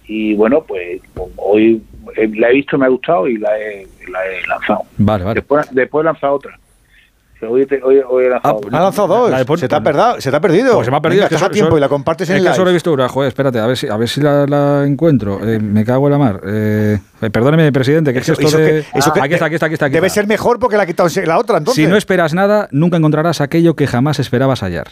[0.07, 1.01] Y bueno, pues
[1.37, 1.83] hoy
[2.17, 4.83] eh, la he visto, me ha gustado y la he, la he lanzado.
[4.99, 5.35] Vale, vale.
[5.35, 6.59] Después, después lanzado otra.
[7.43, 9.31] Hoy, te- hoy- hoy he lanzado Ha lanzado dos.
[9.31, 10.73] La se, te ha perdido, se te ha perdido.
[10.75, 11.21] Pues se me ha perdido.
[11.21, 12.55] Venga, es que estás a so- tiempo so- y la compartes en es el que
[12.55, 13.09] solo he visto una.
[13.09, 15.39] Joder, espérate, a ver si, a ver si la, la encuentro.
[15.47, 16.41] Eh, me cago en la mar.
[16.47, 18.67] Eh, eh, perdóneme, presidente, que Eso- es esto de...
[18.67, 19.87] que- eso Ah, que aquí está, aquí está, aquí está.
[19.87, 20.21] aquí Debe está.
[20.21, 21.85] ser mejor porque la ha quitado la otra, entonces.
[21.85, 24.89] Si no esperas nada, nunca encontrarás aquello que jamás esperabas hallar.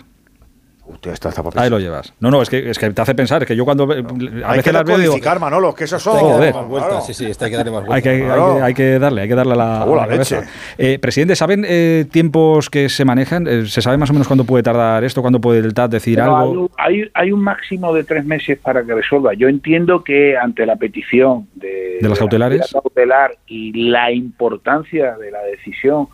[1.02, 2.12] Esta está Ahí lo llevas.
[2.20, 3.42] No, no, es que, es que te hace pensar.
[3.42, 3.84] Es que yo cuando...
[3.84, 6.18] A Hay veces que las veo digo, Manolo, que eso son.
[6.18, 6.32] Joder.
[6.34, 7.94] Hay que darle más vueltas, sí, sí, hay que darle más vueltas.
[7.96, 8.56] Hay que, hay, Claro.
[8.56, 10.40] que, hay que darle, hay que darle a la, Oh, a la la leche.
[10.78, 13.46] Eh, presidente, ¿saben eh, tiempos que se manejan?
[13.46, 15.20] Eh, ¿Se sabe más o menos cuándo puede tardar esto?
[15.22, 16.70] ¿Cuándo puede el TAT decir Pero algo?
[16.78, 19.34] Hay, hay, hay un máximo de tres meses para que resuelva.
[19.34, 22.60] Yo entiendo que ante la petición de, ¿De las la cautelares?
[22.60, 26.08] medida cautelar y la importancia de la decisión,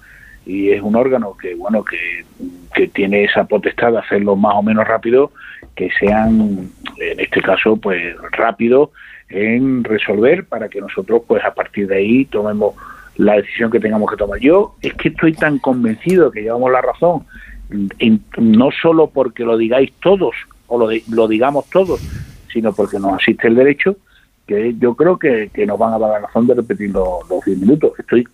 [0.47, 2.25] y es un órgano que bueno que,
[2.75, 5.33] que tiene esa potestad de hacerlo más o menos rápido,
[5.75, 8.91] que sean en este caso pues rápido
[9.29, 12.75] en resolver para que nosotros pues a partir de ahí tomemos
[13.17, 14.39] la decisión que tengamos que tomar.
[14.41, 17.25] Yo es que estoy tan convencido que llevamos la razón,
[17.99, 20.35] en- no solo porque lo digáis todos
[20.67, 22.01] o lo, lo digamos todos,
[22.53, 23.97] sino porque nos asiste el derecho,
[24.47, 27.59] que yo creo que, que nos van a dar la razón de repetir los 10
[27.59, 27.93] minutos.
[27.99, 28.27] Estoy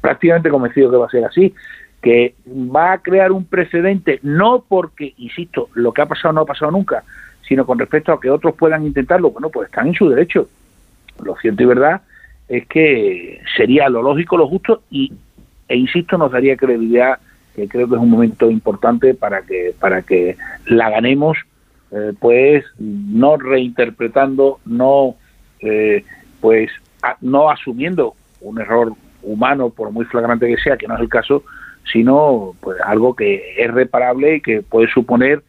[0.00, 1.54] prácticamente convencido que va a ser así,
[2.02, 6.46] que va a crear un precedente, no porque, insisto, lo que ha pasado no ha
[6.46, 7.02] pasado nunca,
[7.46, 10.48] sino con respecto a que otros puedan intentarlo, bueno, pues están en su derecho.
[11.22, 12.02] Lo cierto y verdad
[12.48, 15.12] es que sería lo lógico, lo justo y,
[15.68, 17.18] e insisto, nos daría credibilidad,
[17.54, 21.38] que creo que es un momento importante para que, para que la ganemos,
[21.90, 25.16] eh, pues no reinterpretando, no,
[25.60, 26.04] eh,
[26.40, 26.70] pues
[27.20, 28.92] no asumiendo un error
[29.32, 31.42] humano, por muy flagrante que sea, que no es el caso,
[31.92, 35.42] sino pues algo que es reparable y que puede suponer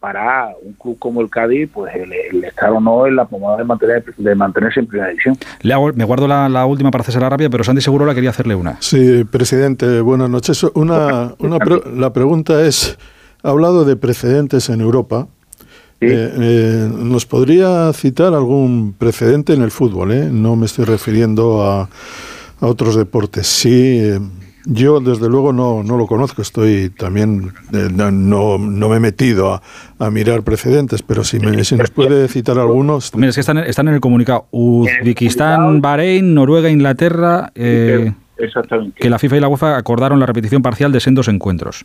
[0.00, 3.56] para un club como el Cádiz, pues el, el estar o no en la pomada
[3.56, 5.36] de, mantener, de mantenerse en primera división.
[5.62, 8.30] Le hago- me guardo la, la última para César rápida, pero Santi seguro la quería
[8.30, 8.76] hacerle una.
[8.80, 10.62] Sí, presidente, buenas noches.
[10.74, 12.96] Una, una pre- la pregunta es,
[13.42, 15.26] ha hablado de precedentes en Europa.
[16.00, 20.12] Eh, eh, ¿Nos podría citar algún precedente en el fútbol?
[20.12, 20.28] eh?
[20.30, 21.88] No me estoy refiriendo a,
[22.60, 23.46] a otros deportes.
[23.46, 24.20] Sí, eh,
[24.66, 26.42] yo desde luego no, no lo conozco.
[26.42, 28.10] Estoy también, eh, no,
[28.58, 29.62] no me he metido a,
[29.98, 33.14] a mirar precedentes, pero si, me, si nos puede citar algunos.
[33.14, 34.46] Mira, es que están, están en el comunicado.
[34.50, 37.50] Uzbekistán, Bahrein, Noruega, Inglaterra.
[37.54, 39.00] eh, Exactamente.
[39.00, 41.84] que la FIFA y la UEFA acordaron la repetición parcial de sendos encuentros.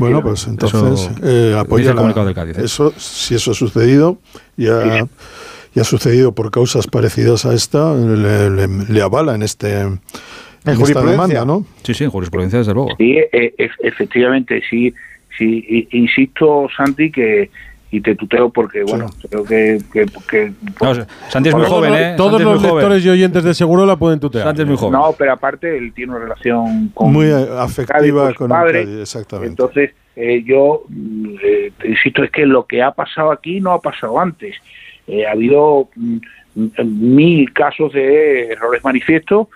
[0.00, 2.64] Bueno, pues entonces Eso eh, apoya el la- comunicado del Cádiz, ¿eh?
[2.64, 4.18] eso, si eso ha sucedido,
[4.56, 5.06] ya,
[5.80, 10.00] ha sucedido por causas parecidas a esta, le, le- le avala en este en
[10.64, 11.64] esta demanda, ¿no?
[11.82, 12.90] Sí, sí, en jurisprudencia, desde luego.
[12.98, 14.92] Sí, e- e- efectivamente, sí,
[15.38, 17.50] sí, insisto, Santi, que
[17.90, 19.78] y te tuteo porque, bueno, creo que...
[19.90, 20.52] que, que-
[21.30, 22.14] Santi es muy Todos joven, los- ¿eh?
[22.18, 24.44] Todos Santi los lectores y oyentes de Seguro la pueden tutear.
[24.44, 24.92] Santi es muy joven.
[25.00, 28.84] No, pero aparte él tiene una relación con Muy afectiva con su con padre.
[28.84, 29.48] Cádiz, exactamente.
[29.52, 33.80] Entonces, eh, yo mm, eh, insisto, es que lo que ha pasado aquí no ha
[33.80, 34.54] pasado antes.
[35.08, 36.16] Eh, ha habido mm,
[36.54, 36.70] mm,
[37.14, 39.48] mil casos de errores manifiestos,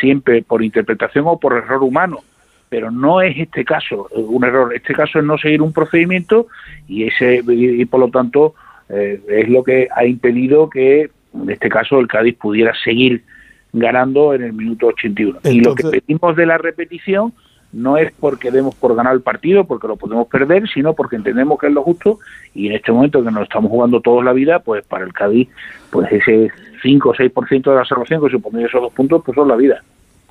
[0.00, 2.20] siempre por interpretación o por error humano,
[2.68, 4.74] pero no es este caso eh, un error.
[4.74, 6.46] Este caso es no seguir un procedimiento
[6.86, 8.54] y ese y, por lo tanto
[8.90, 13.24] eh, es lo que ha impedido que en este caso el Cádiz pudiera seguir
[13.72, 15.40] ganando en el minuto 81.
[15.44, 17.32] y lo que Entonces- pedimos de la repetición
[17.74, 21.58] no es porque demos por ganar el partido, porque lo podemos perder, sino porque entendemos
[21.58, 22.18] que es lo justo
[22.54, 25.48] y en este momento que nos estamos jugando todos la vida, pues para el Cádiz,
[25.90, 26.50] pues ese
[26.82, 29.82] 5 o 6% de la salvación que supondría esos dos puntos, pues son la vida.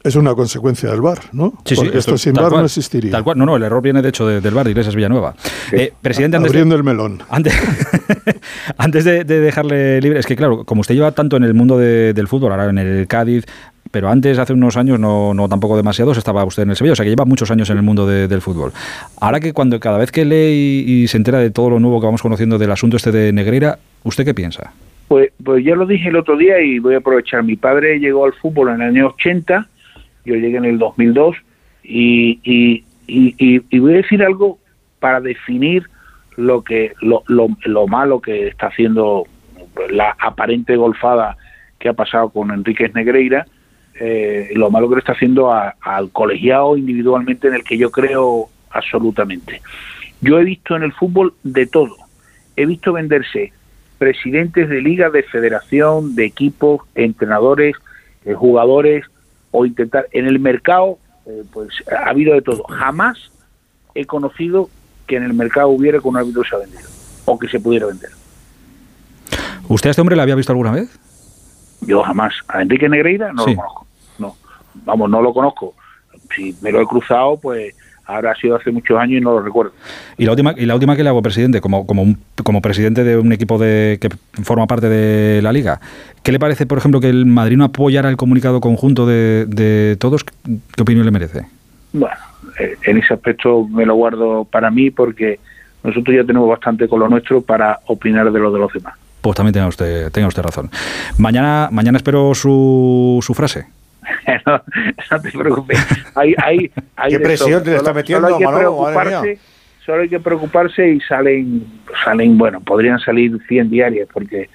[0.04, 1.54] Es una consecuencia del VAR, ¿no?
[1.64, 3.10] Sí, sí, Porque esto sin cual, no existiría.
[3.12, 5.34] Tal cual, no, no, el error viene de hecho de- del bar de Iglesias Villanueva.
[5.72, 7.20] Eh, presidente, antes de- Abriendo el melón.
[7.30, 7.54] Antes,
[8.78, 11.78] antes de, de dejarle libre, es que claro, como usted lleva tanto en el mundo
[11.78, 13.46] de- del fútbol, ahora en el Cádiz,
[13.94, 16.96] pero antes, hace unos años, no, no tampoco demasiados, estaba usted en el Sevilla, o
[16.96, 18.72] sea que lleva muchos años en el mundo de- del fútbol.
[19.22, 22.08] Ahora que cuando cada vez que lee y, se entera de todo lo nuevo que
[22.08, 24.74] vamos conociendo del asunto este de Negreira, ¿usted qué piensa?
[25.08, 27.44] Pues, pues ya lo dije el otro día y voy a aprovechar.
[27.44, 29.68] Mi padre llegó al fútbol en el año 80,
[30.26, 31.36] yo llegué en el 2002
[31.84, 34.58] y, y, y, y- y voy a decir algo
[35.00, 35.84] para definir
[36.36, 39.26] lo que lo, lo, lo malo que está haciendo
[39.92, 41.38] la aparente golfada
[41.78, 43.46] que ha pasado con Enríquez Negreira,
[44.00, 48.50] eh, lo malo que le está haciendo al colegiado individualmente en el que yo creo
[48.72, 49.62] absolutamente.
[50.22, 51.96] Yo he visto en el fútbol de todo.
[52.56, 53.54] He visto venderse
[53.98, 57.76] presidentes de liga, de federación, de equipos, entrenadores,
[58.26, 59.06] eh, jugadores,
[59.52, 60.08] o intentar.
[60.12, 62.64] En el mercado, eh, pues ha habido de todo.
[62.64, 63.32] Jamás
[63.96, 64.70] he conocido
[65.08, 66.90] que en el mercado hubiera que un árbitro se ha vendido,
[67.26, 68.10] o que se pudiera vender.
[69.68, 71.00] ¿Usted a este hombre le había visto alguna vez?
[71.88, 72.34] Yo jamás.
[72.48, 73.52] A Enrique Negreira no Sí.
[73.52, 73.88] lo conozco.
[74.20, 74.36] No.
[74.86, 75.74] Vamos, no lo conozco.
[76.36, 77.76] Si me lo he cruzado, pues
[78.06, 79.72] habrá sido hace muchos años y no lo recuerdo.
[80.18, 83.04] Y la última, y la última que le hago, presidente, como, como, un- como presidente
[83.04, 84.10] de un equipo de, que
[84.44, 85.80] forma parte de la liga,
[86.22, 89.96] ¿qué le parece, por ejemplo, que el Madrid no apoyara el comunicado conjunto de, de
[90.00, 90.24] todos?
[90.24, 91.46] ¿Qué opinión le merece?
[91.94, 92.16] Bueno,
[92.60, 95.40] eh, en ese aspecto me lo guardo para mí porque
[95.84, 98.96] nosotros ya tenemos bastante con lo nuestro para opinar de lo de los demás.
[99.24, 100.70] Pues también tenga usted, tenga usted razón.
[101.18, 103.66] Mañana, mañana espero su, su frase.
[104.46, 104.62] no,
[105.12, 105.80] no te preocupes.
[106.14, 108.82] Hay, hay, hay ¿Qué presión le está metiendo, solo hay que Manolo?
[108.82, 109.40] Madre preocuparse, mía.
[109.86, 111.66] solo hay que preocuparse y salen,
[112.04, 114.50] salen, bueno, podrían salir 100 diarias porque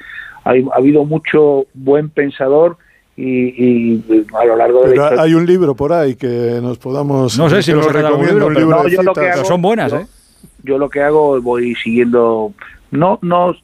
[0.44, 2.76] hay, ha habido mucho buen pensador
[3.16, 4.04] y, y
[4.38, 5.22] a lo largo de la Pero historia.
[5.22, 7.38] hay un libro por ahí que nos podamos.
[7.38, 7.88] No sé si nos libro,
[8.18, 9.36] un pero libro no, de yo lo que citas.
[9.38, 10.06] hago- son buenas, yo- ¿eh?
[10.62, 12.52] yo lo que hago voy siguiendo
[12.90, 13.54] no no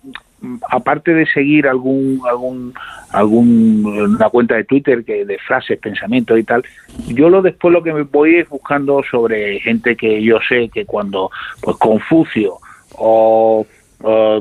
[0.70, 2.74] aparte de seguir algún algún
[3.10, 3.84] algún
[4.16, 6.62] una cuenta de Twitter que de frases pensamientos y tal
[7.08, 10.84] yo lo después lo que me voy es buscando sobre gente que yo sé que
[10.84, 11.30] cuando
[11.60, 12.54] pues Confucio
[12.96, 13.66] o,
[14.02, 14.40] o,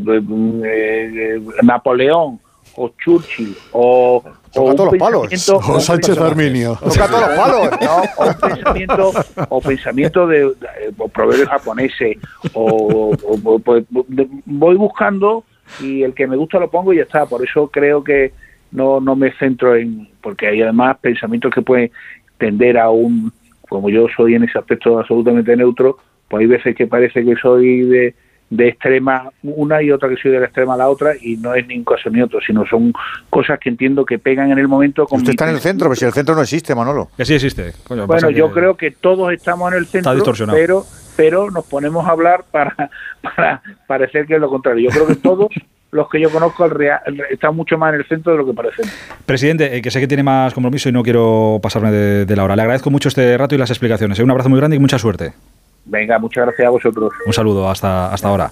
[0.65, 2.39] eh, Napoleón
[2.75, 5.27] o Churchill o Toca un todos los palos.
[5.31, 6.75] pensamiento- O Sánchez Arminio.
[6.79, 7.69] Toca todos los palos.
[7.81, 9.11] no, o pensamiento
[9.49, 12.17] o pensamiento de, de- o proverbios japoneses
[12.53, 15.43] o, o- o- pues, de- voy buscando
[15.79, 18.31] y el que me gusta lo pongo y ya está por eso creo que
[18.71, 21.91] no no me centro en porque hay además pensamientos que pueden
[22.37, 23.31] tender a un
[23.69, 25.97] como yo soy en ese aspecto absolutamente neutro
[26.27, 28.15] pues hay veces que parece que soy de
[28.49, 31.55] de extrema una y otra que soy de la extrema a la otra y no
[31.55, 32.93] es ni un caso ni otro, sino son
[33.31, 35.95] cosas que entiendo que pegan en el momento con Usted está en el centro, pero
[35.95, 37.09] si el centro no existe, Manolo.
[37.17, 37.73] Que sí existe.
[37.87, 40.55] Coño, bueno, yo que- creo que todos estamos en el centro, distorsionado.
[40.59, 40.83] pero
[41.15, 42.75] pero nos ponemos a hablar para,
[43.21, 44.89] para parecer que es lo contrario.
[44.89, 45.49] Yo creo que todos
[45.91, 46.67] los que yo conozco
[47.29, 48.85] están mucho más en el centro de lo que parecen.
[49.25, 52.43] Presidente, eh, que sé que tiene más compromiso y no quiero pasarme de, de la
[52.43, 52.55] hora.
[52.55, 54.17] Le agradezco mucho este rato y las explicaciones.
[54.19, 54.23] ¿eh?
[54.23, 55.33] Un abrazo muy grande y mucha suerte.
[55.85, 57.11] Venga, muchas gracias a vosotros.
[57.25, 58.51] Un saludo hasta, hasta ahora.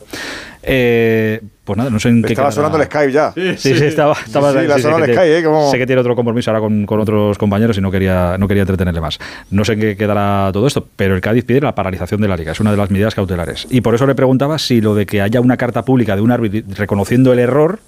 [0.64, 2.34] Eh, pues nada, no sé en qué.
[2.34, 2.51] Estaba quedará.
[2.70, 3.32] sonando el Skype ya.
[3.57, 4.14] Sí, sí, estaba.
[4.26, 5.43] estaba Sí, sí, la sí, sonó sé, el que Skype, tiene- ¿eh?
[5.43, 8.47] Como- sé que tiene otro compromiso ahora con, con otros compañeros y no quería, no
[8.47, 9.20] quería entretenerle más.
[9.49, 12.36] No sé en qué quedará todo esto, pero el Cádiz pide la paralización de la
[12.38, 12.51] liga.
[12.51, 13.68] Es una de las medidas cautelares.
[13.70, 16.32] Y por eso le preguntaba si lo de que haya una carta pública de un
[16.32, 17.80] árbitro reconociendo el error,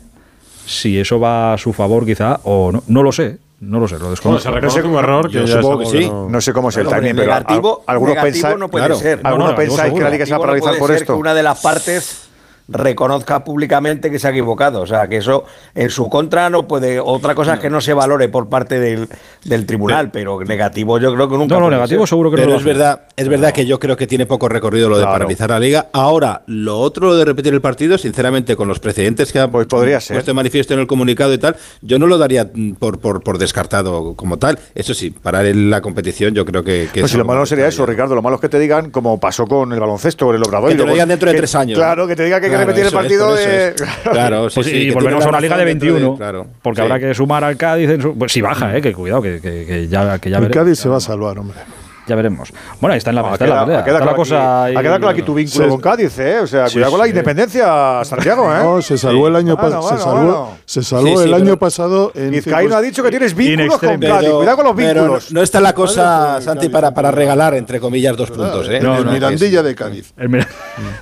[0.65, 2.83] si eso va a su favor quizá o no.
[2.87, 3.37] No lo sé.
[3.59, 4.27] No lo sé, lo desconozco.
[4.29, 6.05] Bueno, se reconoce como error, que Yo supongo que sí.
[6.05, 8.85] no- No sé cómo es el timing, pero negativo- al- algunos negativo pensáis no puede
[8.87, 9.19] claro, ser.
[9.23, 10.97] algunos No, no, pensáis que la liga se va a no paralizar puede por ser
[10.97, 11.13] esto.
[11.13, 12.27] que una de las partes
[12.67, 14.81] reconozca públicamente que se ha equivocado.
[14.81, 15.45] O sea, que eso
[15.75, 16.99] en su contra no puede.
[16.99, 19.07] Otra cosa es que no se valore por parte del,
[19.43, 21.55] del tribunal, pero negativo yo creo que nunca.
[21.55, 22.09] No, no, negativo ser.
[22.09, 24.89] seguro que no Pero es verdad, es verdad que yo creo que tiene poco recorrido
[24.89, 25.19] lo de Claro.
[25.19, 25.87] paralizar la liga.
[25.93, 29.67] Ahora, lo otro lo de repetir el partido, sinceramente, con los precedentes que ha Pues
[29.67, 30.15] podría ser.
[30.15, 32.49] puesto de manifiesto en el comunicado y tal, yo no lo daría
[32.79, 34.57] por, por, por descartado como tal.
[34.75, 36.87] Eso sí, parar en la competición yo creo que...
[36.93, 38.15] que Pues es si lo malo no sería eso, Ricardo.
[38.15, 40.69] Lo malo es que te digan, como pasó con el baloncesto, con el obrador.
[40.69, 42.67] Que te lo digan dentro de tres años, Claro, que te digan que que Claro,
[42.67, 43.67] repetir el eso es, partido eso de.
[43.67, 43.73] es.
[44.11, 46.17] Claro, sí, Pues sí, y tiene a una liga de razón dentro 21.
[46.17, 46.47] claro.
[46.61, 46.81] porque Sí.
[46.83, 47.89] habrá que sumar al Cádiz.
[47.89, 50.43] en su- pues si baja, eh, que cuidado, que, que- que ya, que ya El
[50.43, 50.63] veremos.
[50.65, 51.57] Cádiz se va a salvar, hombre.
[52.05, 52.51] Ya veremos.
[52.81, 53.79] Bueno, ahí está en la, Ha está en la quedado- pelea.
[53.79, 55.69] ha quedado Está la claro cosa aquí- ahí- ha quedado claro aquí tu vínculo Sí.
[55.69, 56.39] con Cádiz, ¿eh?
[56.39, 58.59] O sea, Sí, cuidado con la independencia, Santiago, ¿eh?
[58.61, 60.49] No, se salvó el año, pa- Bueno, se salvó, bueno.
[60.65, 63.99] se salvó Sí, sí, el año pasado en Vizcaíno ha dicho que tienes vínculos con.
[64.01, 64.29] Cádiz.
[64.31, 65.31] Cuidado con los vínculos.
[65.31, 68.67] no, no está la cosa, Santi, para, regalar, entre comillas, dos puntos.
[68.69, 68.77] ¿eh?
[68.79, 70.13] El Mirandilla de Cádiz.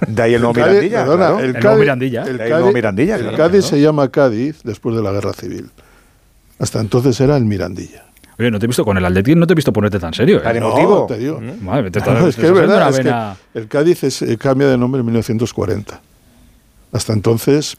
[0.08, 1.02] De ahí el nuevo Mirandilla.
[1.02, 2.24] el Mirandilla.
[2.24, 3.68] el Cádiz- Mirandilla, el claro, Cádiz ¿no?
[3.70, 5.72] se llama Cádiz después de la Guerra Civil.
[6.60, 8.04] Hasta entonces era el Mirandilla.
[8.42, 10.38] Oye, no te he visto con el Atleti, no te he visto ponerte tan serio.
[10.38, 10.42] ¿eh?
[10.42, 11.06] Tan No, emotivo.
[11.06, 11.40] te digo.
[11.62, 13.00] Madre, te No, estás- es te que es verdad, es
[13.54, 16.02] que el Cádiz es- eh, cambia de nombre en 1940.
[16.92, 17.78] Hasta entonces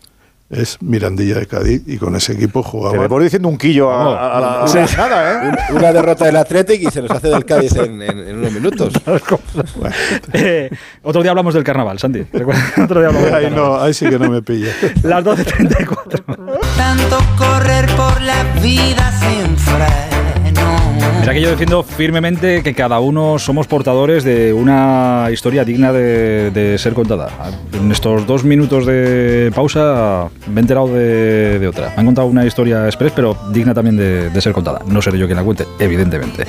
[0.51, 2.99] es Mirandilla de Cádiz y con ese equipo Te jugaba.
[2.99, 4.15] vemos diciendo un quillo a, Vamos.
[4.19, 4.97] a- a la, a Sí.
[4.99, 5.49] nada, ¿eh?
[5.71, 8.53] Un- Una derrota del Athletic y se nos hace del Cádiz en, en- en unos
[8.53, 8.93] minutos.
[10.35, 10.71] Eh,
[11.03, 12.21] otro día hablamos del carnaval, Santi.
[12.83, 13.55] Otro día hablamos del Ahí, carnaval.
[13.79, 14.73] no, ahí sí que no me pilla.
[15.03, 16.25] Las 12.34.
[16.77, 20.72] Tanto correr por la vida sin freno.
[21.23, 26.51] Mira que yo defiendo firmemente que cada uno somos portadores de una historia digna de,
[26.51, 27.29] de ser contada.
[27.73, 31.91] En estos dos minutos de pausa me he enterado de, de otra.
[31.91, 34.81] Me han contado una historia express, pero digna también de, de ser contada.
[34.89, 36.45] No seré yo quien la cuente, evidentemente.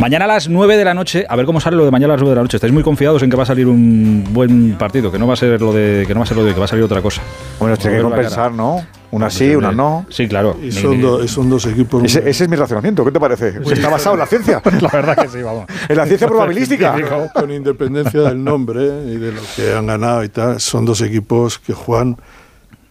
[0.00, 2.16] Mañana a las 9 de la noche, a ver cómo sale lo de mañana a
[2.16, 2.56] las 9 de la noche.
[2.56, 5.36] Estáis muy confiados en que va a salir un buen partido, que no va a
[5.36, 7.00] ser lo de que no va a ser lo de que va a salir otra
[7.00, 7.22] cosa.
[7.60, 8.50] Bueno, tiene que compensar.
[8.50, 8.84] ¿no?
[9.12, 10.06] Una sí, una no.
[10.08, 10.56] Sí, claro.
[10.62, 12.04] Y son, do- son dos equipos.
[12.04, 13.04] Ese, ese es mi razonamiento.
[13.04, 13.48] ¿Qué te parece?
[13.72, 14.62] Está basado en la ciencia.
[14.80, 15.64] La verdad que sí, vamos.
[15.88, 16.94] En la ciencia probabilística.
[17.34, 21.58] con independencia del nombre y de lo que han ganado y tal, son dos equipos
[21.58, 22.16] que juegan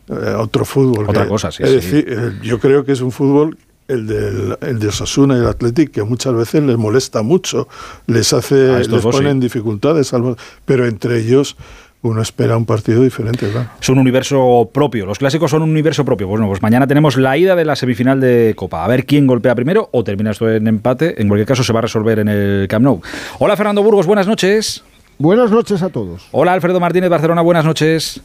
[0.09, 1.05] eh, otro fútbol.
[1.09, 1.75] Otra que- cosa, sí, Es sí.
[1.75, 3.57] decir, eh, yo creo que es un fútbol,
[3.87, 7.67] el, del, el de Osasuna y el Athletic, que muchas veces les molesta mucho,
[8.07, 9.25] les hace, les dos, pone sí.
[9.31, 11.55] en dificultades, algo- pero entre ellos
[12.01, 13.69] uno espera un partido diferente, claro.
[13.81, 15.05] Es un universo propio.
[15.05, 16.27] Los clásicos son un universo propio.
[16.27, 18.85] Bueno, pues mañana tenemos la ida de la semifinal de Copa.
[18.85, 21.21] A ver quién golpea primero o termina esto en empate.
[21.21, 23.01] En cualquier caso, se va a resolver en el Camp Nou.
[23.39, 24.83] Hola, Fernando Burgos, buenas noches.
[25.17, 26.27] Buenas noches a todos.
[26.31, 28.21] Hola, Alfredo Martínez, Barcelona, buenas noches.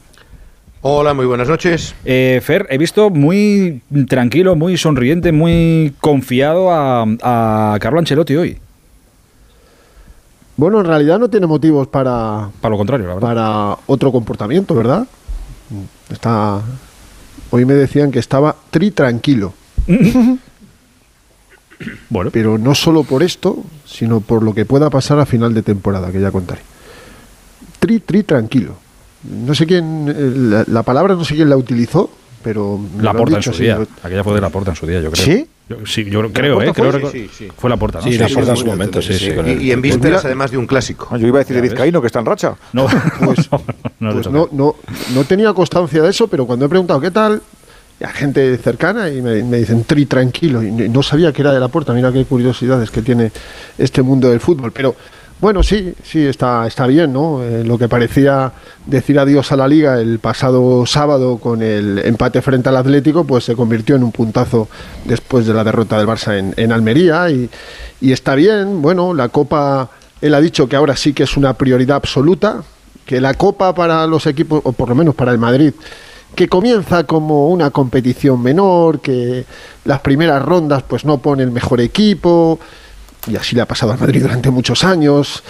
[0.80, 1.94] Hola, muy buenas noches.
[2.04, 8.58] Eh, Fer, he visto muy tranquilo, muy sonriente, muy confiado a, a Carlo Ancelotti hoy.
[10.56, 13.28] Bueno, en realidad no tiene motivos para, Para lo contrario, la verdad.
[13.28, 15.06] para otro comportamiento, ¿verdad?
[16.10, 16.60] Está.
[17.50, 19.52] Hoy me decían que estaba tri tranquilo.
[22.08, 22.30] bueno.
[22.32, 26.10] Pero no solo por esto, sino por lo que pueda pasar a final de temporada,
[26.12, 26.60] que ya contaré.
[27.78, 28.76] Tri, tri tranquilo.
[29.24, 30.06] No sé quién.
[30.08, 32.10] eh, La, la palabra no sé quién la utilizó,
[32.42, 32.78] pero.
[33.00, 33.78] La porta en su así, día.
[34.02, 35.24] Aquella fue de la porta en su día, yo creo.
[35.24, 35.46] ¿Sí?
[35.68, 36.72] Yo, sí, yo creo, ¿La ¿eh?
[36.74, 37.00] Creo fue?
[37.00, 37.48] recor- Sí, sí, sí.
[37.56, 38.02] Fue la ¿no?
[38.02, 39.28] Sí, la Porta en su momento, sí, Y,
[39.64, 41.16] y en Pues vísperas, además de un clásico.
[41.16, 42.54] Yo iba a decir de Vizcaíno, que está en racha.
[42.74, 42.86] No,
[43.24, 43.62] Pues, no,
[44.00, 44.76] no, pues no, no, no,
[45.14, 47.40] no tenía constancia de eso, pero cuando he preguntado qué tal,
[48.02, 51.60] a gente cercana y me, me dicen tri tranquilo y no sabía que era de
[51.60, 51.94] la puerta.
[51.94, 53.32] Mira qué curiosidades que tiene
[53.78, 54.70] este mundo del fútbol.
[54.72, 54.94] Pero
[55.44, 57.42] bueno, sí, sí, está, está bien, ¿no?
[57.42, 58.50] Eh, lo que parecía
[58.86, 63.44] decir adiós a la liga el pasado sábado con el empate frente al Atlético, pues
[63.44, 64.68] se convirtió en un puntazo
[65.04, 67.50] después de la derrota del Barça en, en Almería y,
[68.00, 69.90] y está bien, bueno, la Copa,
[70.22, 72.62] él ha dicho que ahora sí que es una prioridad absoluta,
[73.04, 75.74] que la Copa para los equipos, o por lo menos para el Madrid,
[76.34, 79.44] que comienza como una competición menor, que
[79.84, 82.58] las primeras rondas pues no pone el mejor equipo,
[83.26, 85.42] y así le ha pasado al Madrid durante muchos años,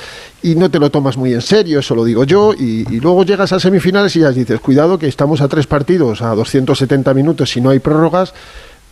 [0.42, 3.24] y no te lo tomas muy en serio, eso lo digo yo, y, y luego
[3.24, 7.50] llegas a semifinales y ya dices, cuidado que estamos a tres partidos, a 270 minutos
[7.50, 8.34] si no hay prórrogas,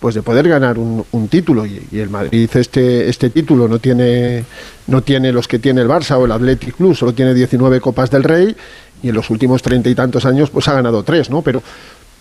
[0.02, 3.78] pues de poder ganar un, un título y, y el Madrid este este título no
[3.78, 4.44] tiene
[4.88, 8.10] no tiene los que tiene el Barça o el Athletic Club solo tiene 19 copas
[8.10, 8.56] del Rey
[9.00, 11.62] y en los últimos treinta y tantos años pues ha ganado tres no pero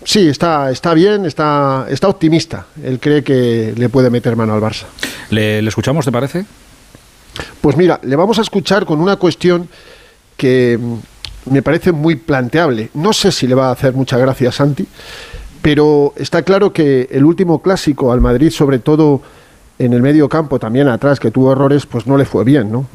[0.03, 4.61] sí está está bien está está optimista él cree que le puede meter mano al
[4.61, 4.83] Barça
[5.29, 6.45] ¿Le, le escuchamos, te parece?
[7.61, 9.69] pues mira, le vamos a escuchar con una cuestión
[10.35, 12.89] que mm, me parece muy planteable.
[12.93, 14.85] No sé si le va a hacer mucha gracia a Santi,
[15.61, 19.21] pero está claro que el último clásico al Madrid, sobre todo
[19.85, 22.85] en el medio campo, también atrás, que tuvo errores, pues no le fue bien, ¿no?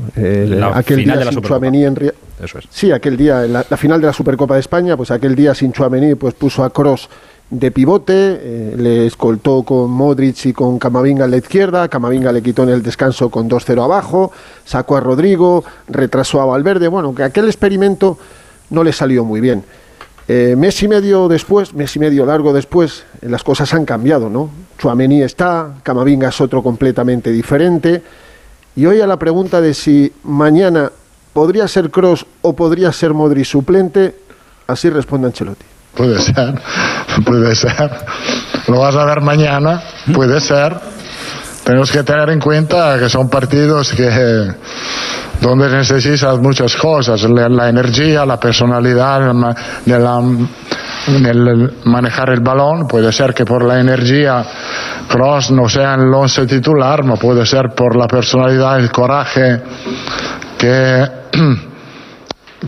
[0.61, 1.43] La aquel día sin
[1.84, 2.66] en Ria- Eso es.
[2.70, 5.55] Sí, aquel día, en la, la final de la Supercopa de España, pues aquel día
[5.55, 7.09] sin Chuamení, pues puso a Cross
[7.49, 12.43] de pivote, eh, le escoltó con Modric y con Camavinga en la izquierda, Camavinga le
[12.43, 14.32] quitó en el descanso con 2-0 abajo,
[14.64, 18.18] sacó a Rodrigo, retrasó a Valverde, bueno, que aquel experimento
[18.70, 19.62] no le salió muy bien.
[20.29, 24.29] Eh, mes y medio después, mes y medio largo después, eh, las cosas han cambiado,
[24.29, 24.51] ¿no?
[24.77, 28.03] Chuamení está, Camavinga es otro completamente diferente.
[28.74, 30.91] Y hoy a la pregunta de si mañana
[31.33, 34.16] podría ser Cross o podría ser Modric suplente,
[34.66, 35.64] así responde Ancelotti.
[35.95, 36.61] Puede ser,
[37.24, 37.91] puede ser.
[38.66, 40.77] Lo vas a ver mañana, puede ser.
[41.67, 44.09] Tenemos que tener en cuenta que son partidos que
[45.41, 49.35] donde necesitas muchas cosas, la, energía, la personalidad,
[49.85, 50.23] la-
[51.85, 52.87] manejar el balón.
[52.87, 54.45] Puede ser que por la energía
[55.09, 59.61] Cross no sea el once titular, no puede ser por la personalidad, el coraje
[60.57, 61.05] que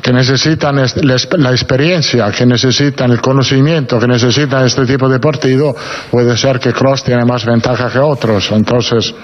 [0.03, 5.75] que necesitan la experiencia, que necesitan el conocimiento, que necesitan este tipo de partido,
[6.11, 8.51] puede ser que Cross tiene más ventaja que otros.
[8.53, 9.15] Entonces,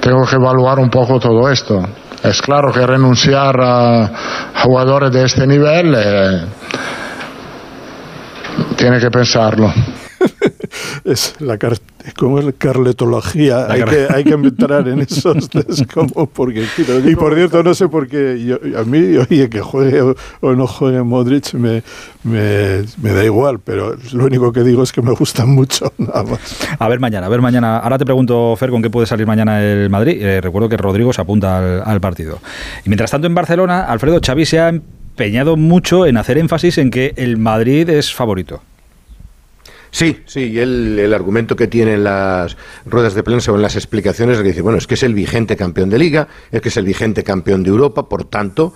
[0.00, 1.82] tengo que evaluar un poco todo esto.
[2.22, 4.10] Es claro que renunciar a
[4.62, 6.44] jugadores de este nivel eh,
[8.76, 9.72] tiene que pensarlo.
[11.04, 11.76] Es la car
[12.16, 16.66] como es la carletología, hay, car- que, hay que entrar en esos es como porque
[17.06, 20.52] y por cierto no sé por qué yo, a mí oye que juegue o, o
[20.54, 21.82] no juegue Modric me,
[22.24, 26.22] me, me da igual, pero lo único que digo es que me gustan mucho nada
[26.24, 26.40] más.
[26.78, 27.78] A ver mañana, a ver mañana.
[27.78, 30.20] Ahora te pregunto, Fer, con qué puede salir mañana el Madrid.
[30.20, 32.38] Eh, recuerdo que Rodrigo se apunta al, al partido.
[32.84, 36.90] Y mientras tanto en Barcelona, Alfredo Xavi se ha empeñado mucho en hacer énfasis en
[36.90, 38.62] que el Madrid es favorito.
[39.94, 43.76] Sí, sí, y el, el argumento que tiene en las ruedas de prensa o las
[43.76, 46.68] explicaciones es que dice, bueno, es que es el vigente campeón de liga, es que
[46.68, 48.74] es el vigente campeón de Europa, por tanto,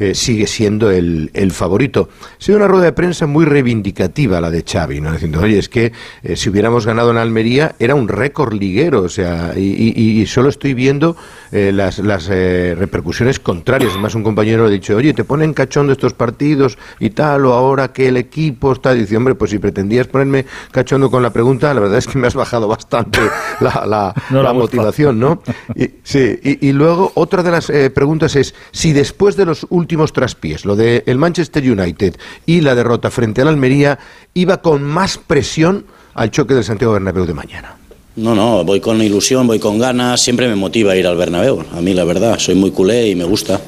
[0.00, 2.08] eh, sigue siendo el, el favorito.
[2.20, 5.12] Ha sido una rueda de prensa muy reivindicativa la de Xavi, ¿no?
[5.12, 5.92] Diciendo, oye, es que
[6.22, 10.26] eh, si hubiéramos ganado en Almería era un récord liguero, o sea, y, y- y
[10.26, 11.16] solo estoy viendo
[11.52, 13.92] eh, las, las eh, repercusiones contrarias.
[13.92, 17.92] Además, un compañero ha dicho, oye, te ponen cachondo estos partidos y tal, o ahora
[17.92, 18.94] que el equipo está...
[18.94, 22.26] Dice, hombre, pues si pretendías ponerme cachondo con la pregunta, la verdad es que me
[22.26, 23.20] has bajado bastante
[23.60, 25.42] la, la- No la motivación, ¿no?
[25.74, 29.66] Y, sí, y, y luego otra de las eh, preguntas es si después de los
[29.68, 32.16] últimos traspiés, lo de el Manchester United
[32.46, 33.98] y la derrota frente al Almería,
[34.34, 35.84] iba con más presión
[36.14, 37.76] al choque del Santiago Bernabéu de mañana.
[38.16, 41.64] No, no, voy con ilusión, voy con ganas, siempre me motiva ir al Bernabéu.
[41.72, 43.60] A mí la verdad, soy muy culé y me gusta.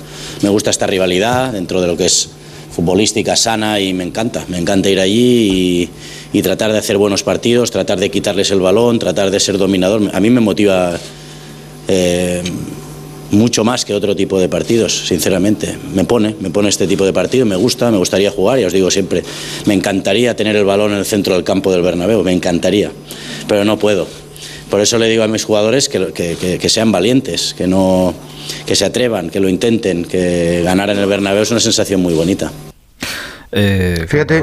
[0.42, 2.28] Me gusta esta rivalidad dentro de lo que es
[2.72, 4.44] futbolística sana y me encanta.
[4.48, 5.88] Me encanta ir allí
[6.32, 9.58] y, y tratar de hacer buenos partidos, tratar de quitarles el balón, tratar de ser
[9.58, 10.10] dominador.
[10.12, 10.98] A mí me motiva
[11.88, 12.42] eh,
[13.33, 15.76] mucho más que otro tipo de partidos, sinceramente.
[15.95, 18.72] Me pone, me pone este tipo de partido, me gusta, me gustaría jugar, ya os
[18.72, 19.22] digo siempre,
[19.66, 22.93] me encantaría tener el balón en el centro del campo del Bernabéu, me encantaría,
[23.49, 24.07] pero no puedo.
[24.70, 28.14] Por eso le digo a mis jugadores que, que- que- que sean valientes, que no
[28.66, 32.14] que se atrevan, que lo intenten, que ganar en el Bernabéu es una sensación muy
[32.14, 32.51] bonita.
[34.09, 34.41] Fíjate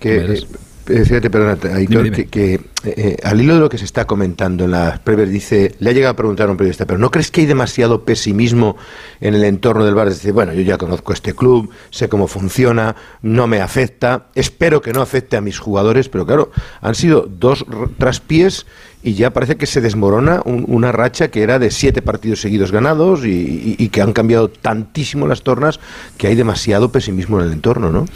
[0.00, 0.46] que, eh, eh,
[0.88, 2.16] fíjate, perdona, Aitor, Dime, dime.
[2.16, 5.28] que, que, eh, eh, al hilo de lo que se está comentando en las previas,
[5.28, 8.04] dice, le ha llegado a preguntar a un periodista, pero ¿no crees que hay demasiado
[8.04, 8.76] pesimismo
[9.20, 10.10] en el entorno del Barça?
[10.14, 14.92] Dice, bueno, yo ya conozco este club, sé cómo funciona, no me afecta, espero que
[14.92, 17.66] no afecte a mis jugadores, pero claro, han sido dos
[17.98, 18.66] traspiés
[19.02, 22.72] y ya parece que se desmorona un- una racha que era de siete partidos seguidos
[22.72, 25.78] ganados y, y- y que han cambiado tantísimo las tornas
[26.16, 28.06] que hay demasiado pesimismo en el entorno, ¿no?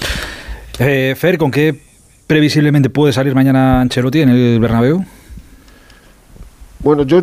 [0.78, 1.91] Eh, Fer, ¿con qué
[2.32, 5.04] previsiblemente puede salir mañana Ancelotti en el Bernabéu?
[6.78, 7.22] Bueno, yo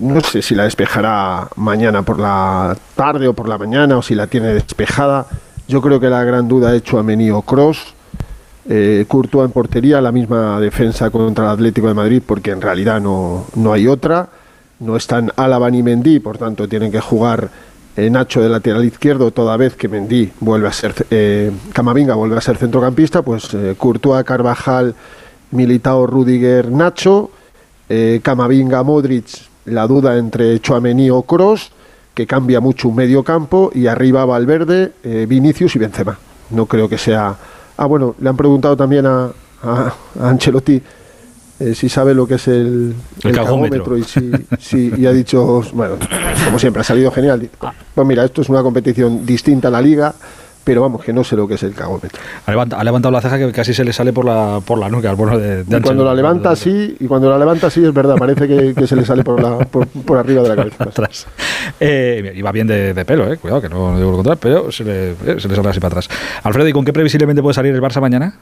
[0.00, 4.16] no sé si la despejará mañana por la tarde o por la mañana o si
[4.16, 5.24] la tiene despejada.
[5.68, 7.94] Yo creo que la gran duda ha hecho a Menio Cross.
[8.68, 13.46] Eh, en portería, la misma defensa contra el Atlético de Madrid, porque en realidad no,
[13.54, 14.30] no hay otra.
[14.80, 17.50] No están Álava ni Mendy, por tanto tienen que jugar
[18.08, 22.40] Nacho de lateral izquierdo, toda vez que Mendy vuelve a ser, eh, Camavinga vuelve a
[22.40, 24.94] ser centrocampista, pues eh, Courtois, Carvajal,
[25.50, 27.30] Militao, Rudiger, Nacho,
[27.88, 29.26] eh, Camavinga, Modric,
[29.64, 31.72] la duda entre Chouameni o Kroos,
[32.14, 36.16] que cambia mucho un medio campo, y arriba Valverde, eh, Vinicius y Benzema.
[36.50, 37.36] No creo que sea...
[37.76, 39.30] Ah, bueno, le han preguntado también a,
[39.62, 40.80] a- a Ancelotti
[41.60, 43.84] eh, si sabe lo que es el, El cagómetro.
[43.84, 45.96] cagómetro y, si, si- y ha dicho, bueno,
[46.44, 47.48] como siempre, ha salido genial.
[47.94, 50.14] Pues mira, esto es una competición distinta a la liga,
[50.64, 52.18] pero vamos, que no sé lo que es el cagómetro.
[52.46, 54.88] Ha levanta- ha levantado la ceja que casi se le sale por la, por la
[54.88, 57.84] nuca al bueno de, de Y cuando la levanta así, y cuando la levanta así,
[57.84, 60.56] es verdad, parece que, que se le sale por, la, por, por arriba de la
[60.56, 60.84] cabeza.
[60.84, 61.26] atrás.
[61.80, 63.38] Eh, y va bien de, de pelo, eh.
[63.38, 65.98] cuidado, que no digo lo contrario, pero se le, eh, se le sale así para
[65.98, 66.08] atrás.
[66.42, 68.34] Alfredo, ¿y con qué previsiblemente puede salir el Barça mañana?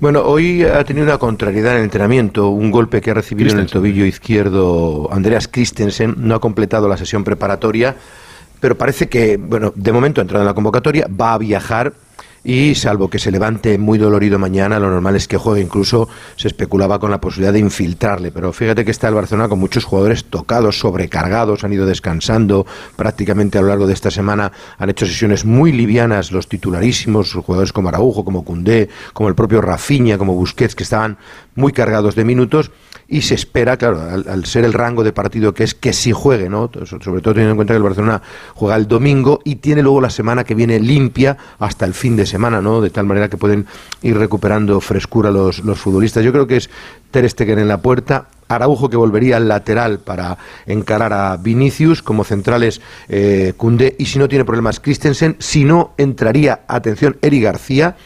[0.00, 3.58] Bueno, hoy ha tenido una contrariedad en el entrenamiento, un golpe que ha recibido en
[3.58, 7.96] el tobillo izquierdo Andreas Christensen, no ha completado la sesión preparatoria,
[8.60, 11.94] pero parece que, bueno, de momento ha entrado en la convocatoria, va a viajar
[12.48, 16.48] y salvo que se levante muy dolorido mañana, lo normal es que juegue, incluso se
[16.48, 20.24] especulaba con la posibilidad de infiltrarle, pero fíjate que está el Barcelona con muchos jugadores
[20.24, 22.64] tocados, sobrecargados, han ido descansando.
[22.96, 27.74] Prácticamente a lo largo de esta semana, han hecho sesiones muy livianas los titularísimos, jugadores
[27.74, 31.18] como Araujo, como Cundé, como el propio Rafinha, como Busquets, que estaban
[31.54, 32.70] muy cargados de minutos
[33.10, 36.50] y se espera, claro, al, ser el rango de partido que es, que sí juegue,
[36.50, 36.70] ¿no?
[36.84, 38.20] So- Sobre todo teniendo en cuenta que el Barcelona
[38.54, 42.26] juega el domingo y tiene luego la semana que viene limpia hasta el fin de
[42.26, 42.82] semana, ¿no?
[42.82, 43.66] De tal manera que pueden
[44.02, 46.22] ir recuperando frescura los, los futbolistas.
[46.22, 46.68] Yo creo que es
[47.10, 50.36] Ter Stegen en la puerta, Araujo que volvería al lateral para
[50.66, 55.92] encarar a Vinicius, como centrales eh, Koundé y si no tiene problemas Christensen, si no
[55.96, 57.96] entraría, atención, Eri García.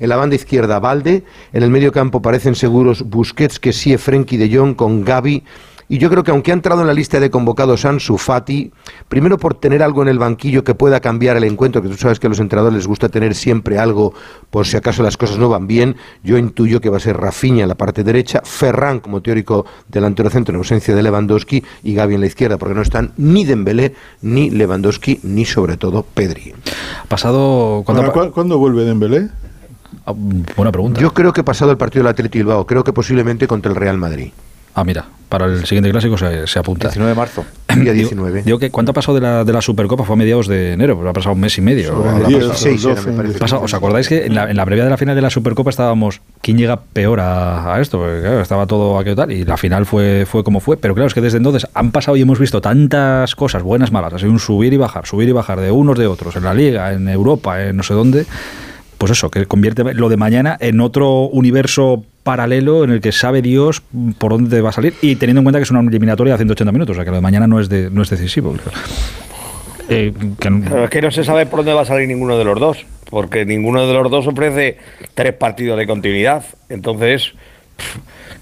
[0.00, 1.22] En la banda izquierda, Valde.
[1.52, 5.44] En el medio campo parecen seguros Busquets, que sí, Frenkie de Jong con Gaby.
[5.92, 8.70] Y yo creo que aunque ha entrado en la lista de convocados Ansu Fati,
[9.08, 12.20] primero por tener algo en el banquillo que pueda cambiar el encuentro, que tú sabes
[12.20, 14.14] que a los entrenadores les gusta tener siempre algo
[14.50, 17.64] por si acaso las cosas no van bien, yo intuyo que va a ser Rafinha
[17.64, 22.14] en la parte derecha, Ferran como teórico delantero centro en ausencia de Lewandowski y Gaby
[22.14, 26.54] en la izquierda, porque no están ni Dembélé, ni Lewandowski, ni sobre todo Pedri.
[27.08, 27.82] Pasado...
[27.84, 29.28] ¿cuándo Ahora, pa- ¿cu- ¿Cuándo vuelve Dembélé?
[30.10, 31.00] Ah, Buena pregunta.
[31.00, 33.96] Yo creo que pasado el partido del Atleti Bilbao, creo que posiblemente contra el Real
[33.98, 34.30] Madrid.
[34.72, 36.86] Ah, mira, para el siguiente clásico se, se apunta.
[36.88, 37.44] 19 de marzo.
[37.74, 38.42] Día Digo- 19.
[38.44, 40.04] Digo que ¿cuánto ha pasado de la, de la Supercopa?
[40.04, 41.88] Fue a mediados de enero, pero ha pasado un mes y medio.
[41.88, 43.38] Sobre Habrá 10, pasado- 16 era, me parece.
[43.40, 45.70] Pasa- ¿Os acordáis que en la, en la previa de la final de la Supercopa
[45.70, 47.98] estábamos quién llega peor a, a esto?
[47.98, 50.76] Porque, claro, estaba todo aquello tal y la final fue, fue como fue.
[50.76, 54.12] Pero claro, es que desde entonces han pasado y hemos visto tantas cosas, buenas, malas.
[54.14, 56.54] Ha sido un subir y bajar, subir y bajar de unos de otros, en la
[56.54, 58.24] Liga, en Europa, en no sé dónde.
[59.00, 63.40] Pues eso, que convierte lo de mañana en otro universo paralelo en el que sabe
[63.40, 63.82] Dios
[64.18, 66.70] por dónde va a salir y teniendo en cuenta que es una eliminatoria de 180
[66.70, 68.54] minutos, o sea que lo de mañana no es, de, no es decisivo.
[69.88, 72.44] Eh, que Pero es que no se sabe por dónde va a salir ninguno de
[72.44, 74.76] los dos, porque ninguno de los dos ofrece
[75.14, 76.44] tres partidos de continuidad.
[76.68, 77.32] Entonces,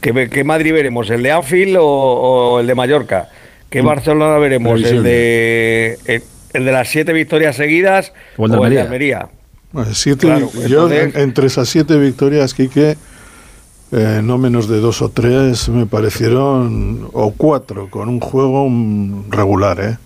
[0.00, 1.08] ¿qué, qué Madrid veremos?
[1.08, 3.28] ¿El de Anfield o, o el de Mallorca?
[3.70, 4.82] ¿Qué Barcelona veremos?
[4.82, 6.22] ¿El de, el,
[6.52, 9.28] el de las siete victorias seguidas O el de el de Almería.
[9.92, 12.96] Siete, Claro, yo entre esas siete victorias, Quique,
[13.92, 18.66] eh, no menos de dos o tres me parecieron, o cuatro, con un juego
[19.30, 19.98] regular, ¿eh?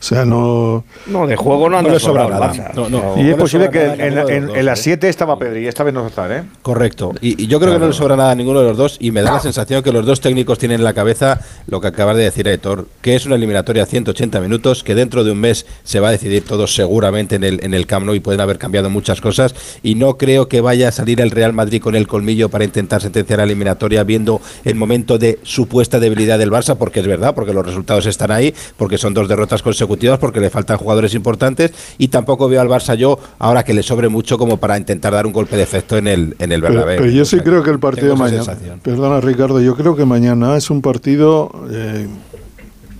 [0.00, 0.82] O sea, no...
[1.06, 2.54] No, de juego no anda le sobra sobrado nada.
[2.70, 2.74] Barça.
[2.74, 2.98] No, no.
[3.16, 4.82] Y no es le posible sobra que en, de en- dos, en las ¿eh?
[4.84, 6.42] 7 estaba Pedri y esta vez no está, ¿eh?
[6.62, 7.12] Correcto.
[7.20, 9.10] Y, y yo creo que no le sobra nada a ninguno de los dos y
[9.10, 12.16] me da la sensación que los dos técnicos tienen en la cabeza lo que acabas
[12.16, 15.66] de decir, Héctor, que es una eliminatoria a 180 minutos, que dentro de un mes
[15.84, 18.56] se va a decidir todo seguramente en el, en el Camp Nou y pueden haber
[18.56, 22.06] cambiado muchas cosas y no creo que vaya a salir el Real Madrid con el
[22.06, 27.00] colmillo para intentar sentenciar la eliminatoria viendo el momento de supuesta debilidad del Barça, porque
[27.00, 30.76] es verdad, porque los resultados están ahí, porque son dos derrotas consecutivas, porque le faltan
[30.78, 34.76] jugadores importantes y tampoco veo al Barça yo ahora que le sobre mucho como para
[34.78, 36.98] intentar dar un golpe de efecto en el, en el Bernabéu.
[36.98, 38.44] pero yo O sí sea, creo que el partido mañana...
[38.44, 38.80] sensación.
[38.80, 41.50] Perdona, Ricardo, yo creo que mañana es un partido...
[41.70, 42.06] eh,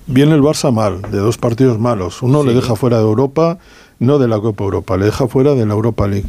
[0.06, 2.22] viene el Barça mal, de dos partidos malos.
[2.22, 3.58] Uno le deja fuera de Europa,
[4.00, 6.26] no de la Copa Europa, le deja fuera de la Europa League.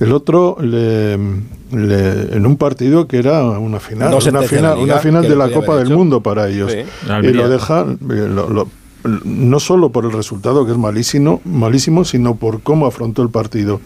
[0.00, 4.74] El otro le, le- en un partido que era una final, No una final, la
[4.74, 5.96] Liga, una final que de la Copa del hecho.
[5.96, 6.70] Mundo para ellos.
[6.72, 6.80] Sí.
[7.22, 8.68] Y lo deja eh, lo- lo-
[9.06, 13.80] no solo por el resultado que es malísimo, malísimo, sino por cómo afrontó el partido.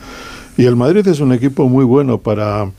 [0.57, 2.71] Y el Madrid es un equipo muy bueno para,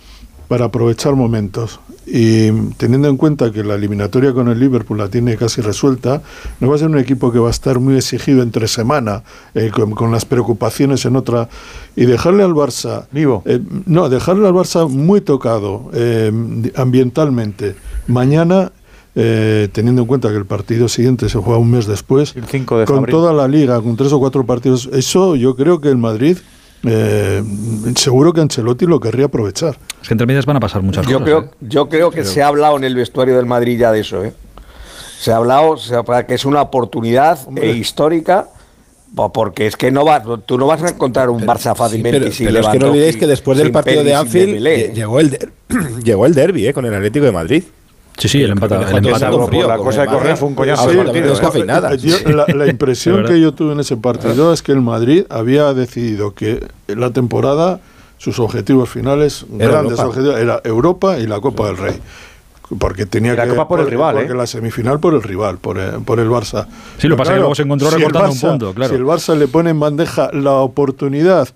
[0.47, 1.79] para aprovechar momentos.
[2.05, 6.21] Y teniendo en cuenta que la eliminatoria con el Liverpool la tiene casi resuelta,
[6.59, 9.23] no va a ser un equipo que va a estar muy exigido entre semana,
[9.53, 11.47] eh, con, con las preocupaciones en otra.
[11.95, 13.05] Y dejarle al Barça.
[13.11, 13.43] Vivo.
[13.45, 16.31] eh, no, dejarle al Barça muy tocado eh,
[16.75, 17.75] ambientalmente.
[18.07, 18.71] Mañana
[19.15, 22.79] eh, teniendo en cuenta que el partido siguiente se juega un mes después, El 5
[22.79, 23.11] de con abril.
[23.11, 26.37] toda la liga, con tres o cuatro partidos, eso yo creo que el Madrid,
[26.83, 27.43] eh,
[27.95, 29.77] seguro que Ancelotti lo querría aprovechar.
[30.01, 31.23] Es que entre medias van a pasar muchas Yo cosas.
[31.25, 31.49] creo, ¿eh?
[31.61, 32.31] yo creo que Creo.
[32.31, 34.33] se ha hablado en el vestuario del Madrid ya de eso, ¿eh?
[35.19, 38.47] Se ha hablado, se ha- para que es una oportunidad eh, histórica,
[39.15, 42.19] po- porque es que no vas, tú no vas a encontrar un Barça Sí, fácilmente
[42.19, 45.37] pero, sin pero es que no olvidéis que después del partido de Anfield llegó el,
[46.03, 47.63] llegó el derby eh, con el Atlético de Madrid.
[48.17, 48.75] Sí, sí, el empate.
[48.75, 50.89] El empate frío, la cosa de el Correa fue un coñazo.
[50.89, 51.93] Sí, descafeinada.
[51.93, 55.73] eh, yo- la, impresión que yo tuve en ese partido es que el Madrid había
[55.73, 57.79] decidido que la temporada
[58.17, 60.07] sus objetivos finales, Era grandes Europa.
[60.09, 61.95] objetivos, era Europa y la Copa del Rey.
[62.79, 64.35] Porque tenía la que Copa por el rival, porque ¿eh?
[64.35, 66.67] la semifinal por el rival, por el, por el Barça.
[66.99, 68.89] Sí, lo Pero pasa que luego se encontró el recortando un Barça- punto, claro.
[68.93, 71.49] Si el Barça le pone en bandeja la oportunidad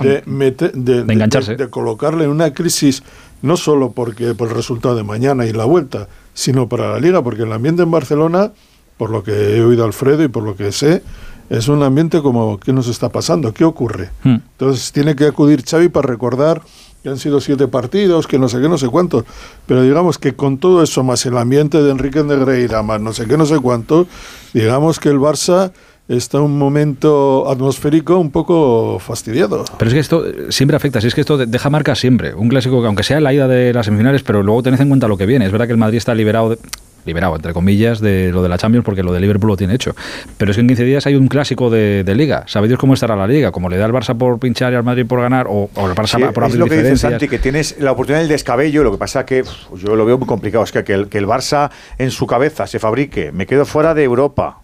[0.00, 1.56] de, mete- de, de- engancharse.
[1.56, 3.02] de colocarle en una crisis,
[3.42, 7.22] no solo porque por el resultado de mañana y la vuelta, sino para la liga,
[7.22, 8.52] porque el ambiente en Barcelona,
[8.96, 11.02] por lo que he oído a Alfredo y por lo que sé,
[11.50, 13.52] es un ambiente como ¿qué nos está pasando?
[13.52, 14.10] ¿Qué ocurre?
[14.22, 14.36] Hmm.
[14.52, 16.62] Entonces tiene que acudir Xavi para recordar
[17.02, 19.24] que han sido siete partidos, que no sé qué, no sé cuánto.
[19.66, 23.26] Pero digamos que con todo eso, más el ambiente de Enrique Negreira, más no sé
[23.26, 24.06] qué, no sé cuánto,
[24.54, 25.72] digamos que el Barça
[26.08, 29.64] está un momento atmosférico un poco fastidiado.
[29.78, 32.34] Pero es que esto eh, siempre afecta, si es que esto de- deja marca siempre.
[32.34, 34.88] Un clásico que aunque sea en la ida de las semifinales, pero luego tened en
[34.88, 35.46] cuenta lo que viene.
[35.46, 36.58] Es verdad que el Madrid está liberado, de-
[37.04, 39.94] liberado entre comillas, de lo de la Champions porque lo de Liverpool lo tiene hecho.
[40.38, 42.44] Pero es que en 15 días hay un clásico de, de Liga.
[42.46, 43.50] ¿Sabéis Dios cómo estará la Liga?
[43.50, 45.94] Como le da al Barça por pinchar y al Madrid por ganar, o, o el
[45.94, 47.12] Barça Sí, por es abrir lo que dice diferencias.
[47.12, 49.50] Santi, que tienes la oportunidad del descabello, lo que pasa que uf,
[49.82, 52.66] yo lo veo muy complicado, es que, que el, que el Barça en su cabeza
[52.68, 54.61] se fabrique, me quedo fuera de Europa,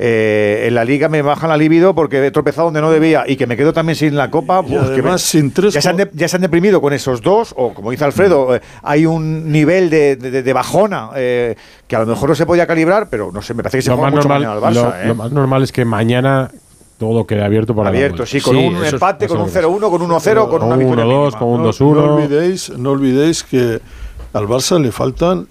[0.00, 3.34] eh, en la liga me bajan la libido porque he tropezado donde no debía y
[3.36, 4.62] que me quedo también sin la copa.
[4.64, 6.92] Y uf, que además, sin tres ya, se han de- ya se han deprimido con
[6.92, 11.56] esos dos, o como dice Alfredo, eh, hay un nivel de, de- de bajona eh,
[11.88, 13.90] que a lo mejor no se podía calibrar, pero no sé, me parece que se
[13.90, 14.96] Lo juega más, mucho normal, mañana al Barça.
[14.98, 15.08] lo- eh.
[15.08, 16.48] lo más normal es que mañana
[16.98, 19.54] todo quede abierto para la Abierto, sí, con un eso es- empate, con un es
[19.54, 21.38] lo que 0-1, con un 1-0, con Con una un victoria 1-2, mínima.
[21.38, 21.94] con un No, 2-1.
[22.06, 23.80] no olvidéis, no olvidéis que
[24.32, 25.46] al Barça le faltan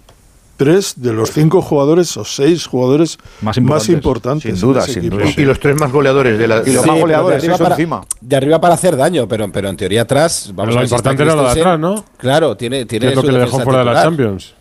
[0.58, 4.52] tres de los cinco jugadores o seis jugadores Más más importantes.
[4.52, 5.24] Sin duda, sin duda.
[5.38, 6.56] Y, y los tres más goleadores de la.
[6.66, 8.02] Y los Sí, más pero goleadores, de arriba, para, encima.
[8.20, 10.52] de arriba para hacer daño, pero, pero en teoría atrás.
[10.54, 12.04] Vamos lo a ver si está importante era lo de atrás, ¿no?
[12.18, 14.04] Claro, tiene, tiene es lo que le dejó fuera de la.
[14.04, 14.54] Champions.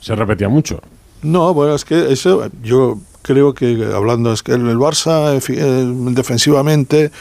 [0.00, 0.80] Se repetía mucho.
[1.22, 5.56] No, bueno, es que eso, yo creo que hablando, es que el, el Barça efi-
[5.56, 7.12] eh, defensivamente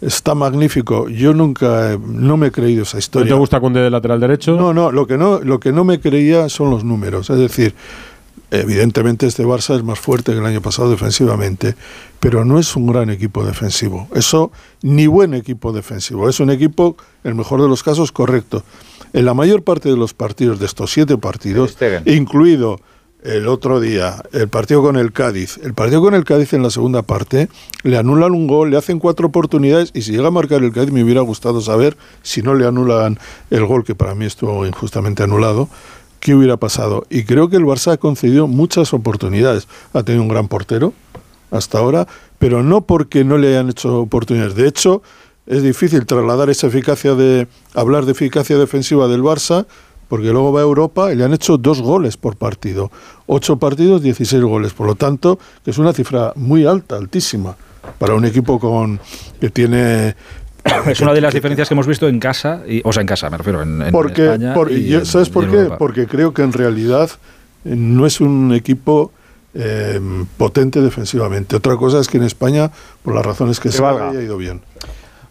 [0.00, 1.08] está magnífico.
[1.08, 3.32] Yo nunca, no me he creído esa ¿No historia.
[3.34, 4.56] te gusta Conde de lateral derecho?
[4.56, 7.30] No, no, lo que no, lo que no me creía son los números.
[7.30, 7.74] Es decir,
[8.50, 11.74] evidentemente este Barça es más fuerte que el año pasado defensivamente,
[12.18, 14.08] pero no es un gran equipo defensivo.
[14.14, 14.50] Eso,
[14.82, 16.28] ni buen equipo defensivo.
[16.28, 18.64] Es un equipo, en el mejor de los casos, correcto.
[19.12, 22.80] En la mayor parte de los partidos, de estos siete partidos, incluido
[23.22, 25.58] el otro día, el partido con el Cádiz.
[25.62, 27.48] El partido con el Cádiz en la segunda parte,
[27.82, 30.92] le anulan un gol, le hacen cuatro oportunidades y si llega a marcar el Cádiz
[30.92, 33.18] me hubiera gustado saber si no le anulan
[33.50, 35.68] el gol, que para mí estuvo injustamente anulado,
[36.20, 37.04] qué hubiera pasado.
[37.10, 39.68] Y creo que el Barça ha concedido muchas oportunidades.
[39.92, 40.92] Ha tenido un gran portero
[41.50, 42.06] hasta ahora,
[42.38, 44.54] pero no porque no le hayan hecho oportunidades.
[44.54, 45.02] De hecho,
[45.46, 49.66] es difícil trasladar esa eficacia de hablar de eficacia defensiva del Barça
[50.10, 52.90] porque luego va a Europa y le han hecho dos goles por partido.
[53.26, 54.72] Ocho partidos, 16 goles.
[54.74, 57.56] Por lo tanto, que es una cifra muy alta, altísima,
[57.98, 59.00] para un equipo con
[59.40, 60.14] que tiene...
[60.86, 63.30] Es una de las diferencias que hemos visto en casa, y, o sea, en casa,
[63.30, 64.52] me refiero, en, en Porque, España.
[64.52, 65.56] por- y en- ¿Sabes y por en qué?
[65.56, 65.78] Europa.
[65.78, 67.08] Porque creo que en realidad
[67.64, 69.12] eh, no es un equipo
[69.54, 69.98] eh,
[70.36, 71.56] potente defensivamente.
[71.56, 72.70] Otra cosa es que en España,
[73.02, 74.10] por las razones que Que se valga.
[74.10, 74.60] haya ido bien.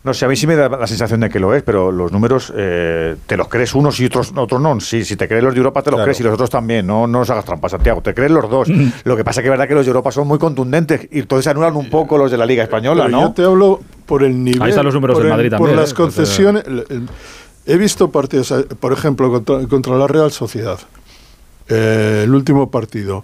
[0.02, 2.12] No sé, a mí sí me da la sensación de que lo es, pero los
[2.14, 4.80] números eh, te los crees unos y otros, otros no.
[4.80, 6.06] Sí, si te crees los de Europa te los Claro.
[6.06, 6.88] crees y los otros también.
[6.88, 8.02] No, no nos hagas trampas, Santiago.
[8.02, 8.70] Te crees los dos.
[9.04, 11.44] Lo que pasa que es verdad que los de Europa son muy contundentes y entonces
[11.44, 13.28] se anulan un poco los de la Liga Española, Pero ¿no?
[13.28, 14.62] Yo te hablo por el nivel.
[14.62, 15.96] Ahí están los números por del el- Madrid Por también, las ¿eh?
[15.96, 16.64] concesiones.
[17.66, 20.80] he visto partidos, eh, por ejemplo, contra, contra la Real Sociedad.
[21.68, 23.24] eh, el último partido.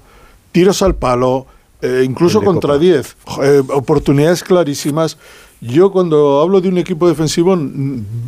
[0.51, 1.45] Tiros al palo,
[1.81, 2.79] eh, incluso de contra Copa.
[2.79, 3.15] 10.
[3.43, 5.17] eh, oportunidades clarísimas.
[5.61, 7.55] Yo cuando hablo de un equipo defensivo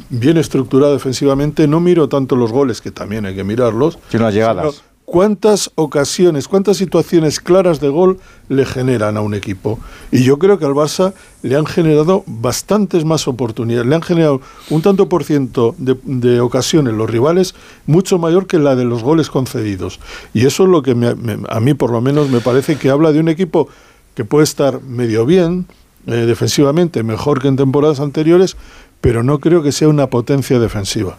[0.09, 4.33] bien estructurado defensivamente, no miro tanto los goles, que también hay que mirarlos, Sino las
[4.33, 4.73] llegadas.
[4.75, 9.79] sino cuántas ocasiones, cuántas situaciones claras de gol le generan a un equipo.
[10.11, 11.13] Y yo creo que al Barça
[11.43, 16.41] le han generado bastantes más oportunidades, le han generado un tanto por ciento de, de
[16.41, 17.55] ocasiones los rivales
[17.85, 19.99] mucho mayor que la de los goles concedidos.
[20.33, 22.89] Y eso es lo que me- me- a mí por lo menos me parece que
[22.89, 23.69] habla de un equipo
[24.13, 25.67] que puede estar medio bien
[26.07, 28.57] eh, defensivamente, mejor que en temporadas anteriores,
[29.01, 31.17] pero no creo que sea una potencia defensiva.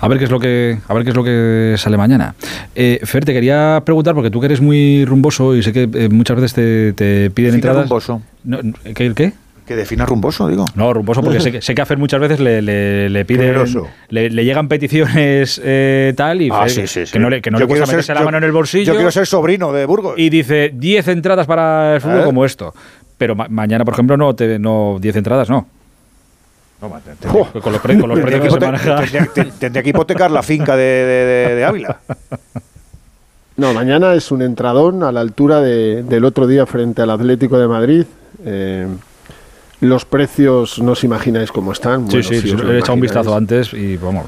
[0.00, 2.34] A ver qué es lo que, a ver qué es lo que sale mañana.
[2.76, 6.08] Eh, Fer, te quería preguntar, porque tú que eres muy rumboso y sé que eh,
[6.08, 7.82] muchas veces te, te piden entradas.
[7.88, 8.22] rumboso.
[8.44, 8.58] No,
[8.94, 9.06] ¿Qué?
[9.06, 9.32] el ¿Qué?
[9.66, 10.64] Que defina rumboso, digo.
[10.76, 13.54] No, rumboso, porque sé que, sé que a Fer muchas veces le, le, le piden.
[14.08, 17.12] Le, le llegan peticiones eh, tal y Ah, Fer, sí, sí, sí.
[17.12, 18.84] que no le, que no cuesta quiero ser- meterse la yo- mano en el bolsillo.
[18.84, 20.14] yo quiero ser sobrino de Burgos.
[20.16, 22.72] Y dice 10 entradas para el fútbol como esto.
[23.18, 25.66] Pero ma- mañana, por ejemplo, no, te, no 10 entradas, no.
[27.60, 30.82] con los, pre- con los precios que se Tendría te- que hipotecar la finca de,
[30.84, 31.98] de- de- de Ávila.
[33.56, 37.58] No, mañana es un entradón a la altura de- del otro día frente al Atlético
[37.58, 38.04] de Madrid.
[38.44, 38.86] Eh,
[39.80, 42.02] los precios no os imagináis cómo están.
[42.08, 44.26] Sí, Bueno, sí, sí, he echado un vistazo antes y vamos.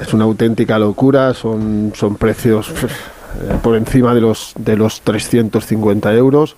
[0.00, 6.12] Es una auténtica locura, son, son precios eh, por encima de los, de los 350
[6.14, 6.56] euros.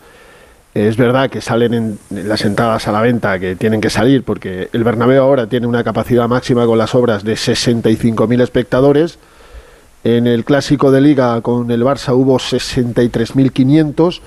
[0.75, 4.69] Es verdad que salen en, las entradas a la venta, que tienen que salir, porque
[4.73, 9.19] el Bernabéu ahora tiene una capacidad máxima con las obras de 65.000 espectadores.
[10.05, 14.21] En el clásico de liga con el Barça hubo 63.500.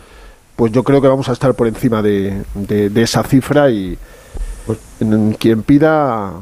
[0.55, 3.97] Pues yo creo que vamos a estar por encima de, de- de esa cifra y
[4.65, 6.33] pues, en- quien pida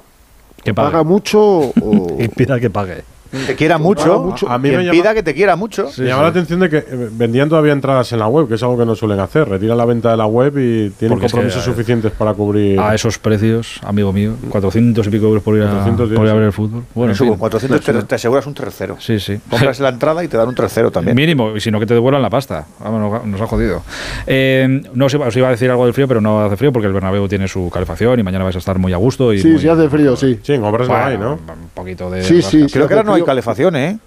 [0.64, 0.92] Que pague.
[0.92, 1.40] paga mucho
[1.82, 3.04] o, Y pida que pague.
[3.32, 4.34] Te quiera mucho.
[4.50, 5.90] A mí me Quien llama- pida que te quiera mucho.
[5.98, 8.64] Me llama la atención de que eh, vendían todavía entradas en la web, que es
[8.64, 9.48] algo que no suelen hacer.
[9.48, 12.80] Retiran la venta de la web y tienen Porque es que, compromisos suficientes para cubrir.
[12.80, 16.32] A esos precios, amigo mío, 400 y pico euros por ir a, 410, por ir
[16.32, 16.84] a ver el fútbol.
[16.96, 17.40] Bueno, Eso en con fin.
[17.42, 18.96] 400 te, te aseguras un tercero.
[19.00, 19.40] Sí, sí.
[19.50, 21.16] Compras la entrada y te dan un tercero también.
[21.16, 22.66] Mínimo, y si no que te devuelvan la pasta.
[22.80, 23.84] Vamos, nos, nos ha jodido.
[24.28, 26.72] Eh, no os iba, os iba a decir algo del frío, pero no hace frío
[26.72, 29.34] porque el Bernabéu tiene su calefacción y mañana vais a estar muy a gusto.
[29.34, 30.40] Y Sí, muy- sí hace frío, sí.
[30.42, 31.32] Sí, en obras Bueno, no hay, ¿no?
[31.34, 32.24] Un poquito de.
[32.24, 34.00] Sí, sí, Creo que ahora no hay calefacción, ¿eh?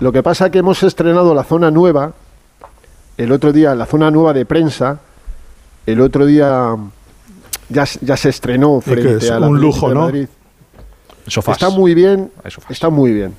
[0.00, 2.12] Lo que pasa es que hemos estrenado la zona nueva,
[3.16, 5.00] el otro día, la zona nueva de prensa,
[5.86, 6.76] el otro día
[7.68, 10.10] ya, ya se estrenó frente es a un lujo, ¿no?
[11.26, 11.56] Sofás.
[11.56, 12.30] Está muy bien,
[12.70, 13.34] está muy bien.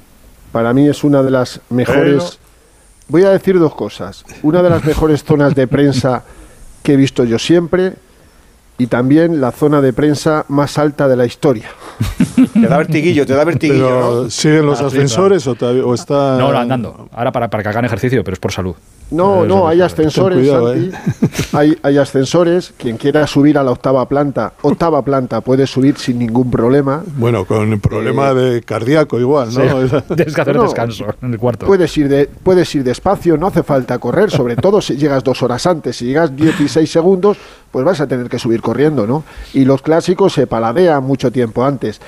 [0.51, 2.39] Para mí es una de las mejores...
[3.07, 4.23] Voy a decir dos cosas.
[4.43, 6.23] Una de las mejores zonas de prensa
[6.83, 7.95] que he visto yo siempre
[8.79, 11.69] y también la zona de prensa más alta de la historia.
[12.53, 14.29] Te da vertiguillo, te da vertiguillo, Pero, ¿no?
[14.31, 16.37] ¿Siguen los Ah, sí, ascensores o, o está.?
[16.39, 17.09] No, no, andando.
[17.11, 18.75] Ahora para, para que hagan ejercicio, pero es por salud.
[19.11, 20.91] No, no, hay ascensores, cuidado, Santi.
[21.53, 22.73] Hay, hay ascensores.
[22.77, 27.01] Quien quiera subir a la octava planta, octava planta, puede subir sin ningún problema.
[27.17, 29.61] Bueno, con el problema de cardíaco igual, ¿no?
[30.15, 31.65] Tienes que hacer No, descanso en el cuarto.
[31.65, 35.41] Puedes ir, de, puedes ir despacio, no hace falta correr, sobre todo si llegas dos
[35.41, 35.97] horas antes.
[35.97, 37.37] Si llegas 16 segundos,
[37.71, 39.23] pues vas a tener que subir corriendo, ¿no?
[39.53, 41.99] Y los clásicos se paladean mucho tiempo antes.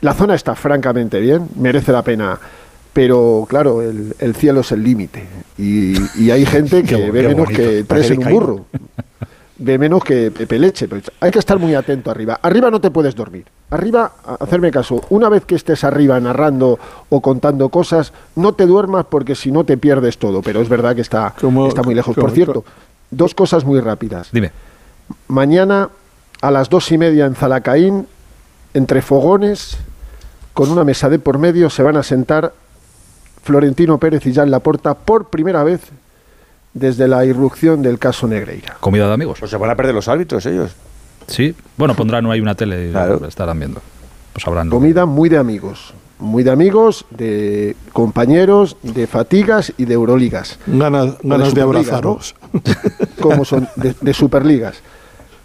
[0.00, 2.38] La zona está francamente bien, merece la pena.
[2.98, 5.24] Pero claro, el, el cielo es el límite.
[5.56, 7.62] Y, y hay gente que Qué ve qué menos bonito.
[7.62, 8.64] que tres en un burro.
[9.60, 10.88] Ve menos que Pepe Leche.
[10.88, 12.40] Pues hay que estar muy atento arriba.
[12.42, 13.44] Arriba no te puedes dormir.
[13.70, 16.76] Arriba, hacerme caso, una vez que estés arriba narrando
[17.08, 20.42] o contando cosas, no te duermas porque si no te pierdes todo.
[20.42, 22.16] Pero es verdad que está, ¿Cómo- está muy lejos.
[22.16, 22.64] Por cierto,
[23.12, 24.30] dos cosas muy rápidas.
[24.32, 24.50] Dime.
[25.28, 25.88] Mañana
[26.40, 28.08] a las dos y media en Zalacaín,
[28.74, 29.78] entre fogones,
[30.52, 32.52] con una mesa de por medio, se van a sentar
[33.42, 35.80] Florentino Pérez y Jan Laporta por primera vez
[36.74, 38.76] desde la irrupción del caso Negreira.
[38.80, 39.38] Comida de amigos.
[39.40, 40.72] Pues se van a perder los árbitros ellos.
[41.26, 41.54] Sí.
[41.76, 43.18] Bueno, pondrán ahí una tele y Claro.
[43.20, 43.80] lo estarán viendo.
[44.32, 44.70] Pues habrán.
[44.70, 50.58] Comida muy de amigos, muy de amigos, de compañeros, de fatigas y de euroligas.
[50.66, 52.34] Ganas, ganas de Superliga, abrazaros.
[53.20, 54.82] como son de, de Superligas.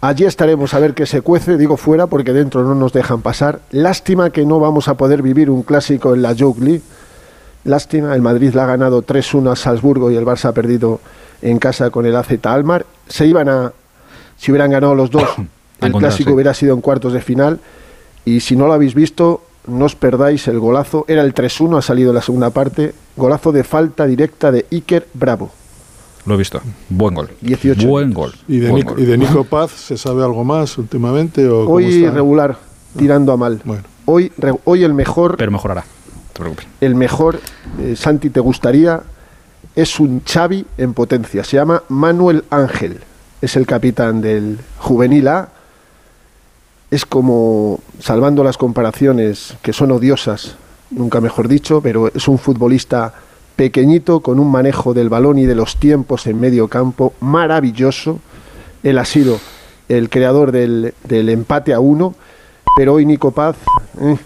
[0.00, 3.60] Allí estaremos a ver qué se cuece, digo fuera porque dentro no nos dejan pasar.
[3.70, 6.82] Lástima que no vamos a poder vivir un clásico en la League.
[7.64, 11.00] Lástima, el Madrid la ha ganado 3-1 a Salzburgo y el Barça ha perdido
[11.42, 12.84] en casa con el AZ Almar.
[13.08, 13.72] Se iban a,
[14.36, 15.24] si hubieran ganado los dos,
[15.80, 17.60] el clásico hubiera sido en cuartos de final.
[18.26, 21.04] Y si no lo habéis visto, no os perdáis el golazo.
[21.08, 22.94] Era el 3-1, ha salido en la segunda parte.
[23.16, 25.50] Golazo de falta directa de Iker Bravo.
[26.26, 26.60] Lo he visto.
[26.88, 27.30] Buen gol.
[27.42, 28.32] 18 Buen gol.
[28.48, 29.02] ¿Y de, Buen Nico, gol.
[29.02, 31.46] ¿Y de Nico Paz se sabe algo más últimamente?
[31.48, 32.14] O cómo Hoy está?
[32.14, 32.56] regular,
[32.96, 33.60] tirando a mal.
[33.64, 33.82] Bueno.
[34.06, 35.84] Hoy, re- hoy el mejor, Pero mejorará.
[36.80, 37.40] El mejor,
[37.80, 39.02] eh, Santi, te gustaría,
[39.74, 41.44] es un Xavi en potencia.
[41.44, 43.00] Se llama Manuel Ángel.
[43.40, 45.48] Es el capitán del Juvenil A.
[46.90, 50.56] Es como, salvando las comparaciones que son odiosas,
[50.90, 53.14] nunca mejor dicho, pero es un futbolista
[53.56, 58.20] pequeñito con un manejo del balón y de los tiempos en medio campo maravilloso.
[58.82, 59.38] Él ha sido
[59.88, 62.14] el creador del, del empate a uno,
[62.76, 63.56] pero hoy Nico Paz...
[64.00, 64.16] eh,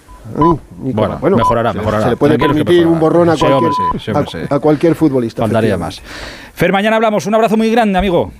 [0.82, 2.04] Nico Bueno, mejorará, mejorará.
[2.04, 4.38] Se le puede Tranquilos que permitir un borrón a cualquier, sí, hombre, a- sí.
[4.50, 5.42] a cualquier futbolista.
[5.42, 6.00] Faltaría más.
[6.54, 7.26] Fer, mañana hablamos.
[7.26, 8.30] Un abrazo muy grande, amigo.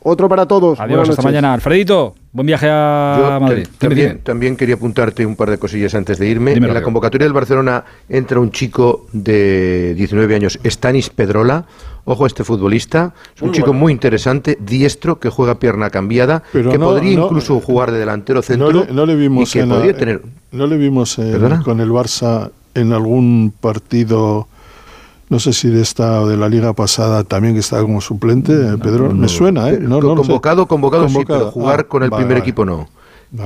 [0.00, 0.78] Otro para todos.
[0.78, 1.24] Adiós, Buenas hasta noches.
[1.24, 1.54] mañana.
[1.54, 3.66] Alfredito, buen viaje a Yo Madrid.
[3.78, 6.54] te- también, también quería apuntarte un par de cosillas antes de irme.
[6.54, 11.64] Dímelo, en la convocatoria del Barcelona entra un chico de 19 años, Stanis Pedrola.
[12.10, 13.80] Ojo a este futbolista, es un Muy chico bueno.
[13.80, 17.98] muy interesante, diestro, que juega pierna cambiada, Pero que no- podría no- incluso jugar de
[17.98, 20.78] delantero centro No le, no le vimos y que en podría la- tener no le
[20.78, 21.18] vimos
[21.62, 24.48] con el Barça en algún partido
[25.28, 28.54] no sé si de esta o de la liga pasada también que estaba como suplente
[28.78, 30.06] Pedro me suena eh no, sé.
[30.06, 32.42] convocado, convocado, sí, pero jugar Ah, con el vale, primer vale.
[32.48, 32.88] equipo no.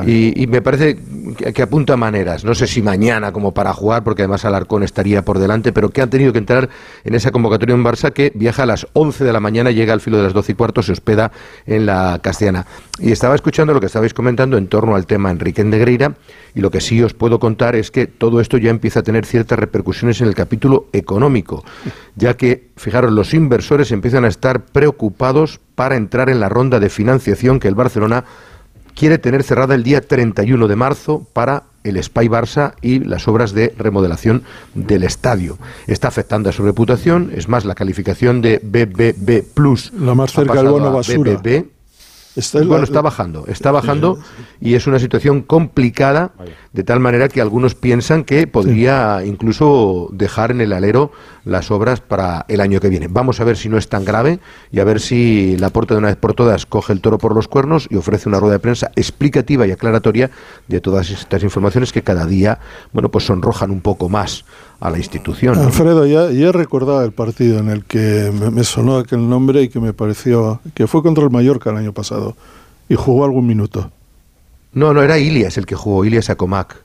[0.07, 0.97] Y me parece
[1.37, 2.45] que, que apunta maneras.
[2.45, 6.03] No sé si mañana como para jugar, porque además Alarcón estaría por delante, pero que
[6.03, 6.69] han tenido que entrar
[7.05, 10.01] en esa convocatoria en Barça que viaja a las 11 de la mañana, llega al
[10.01, 11.33] filo de las 12 y cuarto, se hospeda
[11.67, 12.67] en la Castellana.
[13.01, 16.15] Y estaba escuchando lo que estabais comentando en torno al tema Enrique Negreira,
[16.55, 19.27] y lo que sí os puedo contar es que todo esto ya empieza a tener
[19.27, 21.65] ciertas repercusiones en el capítulo económico,
[22.15, 26.91] ya que, fijaros, los inversores empiezan a estar preocupados para entrar en la ronda de
[26.91, 28.25] financiación que el Barcelona
[28.95, 33.53] quiere tener cerrada el día 31 de marzo para el Spy Barça y las obras
[33.53, 34.43] de remodelación
[34.75, 35.59] del estadio.
[35.87, 40.55] Está afectando a su reputación, es más, la calificación de BBB Plus Lo más cerca
[40.55, 41.33] pasado bono basura.
[41.35, 41.65] BBB.
[42.35, 44.19] Está la- bueno, está bajando, está bajando
[44.61, 46.31] y es una situación complicada
[46.73, 51.13] de tal manera que algunos piensan que podría incluso dejar en el alero
[51.45, 53.09] las obras para el año que viene.
[53.09, 54.39] Vamos a ver si no es tan grave
[54.71, 57.35] y a ver si la puerta de una vez por todas coge el toro por
[57.35, 60.31] los cuernos y ofrece una rueda de prensa explicativa y aclaratoria
[60.69, 62.61] de todas estas informaciones que cada día,
[62.93, 64.45] bueno, pues sonrojan un poco más
[64.83, 65.55] a la institución.
[65.57, 65.63] ¿no?
[65.63, 69.69] Alfredo, ya, ya recordaba el partido en el que me, me sonó aquel nombre y
[69.69, 72.35] que me pareció que fue contra el Mallorca el año pasado
[72.89, 73.91] y jugó algún minuto.
[74.73, 76.77] No, no, era Ilias el que jugó, Ilias Acomac.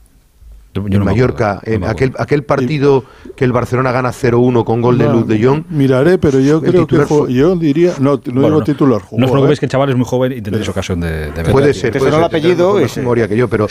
[0.74, 3.02] en Mallorca, en aquel, aquel partido
[3.34, 5.64] que el Barcelona gana 0-1 con gol de No, Luz de Jong.
[5.70, 8.64] Miraré, pero yo El creo que fue- yo diría, no, no Bueno, digo no.
[8.64, 9.60] titular, No jugó, os preocupéis ¿eh?
[9.60, 11.50] que el chaval es muy joven y tendréis ocasión de, de ver.
[11.50, 13.00] Puede ser, puede el ser, tendrá apellido mejor ese.
[13.00, 13.66] memoria que yo, pero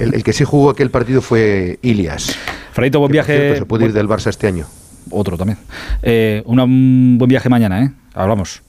[0.00, 2.34] el, el que sí jugó aquel partido fue Ilias.
[2.72, 3.36] Freito, buen que, viaje.
[3.38, 4.66] cierto, se puede ir del Barça este año.
[5.10, 5.58] Otro también.
[6.02, 7.90] Eh, una- un buen viaje mañana, ¿eh?
[8.14, 8.62] Hablamos.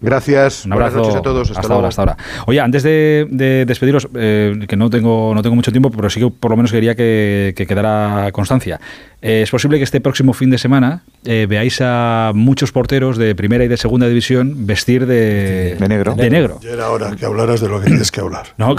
[0.00, 0.64] Gracias.
[0.64, 0.98] Un abrazo.
[0.98, 1.48] Buenas noches a todos.
[1.50, 2.16] Hasta, hasta ahora, hasta ahora.
[2.46, 6.20] Oye, antes de, de despediros, eh, que no tengo, no tengo mucho tiempo, pero sí
[6.20, 8.78] que por lo menos quería que, que quedara constancia.
[9.20, 13.34] Eh, es posible que este próximo fin de semana eh, veáis a muchos porteros de
[13.34, 16.14] primera y de segunda división vestir de, De negro.
[16.14, 16.60] De negro.
[16.62, 18.46] Ya era hora que hablaras de lo que tienes que hablar.
[18.56, 18.76] ¿no?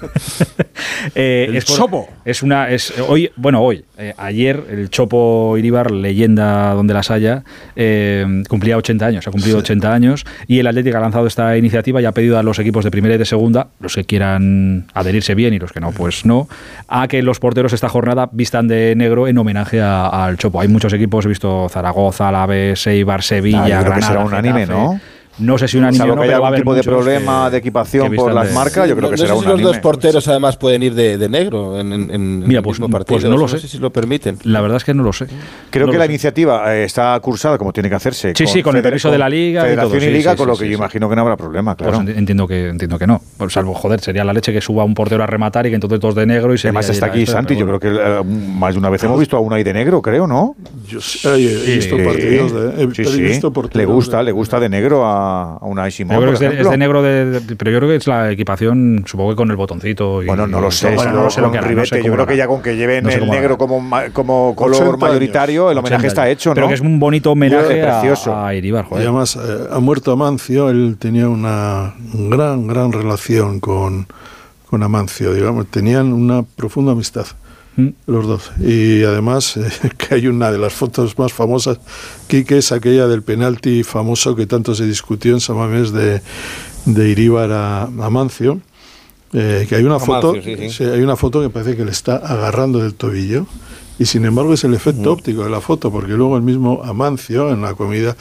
[1.14, 2.08] Eh, El es por- Chopo.
[2.24, 7.42] Es una, es hoy, bueno, hoy, eh, ayer el Chopo Iríbar, leyenda donde las haya,
[7.76, 12.00] eh, cumplía 80 años, ha cumplido 80 años y el Atlético ha lanzado esta iniciativa
[12.00, 15.34] y ha pedido a los equipos de primera y de segunda, los que quieran adherirse
[15.34, 16.48] bien y los que no, pues no,
[16.88, 20.60] a que los porteros esta jornada vistan de negro en homenaje a- al Chopo.
[20.60, 24.24] Hay muchos equipos, he visto Zaragoza, Alavés, Eibar, Sevilla, Ah, yo creo que Granada, será
[24.24, 24.72] unánime, Getafe.
[24.78, 25.00] ¿no?
[25.40, 26.74] No sé si unánime Salvo o no, que haya pero va a algún haber tipo
[26.74, 29.40] de problema que- de equipación por las de- marcas, yo creo que no será sé
[29.40, 29.68] si los unánime.
[29.68, 31.88] dos porteros además pueden ir de, de negro en,
[32.46, 33.30] Mira, el pues, mismo pues partido.
[33.30, 33.58] no lo sé.
[33.58, 34.38] sé si lo permiten.
[34.44, 35.26] La verdad es que no lo sé.
[35.70, 36.10] Creo que la sé.
[36.12, 38.32] iniciativa eh, está cursada como tiene que hacerse.
[38.36, 40.68] Sí, sí, con el permiso de la Liga Federación y Liga, sí, con lo que
[40.68, 42.04] yo imagino que no habrá problema, Pues claro.
[42.04, 43.20] enti- entiendo que entiendo que no.
[43.36, 46.00] Pues salvo, joder, sería la leche que suba un portero a rematar y que entonces
[46.00, 48.78] todos de negro y se Además está aquí Santi, yo creo que eh, más de
[48.78, 50.54] una vez hemos visto a Unai de negro, creo, ¿no?
[50.86, 55.90] Yo sí, he visto partidos de, Le gusta, le gusta de negro a, a Unai
[55.90, 56.70] Simón, Yo creo por que es de, es ejemplo.
[56.70, 59.56] de negro, de, de- pero yo creo que es la equipación, supongo que con el
[59.56, 60.22] botoncito.
[60.22, 62.02] Y, Bueno, no lo sé, Bueno, no, no, sé lo que hará, no sé yo
[62.04, 63.56] creo lo que ya con que lleven No sé el lo negro hará.
[63.58, 65.00] como, como color 80 años.
[65.00, 66.54] mayoritario, el homenaje 80 está hecho, ¿no?
[66.54, 68.36] Pero que es un bonito homenaje Yo- a, precioso.
[68.36, 69.06] a Iribar, Y joder.
[69.06, 74.06] además eh, ha muerto Amancio, él tenía una gran, gran relación con,
[74.68, 77.26] con Amancio, digamos, tenían una profunda amistad.
[78.06, 78.50] Los dos.
[78.60, 81.78] Y además eh, que hay una de las fotos más famosas,
[82.28, 86.20] Quique, es aquella del penalti famoso que tanto se discutió en Samamés de,
[86.84, 88.60] de Iríbar a Amancio.
[89.32, 90.70] eh, que hay una Amancio, foto sí, sí.
[90.70, 93.46] sí, hay una foto que parece que le está agarrando del tobillo
[93.98, 97.50] y sin embargo es el efecto óptico de la foto porque luego el mismo Amancio
[97.50, 98.16] en la comida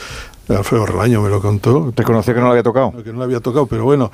[0.50, 2.92] Alfredo Relaño me lo contó Reconoció que no lo había tocado.
[3.04, 4.12] que no le había tocado, pero bueno,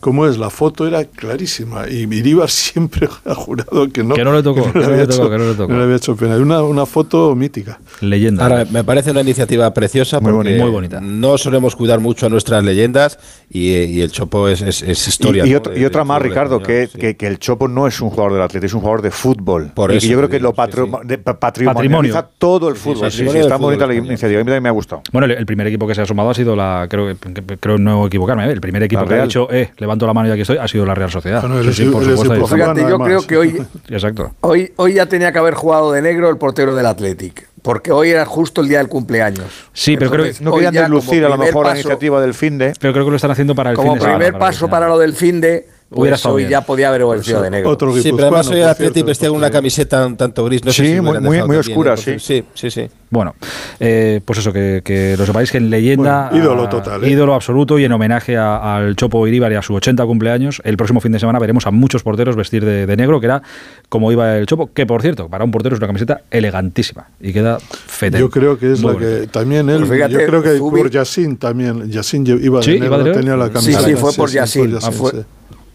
[0.00, 0.38] ¿cómo es?
[0.38, 4.14] La foto era clarísima y Iríbar siempre ha jurado que no.
[4.14, 5.72] Que no le tocó, que no había le tocó, hecho- que no le tocó.
[5.72, 6.36] le había hecho pena.
[6.36, 7.78] Una, una foto mítica.
[8.00, 8.42] Leyenda.
[8.44, 10.62] Ahora, me parece una iniciativa preciosa Muy porque bonita.
[10.64, 11.00] Muy bonita.
[11.00, 13.18] no solemos cuidar mucho a nuestras leyendas
[13.50, 15.44] y, y el Chopo es, es, es historia.
[15.46, 15.58] Y, y ¿no?
[15.58, 16.98] otra, de- y otra del más, Ricardo, que, español, sí.
[16.98, 19.70] que, que el Chopo no es un jugador del Atlético, es un jugador de fútbol.
[19.74, 20.72] Por y que eso yo creo que lo digo, sí,
[21.08, 21.16] sí.
[21.18, 22.28] patrimonializa Patrimonio.
[22.38, 23.10] todo el fútbol.
[23.10, 25.02] Sí, sí, está muy bonita la iniciativa, a mí también me ha gustado.
[25.12, 26.86] Bueno, el, el primer equipo que se ha sumado ha sido la.
[26.90, 27.14] Creo,
[27.60, 30.40] creo no equivocarme, el primer equipo que ha dicho, eh, levanto la mano y aquí
[30.42, 31.40] estoy, ha sido la Real Sociedad.
[31.40, 32.46] Bueno, Sí, sí, por supuesto.
[32.48, 34.32] Fíjate, yo creo que hoy, Exacto.
[34.40, 37.48] hoy, hoy ya tenía que haber jugado de negro el portero del Athletic.
[37.62, 39.46] porque hoy era justo el día del cumpleaños.
[39.72, 42.20] Sí, pero creo que- Entonces, No querían ya deslucir a lo mejor la paso- iniciativa
[42.20, 42.72] del fin de.
[42.78, 44.86] Pero creo que lo están haciendo para el Como fin de semana, primer paso para
[44.86, 46.50] lo del fin de, Hubiera pues estado hoy bien.
[46.50, 47.70] ya podía haber vestido de negro.
[47.70, 50.64] Otro Sí, pero además hoy el Atleti vestía con una camiseta un tanto gris.
[50.64, 52.44] No sé Sí, si lo muy- muy- muy también, oscura, entonces, sí.
[52.54, 53.36] Sí, sí, Bueno,
[53.78, 56.28] eh, pues eso, que, que lo sepáis que en leyenda.
[56.30, 57.10] Bueno, ídolo a- total, ¿eh?
[57.10, 60.76] Ídolo absoluto y en homenaje a- al Chopo Iríbar y a su 80 cumpleaños, el
[60.76, 63.42] próximo fin de semana veremos a muchos porteros vestir de, de negro, que era
[63.88, 67.32] como iba el Chopo, que por cierto, para un portero es una camiseta elegantísima y
[67.32, 68.18] queda fete.
[68.18, 69.30] Yo creo que es Muy la que bonito.
[69.38, 72.70] también él, Pues fíjate, yo creo que por Yassin también, Yassin lle- iba de Sí,
[72.72, 73.84] negro, iba de tenía la Sí, camiseta.
[73.84, 74.80] sí, fue por sí, Yassin.
[74.80, 74.88] sí.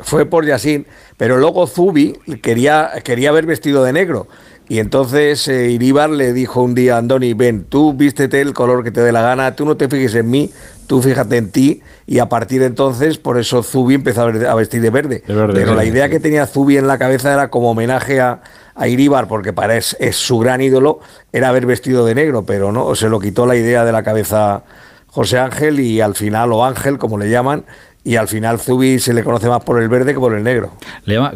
[0.01, 0.85] Fue, por Yassin.
[1.17, 4.27] Pero luego Zubi quería, quería haber vestido de negro.
[4.69, 8.83] Y entonces eh, Iríbar le dijo un día a Andoni, ven, tú vístete el color
[8.85, 10.49] que te dé la gana, tú no te fijes en mí,
[10.87, 11.81] tú fíjate en ti.
[12.07, 15.23] Y a partir de entonces, por eso Zubi empezó a ver- a vestir de verde.
[15.27, 15.75] De verde, Pero sí.
[15.77, 18.41] la idea que tenía Zubi en la cabeza era como homenaje a,
[18.73, 20.99] a Iríbar, porque para es, es su gran ídolo,
[21.33, 24.63] era haber vestido de negro, pero no, se lo quitó la idea de la cabeza
[25.07, 27.65] José Ángel y al final, o Ángel, como le llaman,
[28.03, 30.71] y al final Zubi se le conoce más por el verde que por el negro.
[31.05, 31.33] ¿Le llama-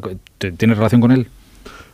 [0.58, 1.28] ¿Tienes relación con él?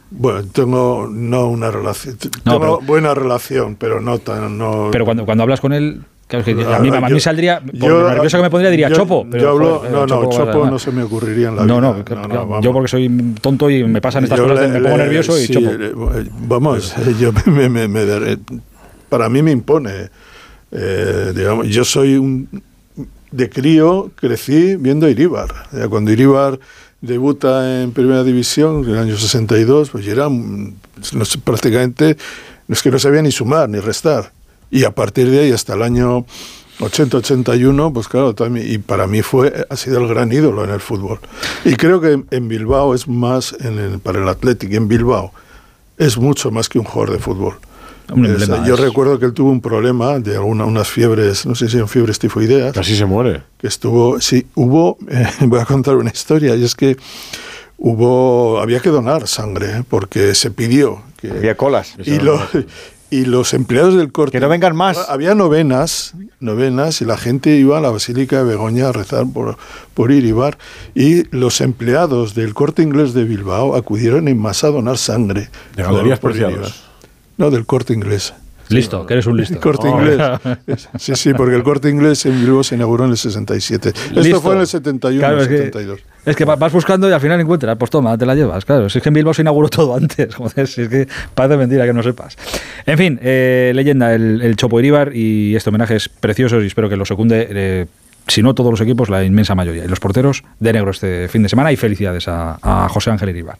[0.10, 4.90] Bueno, tengo no una relación, No, tengo pero- buena relación, pero no tan no.
[4.92, 7.74] Pero cuando, cuando hablas con él, claro, que a mí, a mí Yo- saldría, por
[7.74, 9.26] yo- lo nervioso que me pondría, diría yo- Chopo.
[9.32, 11.94] Pero, yo hablo- joder, no, no, Chopo no se me ocurriría en la No, vida.
[12.10, 14.82] no, No, no, yo porque soy tonto y me pasan estas Yo cosas, le- me
[14.82, 15.72] pongo le- nervioso y Chopo.
[15.72, 15.94] le-
[16.48, 18.38] vamos, yo me, me- me daré-
[19.08, 20.10] para mí me impone.
[20.74, 22.48] eh, digamos, yo soy un
[23.32, 25.50] de crío, crecí viendo Iríbar.
[25.74, 26.60] Eh, Cuando Iríbar
[27.02, 32.18] debuta en Primera División, en el año 62, pues era no prácticamente,
[32.68, 34.32] no es que no sabía ni sumar ni restar.
[34.70, 36.26] Y a partir de ahí hasta el año
[36.80, 40.80] 80-81, pues claro, también, y para mí fue, ha sido el gran ídolo en el
[40.80, 41.20] fútbol.
[41.66, 45.32] Y creo que en Bilbao es más, en el- para el Athletic, en Bilbao,
[45.98, 47.56] es mucho más que un jugador de fútbol.
[48.12, 51.70] Un Es- yo recuerdo que él tuvo un problema de alguna, unas fiebres, no sé
[51.70, 52.74] si eran fiebres tifoideas.
[52.74, 53.44] Casi se muere.
[53.58, 56.98] Que estuvo, sí, hubo, eh, voy a contar una historia, y es que
[57.78, 59.84] hubo, había que donar sangre, ¿eh?
[59.88, 61.02] porque se pidió.
[61.20, 61.96] Que, Había colas.
[62.04, 62.40] y, lo-
[63.12, 64.32] y los empleados del corte.
[64.38, 64.98] Que no vengan más.
[65.10, 69.58] Había novenas, novenas, y la gente iba a la Basílica de Begoña a rezar por,
[69.94, 70.58] por Iribar.
[70.96, 75.50] Y los empleados del corte inglés de Bilbao acudieron en masa a donar sangre.
[75.76, 76.20] De Galerías.
[76.24, 76.72] Iribar.
[77.42, 78.34] No, del corte inglés.
[78.70, 79.56] Listo, que eres un listo.
[79.56, 80.00] El corte Oh.
[80.00, 80.18] inglés.
[80.98, 83.90] Sí, sí, porque el corte inglés en Bilbao se inauguró en el 67.
[83.90, 84.40] Esto Listo.
[84.42, 86.00] fue en el 71, Claro, es que- 72.
[86.24, 88.88] Es que va- vas buscando y al final encuentras, pues toma, te la llevas, claro.
[88.90, 91.86] Si es que en Bilbao se inauguró todo antes, joder, si es que parece mentira
[91.86, 92.38] que no sepas.
[92.86, 96.88] En fin, eh, leyenda, el, el Chopo Iríbar y este homenaje es precioso y espero
[96.90, 97.86] que lo secunde, eh,
[98.28, 99.86] si no todos los equipos, la inmensa mayoría.
[99.86, 103.30] Y los porteros de negro este fin de semana y felicidades a, a José Ángel
[103.30, 103.58] Iríbar.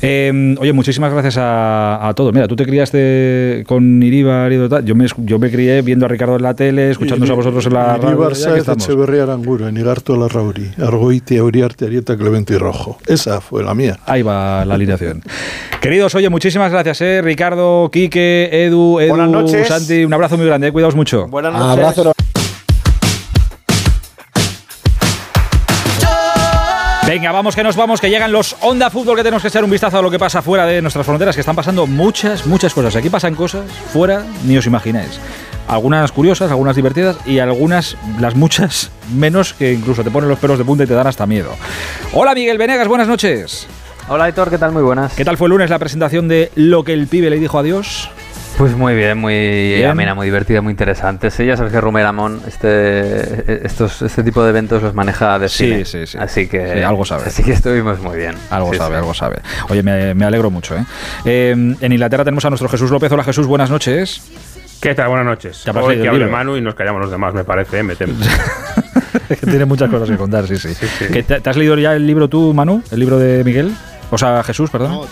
[0.00, 2.32] Eh, oye, muchísimas gracias a, a todos.
[2.32, 4.84] Mira, tú te criaste con Iríbar y tal.
[4.84, 7.72] Yo me, yo me crié viendo a Ricardo en la tele, escuchándonos a vosotros en
[7.74, 8.28] la radio.
[8.28, 8.68] Que Sáez.
[8.68, 12.98] Echeverría Aranguro, Enigarto Larrauri, Argoiti, Auriarte, Arieta, Clemente y Rojo.
[13.06, 13.98] Esa fue la mía.
[14.06, 15.22] Ahí va la alineación.
[15.80, 17.20] Queridos, oye, muchísimas gracias, eh.
[17.22, 19.68] Ricardo, Quique, Edu, Edu, Buenas noches.
[19.68, 20.72] Santi, un abrazo muy grande, eh.
[20.72, 21.26] cuidaos mucho.
[21.28, 21.84] Buenas noches.
[21.84, 22.12] Abrazo.
[27.12, 29.70] Venga, vamos que nos vamos, que llegan los Onda Fútbol, que tenemos que echar un
[29.70, 32.96] vistazo a lo que pasa fuera de nuestras fronteras, que están pasando muchas, muchas cosas.
[32.96, 35.20] Aquí pasan cosas fuera, ni os imagináis.
[35.68, 40.56] Algunas curiosas, algunas divertidas y algunas, las muchas, menos que incluso te ponen los pelos
[40.56, 41.54] de punta y te dan hasta miedo.
[42.14, 43.66] Hola Miguel Venegas, buenas noches.
[44.08, 44.72] Hola Héctor, ¿qué tal?
[44.72, 45.12] Muy buenas.
[45.12, 48.08] ¿Qué tal fue el lunes la presentación de Lo que el pibe le dijo adiós?
[48.58, 49.90] Pues muy bien, muy Bien.
[49.90, 51.30] amena, muy divertida, muy interesante.
[51.30, 55.64] Sí, ya sabes que Rumeramón este, estos, este tipo de eventos los maneja de Sí,
[55.64, 55.84] cine.
[55.84, 56.18] sí, sí.
[56.18, 57.24] Así que, Sí, algo sabe.
[57.26, 58.34] Así que estuvimos muy bien.
[58.50, 58.98] Algo Sí, sabe, sí.
[58.98, 59.36] algo sabe.
[59.68, 60.76] Oye, me, me alegro mucho.
[60.76, 60.84] ¿eh?
[61.24, 61.50] Eh,
[61.80, 63.10] En Inglaterra tenemos a nuestro Jesús López.
[63.10, 64.22] Hola Jesús, buenas noches.
[64.80, 65.08] ¿Qué tal?
[65.08, 65.62] Buenas noches.
[65.64, 66.36] ¿Qué habrás Hoy leído que el hable libro?
[66.38, 67.82] Manu y nos callamos los demás, me parece, ¿eh?
[67.82, 68.14] me temo.
[69.28, 70.68] que tiene muchas cosas que contar, sí, sí.
[71.12, 72.82] ¿Que te, te has leído ya el libro tú, Manu?
[72.92, 73.72] ¿El libro de Miguel?
[74.10, 74.92] O sea, Jesús, perdón.
[74.92, 75.06] No,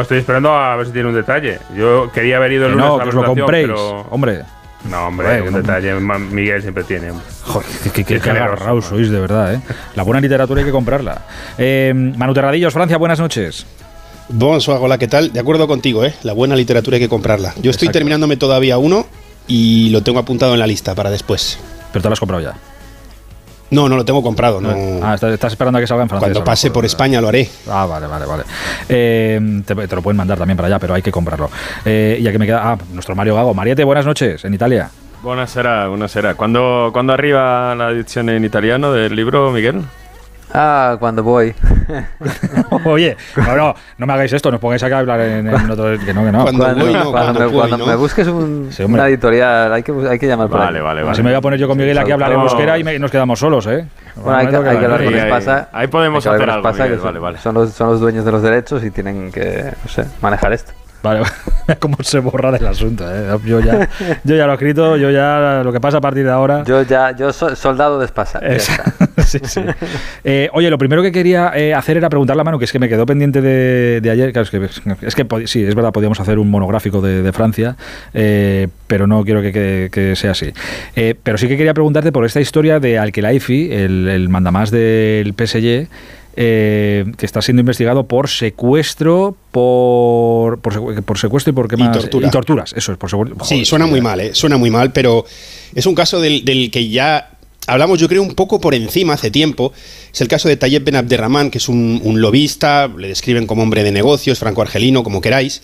[0.00, 1.58] estoy esperando a ver si tiene un detalle.
[1.76, 3.66] Yo quería haber ido el lunes no, a la que os lo compréis.
[3.66, 4.42] pero- Hombre.
[4.88, 5.94] No, hombre, Joder, un no- detalle.
[5.94, 7.10] Miguel siempre tiene.
[7.10, 7.26] hombre.
[7.44, 8.20] Joder, qué, qué,
[8.82, 9.60] sois, de verdad, ¿eh?
[9.94, 11.20] La buena literatura hay que comprarla.
[11.58, 13.66] Eh, Manu Terradillos, Francia, buenas noches.
[14.30, 15.32] Bonsoir, hola, ¿qué tal?
[15.32, 16.14] De acuerdo contigo, ¿eh?
[16.22, 17.48] La buena literatura hay que comprarla.
[17.56, 17.92] Yo estoy Exacto.
[17.98, 19.06] terminándome todavía uno
[19.46, 21.58] y lo tengo apuntado en la lista para después.
[21.92, 22.54] Pero te lo has comprado ya.
[23.70, 24.70] No, no lo tengo comprado, no.
[25.02, 26.26] Ah, estás, estás esperando a que salga en francés.
[26.28, 26.84] Cuando pase por.
[26.84, 27.48] España lo haré.
[27.68, 28.42] Ah, vale, vale, vale.
[28.88, 31.50] Eh, te, te lo pueden mandar también para allá, pero hay que comprarlo.
[31.84, 32.60] Eh, ya que me queda.
[32.72, 33.54] Ah, nuestro Mario Gago.
[33.54, 34.90] Mariette, buenas noches, en Italia.
[35.22, 36.34] Buonasera, buonasera.
[36.34, 39.82] ¿Cuándo, ¿Cuándo arriba la edición en italiano del libro, Miguel?
[40.52, 41.54] Ah, cuando voy.
[42.84, 45.70] Oye, no, no, no me hagáis esto, no os pongáis acá a hablar en, en
[45.70, 45.98] otro.
[46.04, 46.42] Que no, que no.
[46.42, 46.64] Cuando,
[47.12, 50.58] cuando me, cuando me busques un- Sí, una editorial, hay que, hay que llamar por
[50.58, 50.84] Vale, ahí.
[50.84, 51.12] vale, vale.
[51.12, 52.98] Así me voy a poner yo con Miguel aquí a hablar en euskera y me-
[52.98, 53.86] nos quedamos solos, ¿eh?
[54.16, 55.68] Bueno, hay que, hay que hablar con Ahí- Espasa.
[55.72, 57.38] ahí podemos que hablar hacer con algo, Espasa, que Miguel, son, vale, vale.
[57.38, 60.72] Son, los, son los dueños de los derechos y tienen que, no sé, manejar esto.
[61.02, 61.22] Vale,
[61.78, 63.36] cómo se borra del asunto, ¿eh?
[63.46, 63.88] Yo ya,
[64.22, 66.62] yo ya lo he escrito, yo ya lo que pasa a partir de ahora.
[66.64, 68.40] Yo ya, yo soy soldado de Espasa.
[69.24, 69.62] sí, sí.
[70.24, 72.78] Eh, oye, lo primero que quería eh, hacer era preguntarle a Manu, que es que
[72.78, 74.32] me quedó pendiente de, de ayer.
[74.32, 77.76] Claro, es que, es que sí, es verdad, podíamos hacer un monográfico de, de Francia,
[78.12, 80.52] eh, pero no quiero que, que- que sea así.
[80.96, 85.32] Eh, pero sí que quería preguntarte por esta historia de Al-Khelaifi, el, el mandamás del
[85.34, 85.88] PSG.
[86.36, 91.76] Eh, que está siendo investigado por secuestro, por, por, secu- por secuestro y por qué
[91.76, 92.28] Y más tortura.
[92.28, 92.72] y torturas.
[92.76, 93.36] Eso es, por secuestro.
[93.44, 93.90] Sí, Joder, suena tío.
[93.92, 94.30] muy mal, ¿eh?
[94.34, 95.24] suena muy mal, pero
[95.74, 97.30] es un caso del, del que ya
[97.66, 99.72] hablamos, yo creo, un poco por encima hace tiempo.
[100.12, 103.62] Es el caso de Tayeb Ben Abderrahman, que es un, un lobista, le describen como
[103.62, 105.62] hombre de negocios, franco-argelino, como queráis,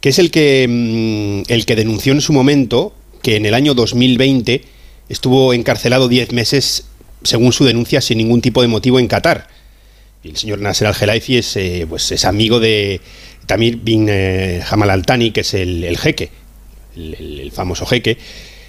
[0.00, 2.92] que es el que, mm, el que denunció en su momento
[3.22, 4.62] que en el año 2020
[5.08, 6.86] estuvo encarcelado 10 meses,
[7.22, 9.48] según su denuncia, sin ningún tipo de motivo en Qatar.
[10.26, 13.00] El señor Nasser al-Khelaifi es, eh, pues, es amigo de
[13.46, 16.30] Tamir bin eh, Hamal al-Thani, que es el, jeque,
[16.96, 18.18] el, famoso jeque.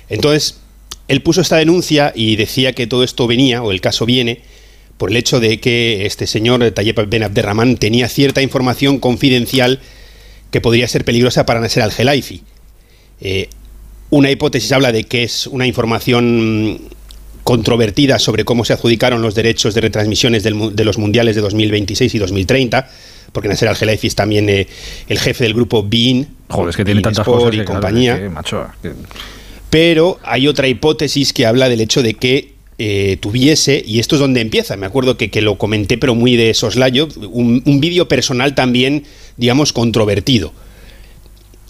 [0.10, 0.60] Entonces,
[1.08, 4.42] él puso esta denuncia y decía que todo esto venía, o el caso viene,
[4.98, 9.80] por el hecho de que este señor Tayyip Ben Abderrahman tenía cierta información confidencial
[10.52, 12.42] que podría ser peligrosa para Nasser al-Khelaifi.
[13.22, 13.50] Eh,
[14.10, 16.80] una hipótesis habla de que es una información mm,
[17.48, 22.14] controvertida sobre cómo se adjudicaron los derechos de retransmisiones del de los mundiales de 2026
[22.14, 22.90] y 2030,
[23.32, 24.68] porque Nasser Al-Khelaifi es también eh,
[25.08, 26.28] el jefe del grupo BIN.
[26.50, 28.20] Joder, es que tiene tantas Sport cosas y que, compañía.
[28.20, 28.92] que, macho, que-
[29.70, 34.20] Pero hay otra hipótesis que habla del hecho de que eh, tuviese, y esto es
[34.20, 38.10] donde empieza, me acuerdo que, que lo comenté, pero muy de soslayo, un, un vídeo
[38.10, 39.06] personal también,
[39.38, 40.52] digamos, controvertido.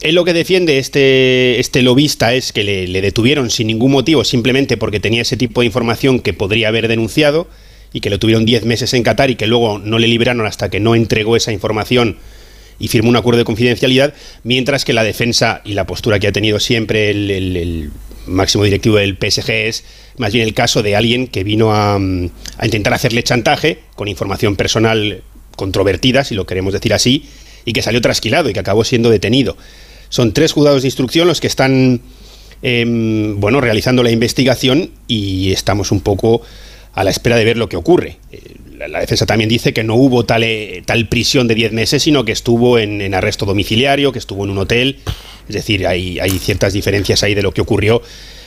[0.01, 4.77] Él lo que defiende este, este lobista es que le, detuvieron sin ningún motivo, simplemente
[4.77, 7.47] porque tenía ese tipo de información que podría haber denunciado
[7.93, 10.69] y que lo tuvieron 10 meses en Qatar y que luego no le liberaron hasta
[10.69, 12.17] que no entregó esa información
[12.79, 14.13] y firmó un acuerdo de confidencialidad,
[14.43, 17.91] mientras que la defensa y la postura que ha tenido siempre el, el-
[18.27, 19.85] máximo directivo del PSG es
[20.17, 24.57] más bien el caso de alguien que vino a, a intentar hacerle chantaje con información
[24.57, 25.23] personal
[25.55, 27.23] controvertida, si lo queremos decir así,
[27.63, 29.55] y que salió trasquilado y que acabó siendo detenido.
[30.09, 32.01] Son tres juzgados de instrucción los que están
[32.61, 36.41] em, bueno, realizando la investigación y estamos un poco
[36.93, 38.17] a la espera de ver lo que ocurre.
[38.31, 38.55] Eh,
[38.89, 42.25] La, defensa también dice que no hubo tal, eh, tal prisión de 10 meses, sino
[42.25, 44.99] que estuvo en, en arresto domiciliario, que estuvo en un hotel.
[45.47, 48.01] Es decir, hay, hay ciertas diferencias ahí de lo que ocurrió.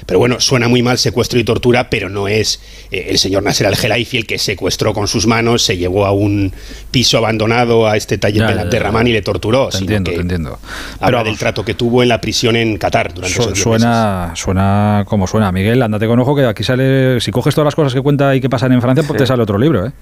[0.06, 2.60] Pero bueno, suena muy mal secuestro y tortura, pero no es
[2.90, 6.52] eh, el señor Nasser al-Khelaifi el que secuestró con sus manos, se llevó a un
[6.90, 8.60] piso abandonado a este ya, ya.
[8.62, 9.68] Abderrahman y le torturó.
[9.68, 10.58] Te entiendo, que te entiendo.
[11.00, 13.62] Habla Pero del trato que tuvo en la prisión en Qatar durante Su- esos 10
[13.62, 15.52] suena, suena como suena.
[15.52, 17.20] Miguel, ándate con ojo que aquí sale.
[17.20, 19.22] Si coges todas las cosas que cuenta y que pasan en Francia, pues Sí.
[19.24, 19.92] te sale otro libro, ¿eh?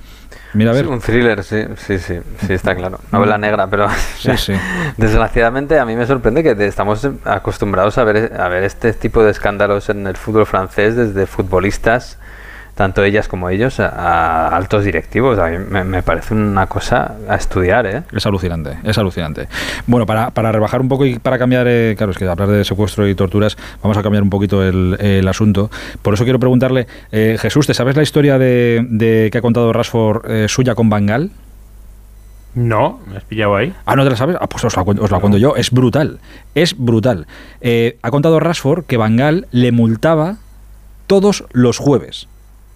[0.55, 0.85] Mira a ver.
[0.87, 1.57] Sí, un thriller, sí,
[1.87, 2.15] sí, sí,
[2.47, 3.01] sí, está claro.
[3.13, 3.87] Novela negra, pero
[4.19, 4.53] Sí, sí.
[4.97, 9.31] desgraciadamente a mí me sorprende que estamos acostumbrados a ver, a ver este tipo de
[9.31, 12.19] escándalos en el fútbol francés desde futbolistas,
[12.75, 15.39] tanto ellas como ellos, a, altos directivos.
[15.39, 18.03] A mí me, me parece una cosa a estudiar, ¿eh?
[18.13, 19.49] Es alucinante, es alucinante.
[19.87, 22.65] Bueno, para, para rebajar un poco y para cambiar, eh, claro, es que hablar de
[22.65, 25.71] secuestro y torturas, vamos a cambiar un poquito el, el asunto.
[26.03, 29.73] Por eso quiero preguntarle, eh, Jesús, ¿te sabes la historia de, de que ha contado
[29.73, 31.33] Rashford eh, suya con Bangal?
[32.59, 33.73] No, me has pillado ahí.
[33.87, 34.37] Ah, ¿no te la sabes?
[34.41, 35.55] Ah, pues os la, cuento- os la cuento yo.
[35.55, 36.19] Es brutal.
[36.57, 37.27] Es brutal.
[37.61, 40.39] Eh, ha contado Rashford que Bangal le multaba
[41.07, 42.27] todos los jueves.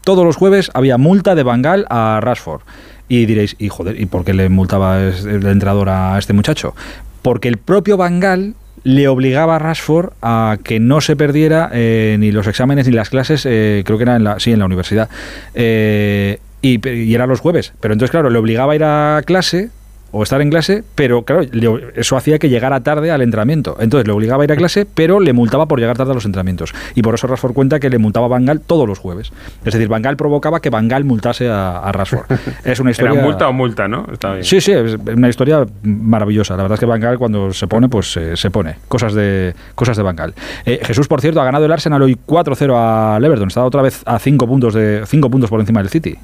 [0.04, 2.60] Todos los jueves había multa de Bangal a Rashford.
[3.08, 6.74] Y diréis, y joder, ¿y por qué le multaba el entrenador a este muchacho?
[7.22, 8.54] Porque el propio Bangal
[8.84, 13.10] le obligaba a Rashford a que no se perdiera eh, ni los exámenes ni las
[13.10, 15.08] clases, eh, creo que era en la, sí, en la universidad.
[15.54, 17.72] Eh, y, y era los jueves.
[17.80, 19.70] Pero entonces, claro, le obligaba a ir a clase
[20.14, 23.78] o estar en clase, pero claro, le- eso hacía que llegara tarde al entrenamiento.
[23.80, 26.26] Entonces le obligaba a ir a clase, pero le multaba por llegar tarde a los
[26.26, 26.74] entrenamientos.
[26.94, 29.32] Y por eso Rashford cuenta que le multaba a Bangal todos los jueves.
[29.64, 32.26] Es decir, Bangal provocaba que Bangal multase a, a Rashford.
[32.64, 33.14] Es una historia...
[33.14, 34.06] ¿Era multa o multa, no?
[34.12, 34.44] Está bien.
[34.44, 36.58] Sí, sí, es una historia maravillosa.
[36.58, 38.76] La verdad es que Bangal cuando se pone, pues eh, se pone.
[38.88, 40.34] Cosas de cosas de Bangal.
[40.66, 43.48] Eh, Jesús, por cierto, ha ganado el Arsenal hoy 4-0 al Everton.
[43.48, 46.18] Está otra vez a 5 puntos, de, cinco puntos por encima del City.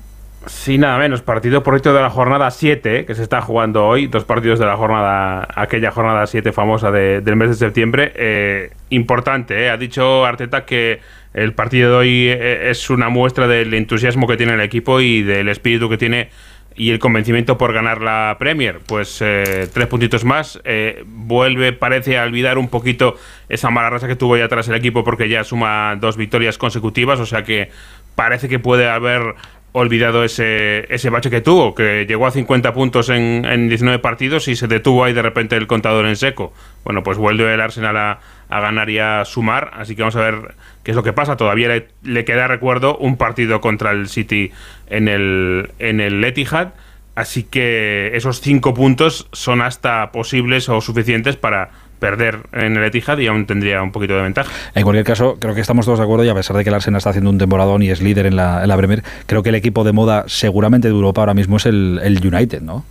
[0.49, 1.21] Sí, nada menos.
[1.21, 4.07] Partido por de la jornada 7 que se está jugando hoy.
[4.07, 8.13] Dos partidos de la jornada, aquella jornada 7 famosa de- del mes de septiembre.
[8.17, 9.71] Eh, importante, ¿eh?
[9.71, 11.01] ha dicho Arteta que
[11.35, 15.23] el partido de hoy eh, es una muestra del entusiasmo que tiene el equipo y
[15.23, 16.31] del espíritu que tiene
[16.75, 20.61] y el convencimiento por ganar la Premier, pues eh, tres puntitos más.
[21.07, 23.17] vuelve, parece, a olvidar un poquito
[23.51, 27.19] esa mala racha que tuvo ya atrás el equipo porque ya suma dos victorias consecutivas,
[27.21, 27.71] o sea que
[28.15, 29.35] parece que puede haber
[29.79, 34.49] olvidado ese, ese bache que tuvo, que llegó a 50 puntos en, en 19 partidos
[34.49, 36.53] y se detuvo ahí de repente el contador en seco.
[36.85, 38.19] Bueno, pues vuelve el Arsenal a,
[38.49, 41.37] ganar y a sumar, así que vamos a ver qué es lo que pasa.
[41.37, 44.53] Todavía le, queda, recuerdo, un partido contra el City
[44.89, 46.69] en el, en el Etihad,
[47.15, 53.19] así que esos cinco puntos son hasta posibles o suficientes para perder en el Etihad
[53.19, 54.51] y aún tendría un poquito de ventaja.
[54.75, 56.75] En cualquier caso, creo que estamos todos de acuerdo y a pesar de que el
[56.75, 59.49] Arsenal está haciendo un temporadón y es líder en la, en la Premier, creo que
[59.49, 62.85] el equipo de moda seguramente de Europa ahora mismo es el, el United, ¿no?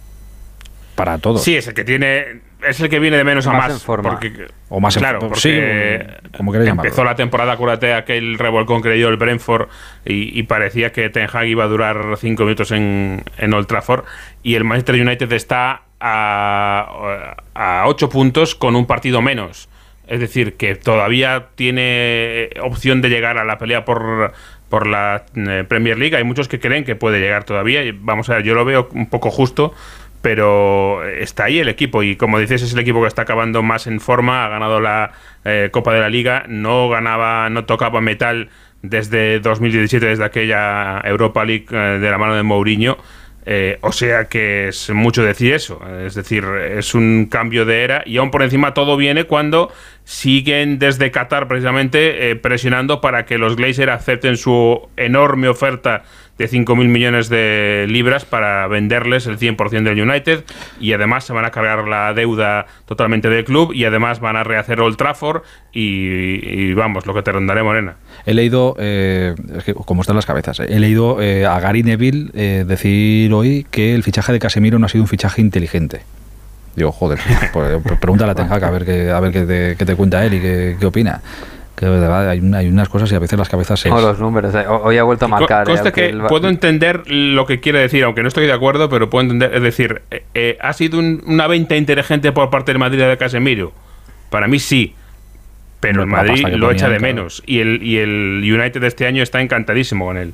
[0.96, 1.44] Para todos.
[1.44, 2.48] Sí, es el que tiene.
[2.68, 3.72] Es el que viene de menos a Más más.
[3.74, 4.10] en forma.
[4.10, 7.12] porque- O más en claro, forma, porque sí, como queréis empezó llamarlo.
[7.12, 9.68] la temporada, acuérdate, aquel revolcón que le dio el Brentford
[10.06, 14.06] y, y parecía que Ten Hag iba a durar cinco minutos en, en Old Trafford.
[14.42, 19.70] Y el Manchester United está a, a ocho puntos con un partido menos.
[20.08, 24.34] Es decir, que todavía tiene opción de llegar a la pelea por,
[24.70, 26.16] por la eh, Premier League.
[26.16, 27.82] Hay muchos que creen que puede llegar todavía.
[28.00, 29.74] Vamos a ver, yo lo veo un poco justo,
[30.22, 32.04] pero está ahí el equipo.
[32.04, 34.46] Y como dices, es el equipo que está acabando más en forma.
[34.46, 35.12] Ha ganado la
[35.44, 36.46] eh, Copa de la Liga.
[36.48, 38.50] No ganaba, no tocaba metal
[38.82, 42.98] desde 2017, desde aquella Europa League eh, de la mano de Mourinho.
[43.50, 45.80] Eh, o sea que es mucho decir eso.
[46.06, 49.72] Es decir, es un cambio de era y aún por encima todo viene cuando
[50.04, 56.04] siguen desde Qatar precisamente eh, presionando para que los Glazer acepten su enorme oferta
[56.38, 60.44] de 5.000 millones de libras para venderles el 100% del United
[60.80, 64.44] y además se van a cargar la deuda totalmente del club y además van a
[64.44, 65.42] rehacer Old Trafford
[65.74, 67.96] y, vamos, lo que te rondaré Morena.
[68.26, 71.84] He leído, eh, es que como están las cabezas, eh, he leído eh, a Gary
[71.84, 76.02] Neville eh, decir hoy que el fichaje de Casemiro no ha sido un fichaje inteligente.
[76.76, 77.20] Digo, joder,
[77.54, 80.24] pues, pues pregúntale a Ten a ver qué, a ver qué te, qué te cuenta
[80.26, 81.22] él y qué, qué opina.
[81.78, 83.92] Que de verdad hay, un- hay unas cosas y a veces las cabezas se...
[83.92, 84.54] O los números.
[84.56, 85.64] eh, ho- Hoy ha vuelto a marcar.
[85.64, 88.48] Co- eh, conste aunque que el puedo entender lo que quiere decir, aunque no estoy
[88.48, 89.54] de acuerdo, pero puedo entender.
[89.54, 93.16] Es decir, eh, eh, ¿ha sido un- una venta inteligente por parte del Madrid de
[93.18, 93.72] Casemiro?
[94.32, 94.96] Para mí sí.
[95.80, 97.14] Pero el Madrid lo echa de claro.
[97.14, 97.44] menos.
[97.46, 100.34] Y el, y el United de este año está encantadísimo con él.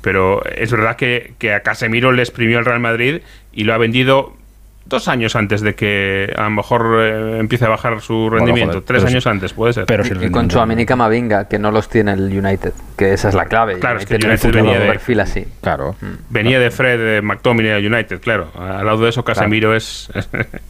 [0.00, 3.22] Pero es verdad que, que a Casemiro le exprimió el Real Madrid
[3.52, 4.36] y lo ha vendido
[4.86, 8.74] dos años antes de que a lo mejor eh, empiece a bajar su rendimiento.
[8.74, 9.86] joder, Tres años sí- antes, puede ser.
[9.86, 13.34] pero sí y con Chuamini Camavinga, que no los tiene el United, que esa es
[13.34, 13.78] la clave.
[13.78, 15.46] Claro, es que el United venía de- perfil así.
[15.62, 15.96] Claro.
[16.28, 18.48] Venía de Fred de McTominay a United, claro.
[18.58, 20.10] Al lado de eso, Casemiro es,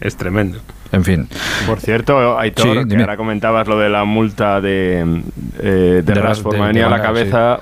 [0.00, 0.60] es tremendo.
[0.92, 1.28] En fin.
[1.66, 5.00] Por cierto, Aitor, Sí, que ahora comentabas lo de la multa de,
[5.58, 7.58] eh, de, De Ras- Rashford, me venía a la cabeza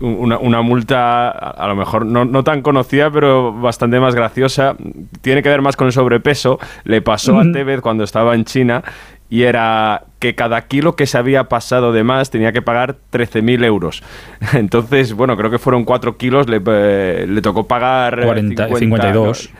[0.00, 4.76] una, una multa, a lo mejor no, no tan conocida, pero bastante más graciosa.
[5.22, 6.58] Tiene que ver más con el sobrepeso.
[6.84, 8.82] Le pasó a Tevez cuando estaba en China
[9.30, 13.64] y era que cada kilo que se había pasado de más tenía que pagar 13.000
[13.64, 14.02] euros.
[14.52, 18.20] Entonces, bueno, creo que fueron 4 kilos, le, eh, le tocó pagar...
[18.20, 19.50] eh, 40, 50, 52.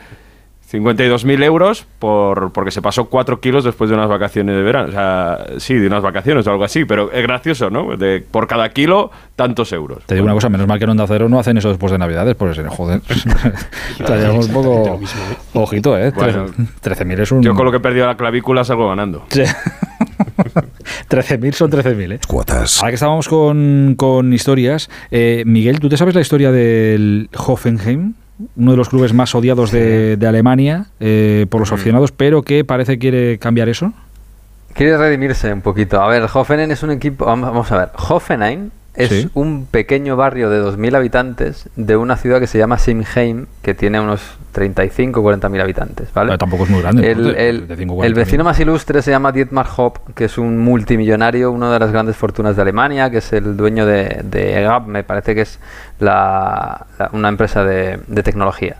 [0.74, 4.88] 52.000 euros por, porque se pasó 4 kilos después de unas vacaciones de verano.
[4.88, 7.96] O sea, sí, de unas vacaciones o algo así, pero es gracioso, ¿no?
[7.96, 10.04] De, por cada kilo, tantos euros.
[10.06, 11.98] Te digo una cosa, menos mal que en Onda Cero no hacen eso después de
[11.98, 12.36] Navidades,
[12.68, 13.00] joder.
[13.98, 15.00] Estaríamos un poco...
[15.54, 16.10] Ojito, ¿eh?
[16.10, 16.46] Bueno.
[16.46, 17.42] 13.000 es un...
[17.42, 19.24] Yo con lo que he perdido la clavícula salgo ganando.
[19.28, 22.20] 13.000 son 13.000, ¿eh?
[22.26, 22.78] Cuotas.
[22.78, 28.14] Ahora que estábamos con, con historias, eh, Miguel, ¿tú te sabes la historia del Hoffenheim?
[28.56, 32.64] Uno de los clubes más odiados de, de Alemania eh, por los aficionados, pero que
[32.64, 33.92] parece quiere cambiar eso.
[34.72, 36.02] Quiere redimirse un poquito.
[36.02, 37.26] A ver, Hoffenheim es un equipo.
[37.26, 37.88] Vamos vamos a ver.
[37.96, 39.28] Hoffenheim es Sí.
[39.34, 43.98] un pequeño barrio de 2.000 habitantes de una ciudad que se llama Simheim, que tiene
[44.00, 44.20] unos
[44.52, 46.12] 35 o 40.000 habitantes.
[46.14, 46.28] ¿vale?
[46.28, 47.10] Pero tampoco es muy grande.
[47.10, 48.14] El, el- 35, el 40.000.
[48.14, 52.16] vecino más ilustre se llama Dietmar Hopp, que es un multimillonario, una de las grandes
[52.16, 55.58] fortunas de Alemania, que es el dueño de, de Gap, me parece que es
[55.98, 58.76] la- la- una empresa de, de tecnología.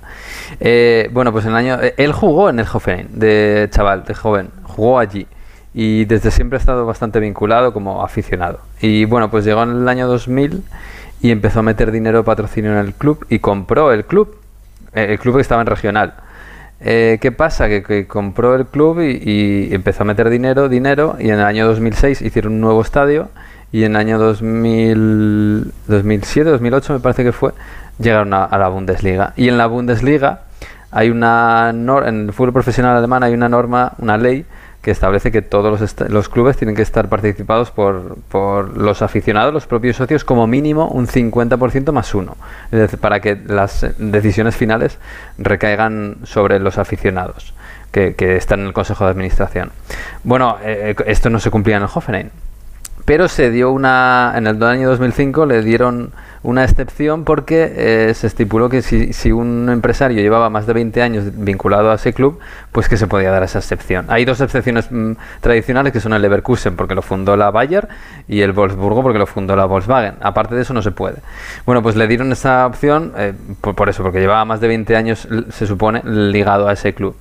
[0.60, 1.78] Eh, bueno, pues en el año.
[1.82, 5.26] eh, Él jugó en el Hoffenheim, de chaval, de joven, jugó allí.
[5.74, 8.60] Y desde siempre ha estado bastante vinculado como aficionado.
[8.80, 10.62] Y bueno, pues llegó en el año 2000
[11.20, 14.36] y empezó a meter dinero patrocinio en el club y compró el club,
[14.92, 16.14] eh, el club que estaba en regional.
[16.80, 17.68] Eh, ¿Qué pasa?
[17.68, 21.44] Que, que compró el club y, y empezó a meter dinero, dinero, y en el
[21.44, 23.30] año 2006 hicieron un nuevo estadio,
[23.72, 27.52] y en el año 2000, 2007, 2008 me parece que fue,
[27.98, 29.32] llegaron a, a la Bundesliga.
[29.36, 30.42] Y en la Bundesliga
[30.94, 34.46] hay una en el fútbol profesional alemán hay una norma, una ley
[34.84, 39.66] que establece que todos los, clubes tienen que estar participados por, por los aficionados, los
[39.66, 42.36] propios socios, como mínimo un 50% más uno.
[42.70, 44.98] Es decir, para que las eh, decisiones finales
[45.38, 47.54] recaigan sobre los aficionados
[47.90, 49.72] que, están en el Consejo de Administración.
[50.22, 52.28] Bueno, eh, esto no se cumplía en el Hoffenheim.
[53.06, 54.34] Pero se dio una.
[54.36, 56.12] En el año 2005 le dieron
[56.44, 61.02] una excepción porque eh, se estipuló que si, si un empresario llevaba más de 20
[61.02, 62.38] años vinculado a ese club,
[62.70, 64.04] pues que se podía dar esa excepción.
[64.08, 67.88] Hay dos excepciones mm, tradicionales que son el Leverkusen porque lo fundó la Bayer
[68.28, 70.16] y el Wolfsburgo porque lo fundó la Volkswagen.
[70.20, 71.16] Aparte de eso no se puede.
[71.64, 74.96] Bueno, pues le dieron esa opción eh, por, por eso, porque llevaba más de 20
[74.96, 77.16] años, se supone, ligado a ese club.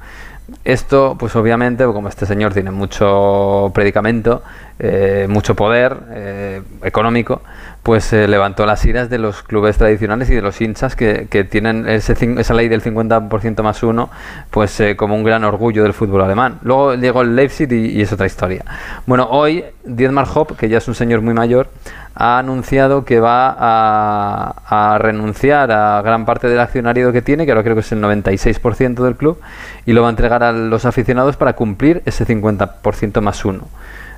[0.65, 4.43] Esto, pues obviamente, como este señor tiene mucho predicamento,
[4.85, 7.41] eh, mucho poder eh, económico,
[7.83, 12.17] pues levantó las iras de los clubes tradicionales y de los hinchas que, tienen ese,
[12.37, 14.09] esa ley del 50% más uno,
[14.51, 16.59] pues eh, como un gran orgullo del fútbol alemán.
[16.63, 18.65] Luego llegó el Leipzig y, y es otra historia.
[19.05, 21.69] Bueno, hoy Dietmar Hopp, que ya es un señor muy mayor,
[22.13, 27.51] ha anunciado que va a, a renunciar a gran parte del accionariado que tiene, que
[27.51, 29.39] ahora creo que es el 96% del club,
[29.85, 33.67] y lo va a entregar a los aficionados para cumplir ese 50% más uno.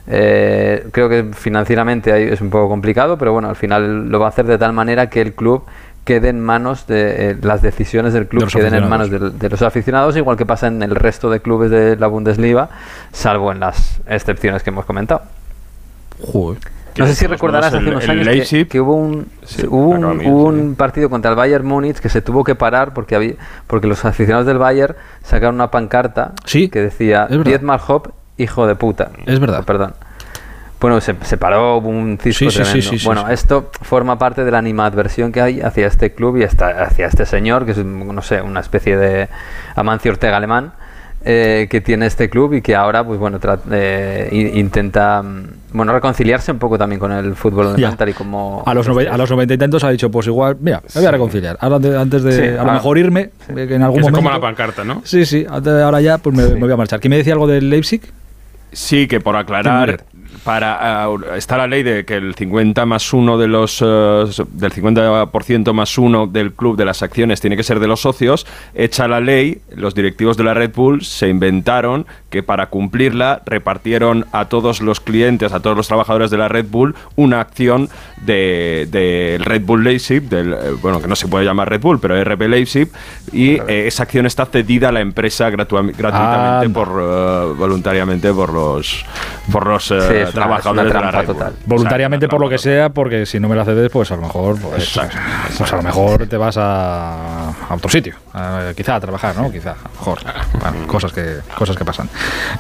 [0.08, 4.30] Eh, creo que financieramente es un poco complicado, pero bueno, al final lo va a
[4.30, 5.64] hacer de tal manera que el club
[6.04, 9.62] quede en manos de eh, las decisiones del club De queden en manos de, los
[9.64, 12.70] aficionados, igual que pasa en el resto de clubes de la Bundesliga,
[13.12, 15.24] salvo en las excepciones que hemos comentado.
[16.98, 18.26] No sé si recordarás hace el- unos años
[18.70, 21.98] que- hubo un Sí, hubo un, acaba bien, hubo un partido contra el Bayern Múnich
[21.98, 23.34] que se tuvo que parar porque había
[23.68, 26.32] porque los aficionados del Bayern sacaron una pancarta
[26.70, 28.08] que decía Dietmar Hopp,
[28.38, 29.12] hijo de puta.
[29.26, 29.60] Es verdad.
[29.62, 29.94] Oh, perdón.
[30.82, 32.82] Bueno, se, se paró hubo un cisco Sí, tremendo.
[32.90, 33.34] sí, sí, bueno, sí.
[33.34, 37.26] esto forma parte de la animadversión que hay hacia este club y hasta, hacia este
[37.26, 39.28] señor, que es, no sé, una especie de
[39.76, 40.74] Amancio Ortega alemán,
[41.24, 43.40] eh, que tiene este club y que ahora, pues bueno,
[43.72, 45.44] eh, intenta, mm,
[45.74, 47.98] bueno, reconciliarse un poco también con el fútbol alemán, Ya.
[47.98, 48.62] tal y como...
[48.68, 51.12] A los, a los noventa y tantos ha dicho, pues igual, mira, me voy a
[51.12, 51.58] reconciliar.
[51.62, 54.18] Ahora antes de, Sí, a lo mejor irme, que en algún Que se momento...
[54.20, 55.02] coma la pancarta, ¿no?
[55.04, 57.00] Sí, sí, ahora ya, pues me, me voy a marchar.
[57.00, 58.02] ¿Quién me decía algo del Leipzig?
[58.72, 60.06] Sí, que por aclarar,
[60.46, 64.72] para ah, está la ley de que el 50 más 1 de los eh, del
[64.72, 68.46] 50% más 1 del club de las acciones tiene que ser de los socios.
[68.76, 74.28] Hecha la ley, los directivos de la Red Bull se inventaron que para cumplirla repartieron
[74.32, 77.90] a todos los clientes, a todos los trabajadores de la Red Bull una acción
[78.22, 82.00] de del Red Bull Leipzig, del eh, bueno, que no se puede llamar Red Bull,
[82.00, 82.90] pero RB Leipzig
[83.32, 89.04] y eh, esa acción está cedida a la empresa gratuitamente por eh, voluntariamente por los
[89.52, 89.92] por los Sí,
[90.42, 91.36] una- trabajadores es una de la trampa Red Bull.
[91.38, 91.54] total.
[91.66, 94.60] Voluntariamente por lo que sea, porque si no me la cedes, pues a lo mejor,
[94.60, 95.00] pues,
[95.58, 99.52] pues a lo mejor te vas a, a otro sitio, a- quizá a trabajar, ¿no?
[99.52, 100.20] Quizá, a lo mejor,
[100.60, 102.10] Bueno, cosas que cosas que pasan.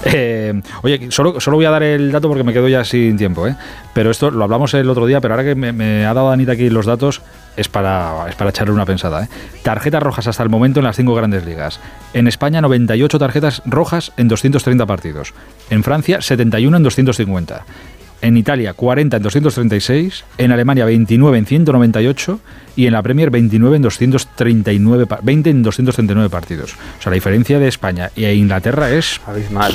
[0.05, 3.47] Eh, oye, solo, solo voy a dar el dato porque me quedo ya sin tiempo,
[3.47, 3.55] ¿eh?
[3.93, 6.53] Pero esto lo hablamos el otro día, pero ahora que me, me ha dado Anita
[6.53, 7.21] aquí los datos,
[7.57, 9.27] es para, es para echarle una pensada, ¿eh?
[9.63, 11.79] Tarjetas rojas hasta el momento en las cinco grandes ligas.
[12.13, 15.33] En España, 98 tarjetas rojas en 230 partidos.
[15.69, 17.65] En Francia, 71 en 250.
[18.21, 22.39] En Italia 40 en 236, en Alemania 29 en 198
[22.75, 26.73] y en la Premier 29 en 239, pa- 20 en 239 partidos.
[26.97, 29.73] O sea, la diferencia de España y Inglaterra es abismal.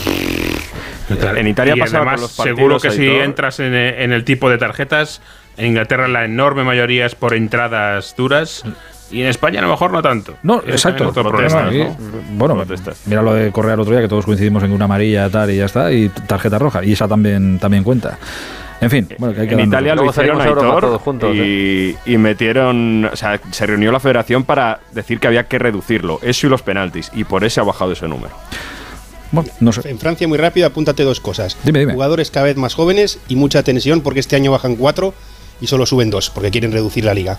[1.36, 4.48] En Italia y con además, los seguro que si entras en, eh, en el tipo
[4.48, 5.20] de tarjetas,
[5.60, 8.64] en Inglaterra la enorme mayoría es por entradas duras
[9.10, 10.36] y en España a lo mejor no tanto.
[10.42, 11.04] No, exacto.
[11.04, 11.96] es otro Protestas, problema, ¿no?
[11.96, 12.22] ¿no?
[12.32, 12.64] Bueno,
[13.06, 15.56] mira lo de Correa el otro día, que todos coincidimos en una amarilla tal y
[15.56, 18.18] ya está, y tarjeta roja, y esa también, también cuenta.
[18.80, 22.16] En fin, bueno, que hay que En Italia lo hicieron Aitor, todos juntos, y, y
[22.16, 26.50] metieron, o sea, se reunió la federación para decir que había que reducirlo, eso y
[26.50, 28.34] los penaltis, y por eso ha bajado ese número.
[29.32, 29.88] Bueno, no sé.
[29.90, 31.58] En Francia, muy rápido, apúntate dos cosas.
[31.62, 31.92] Dime, dime.
[31.92, 35.14] Jugadores cada vez más jóvenes y mucha tensión porque este año bajan cuatro
[35.60, 37.38] y solo suben dos porque quieren reducir la liga.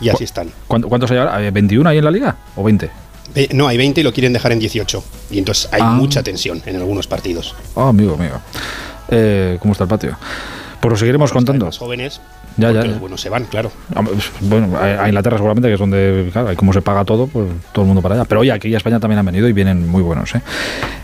[0.00, 0.50] Y así están.
[0.66, 1.42] ¿Cuánto- ¿Cuántos hay ahora?
[1.46, 2.36] ¿Eh, ¿21 ahí en la liga?
[2.56, 2.90] ¿O 20?
[3.34, 5.04] Eh, no, hay 20 y lo quieren dejar en 18.
[5.30, 5.90] Y entonces hay Ah.
[5.90, 7.54] mucha tensión en algunos partidos.
[7.76, 8.40] Ah, amigo, amigo.
[9.08, 10.16] Eh, ¿Cómo está el patio?
[10.80, 11.66] Pues lo seguiremos contando.
[11.66, 12.20] Los jóvenes,
[12.56, 12.88] Ya, ya, ya.
[12.88, 13.70] los buenos se van, claro.
[13.92, 17.48] Pues, Bueno, a Inglaterra seguramente, que es donde, claro, ahí como se paga todo, pues
[17.72, 18.24] todo el mundo para allá.
[18.24, 20.34] Pero oye, aquí a España también han venido y vienen muy buenos.
[20.34, 20.40] ¿eh?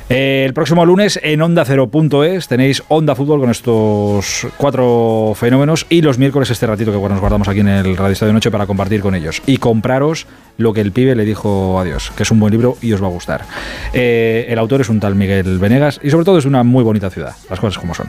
[0.08, 6.00] Eh, el próximo lunes en Onda Cero.es tenéis Onda Fútbol con estos cuatro fenómenos y
[6.00, 8.66] los miércoles este ratito que bueno, nos guardamos aquí en el Radio Estadio Noche para
[8.66, 9.42] compartir con ellos.
[9.46, 10.28] Y compraros
[10.58, 13.02] lo que el pibe le dijo a Dios, que es un buen libro y os
[13.02, 13.44] va a gustar.
[13.92, 17.10] Eh, el autor es un tal Miguel Venegas y sobre todo es una muy bonita
[17.10, 18.06] ciudad, las cosas como son.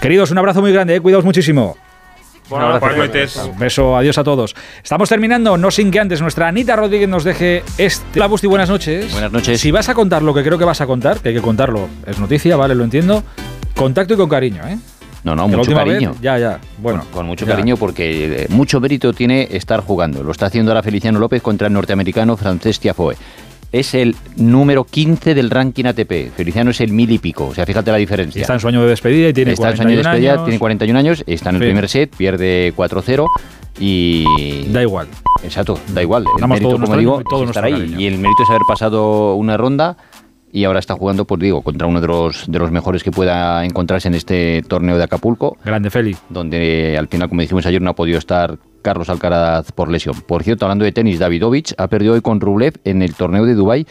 [0.00, 1.00] Queridos, un abrazo muy grande, ¿eh?
[1.00, 1.76] cuidaos muchísimo.
[2.50, 2.80] Un abrazo.
[2.80, 3.36] Buenas noches.
[3.36, 4.54] Un beso, adiós a todos.
[4.82, 8.18] Estamos terminando, no sin que antes nuestra Anita Rodríguez nos deje este.
[8.18, 9.12] Hola, Busti, buenas noches.
[9.12, 9.60] Buenas noches.
[9.60, 11.88] Si vas a contar lo que creo que vas a contar, que hay que contarlo,
[12.06, 13.22] es noticia, vale, lo entiendo.
[13.76, 14.78] Contacto y con cariño, ¿eh?
[15.22, 16.10] No, no, Que la mucho cariño.
[16.12, 16.58] vez- ya, ya.
[16.78, 17.52] Bueno, Con mucho ya.
[17.52, 20.22] cariño porque eh, mucho mérito tiene estar jugando.
[20.22, 23.16] Lo está haciendo ahora Feliciano López contra el norteamericano Francés Tiafoe.
[23.72, 26.32] Es el número 15 del ranking ATP.
[26.34, 27.46] Feliciano es el mil y pico.
[27.48, 28.40] O sea, fíjate la diferencia.
[28.40, 30.44] Está en sueño de despedida y tiene Está en sueño de 41 despedida, años.
[30.44, 31.66] tiene 41 años, está en el Sí.
[31.68, 33.26] primer set, pierde 4-0
[33.78, 34.64] y...
[34.72, 35.06] Da igual.
[35.44, 36.24] Exacto, da igual.
[36.34, 37.72] El Damos mérito, como nuestro- digo, todo es estar ahí.
[37.72, 38.00] cariño.
[38.00, 39.96] Y el mérito es haber pasado una ronda
[40.52, 43.64] y ahora está jugando, pues digo, contra uno de los, de los mejores que pueda
[43.64, 45.56] encontrarse en este torneo de Acapulco.
[45.64, 46.16] Grande Feli.
[46.28, 50.16] Donde al final, como dijimos ayer, no ha podido estar Carlos Alcaraz por lesión.
[50.26, 53.54] Por cierto, hablando de tenis, Davidovich ha perdido hoy con Rublev en el torneo de
[53.54, 53.86] Dubái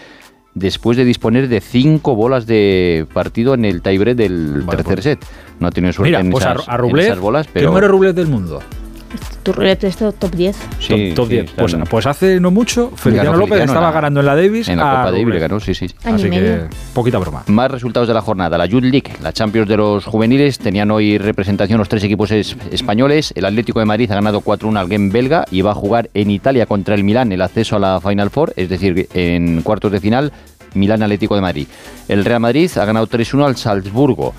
[0.53, 5.25] después de disponer de cinco bolas de partido en el tiebreak del tercer set.
[5.59, 7.69] No ha tenido suerte Mira, en, pues esas, a en Rublev, esas bolas, ¿qué pero...
[7.69, 8.59] número Rublev del mundo?
[9.43, 10.55] Tu ruleta esto top 10.
[10.79, 11.45] Sí, top, top sí, 10.
[11.45, 14.67] está Pues, pues hace no mucho, Feliciano López Feliciano estaba la- ganando en la Davis.
[14.67, 15.87] En la a Copa Davis ganó, sí, sí.
[16.03, 16.61] Año Así que,
[16.93, 17.43] poquita broma.
[17.47, 18.57] Más resultados de la jornada.
[18.57, 22.55] La Youth League, la Champions de los juveniles, tenían hoy representación los tres equipos es-
[22.71, 23.33] españoles.
[23.35, 26.31] El Atlético de Madrid ha ganado 4-1 al Game belga y va a jugar en
[26.31, 29.99] Italia contra el Milán el acceso a la Final Four, es decir, en cuartos de
[29.99, 30.31] final,
[30.73, 31.67] Milán Atlético de Madrid.
[32.07, 34.33] El Real Madrid ha ganado 3-1 al Salzburgo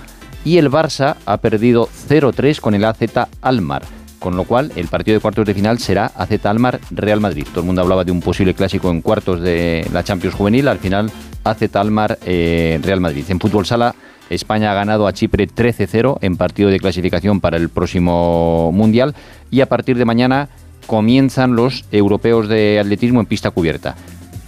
[0.45, 3.01] y el Barça ha perdido 0-3 con el AZ
[3.43, 3.83] Almar.
[4.21, 7.47] Con lo cual, el partido de cuartos de final será AZ Almar Real Madrid.
[7.49, 10.69] Todo el mundo hablaba de un posible clásico en cuartos de la Champions Juvenil.
[10.69, 11.11] Al final,
[11.43, 13.25] AZ Almar eh, Real Madrid.
[13.31, 13.95] En fútbol sala,
[14.29, 19.15] España ha ganado a Chipre 13-0 en partido de clasificación para el próximo Mundial.
[19.51, 20.51] Y a partir de mañana
[20.87, 23.97] comienzan los europeos de atletismo en pista cubierta.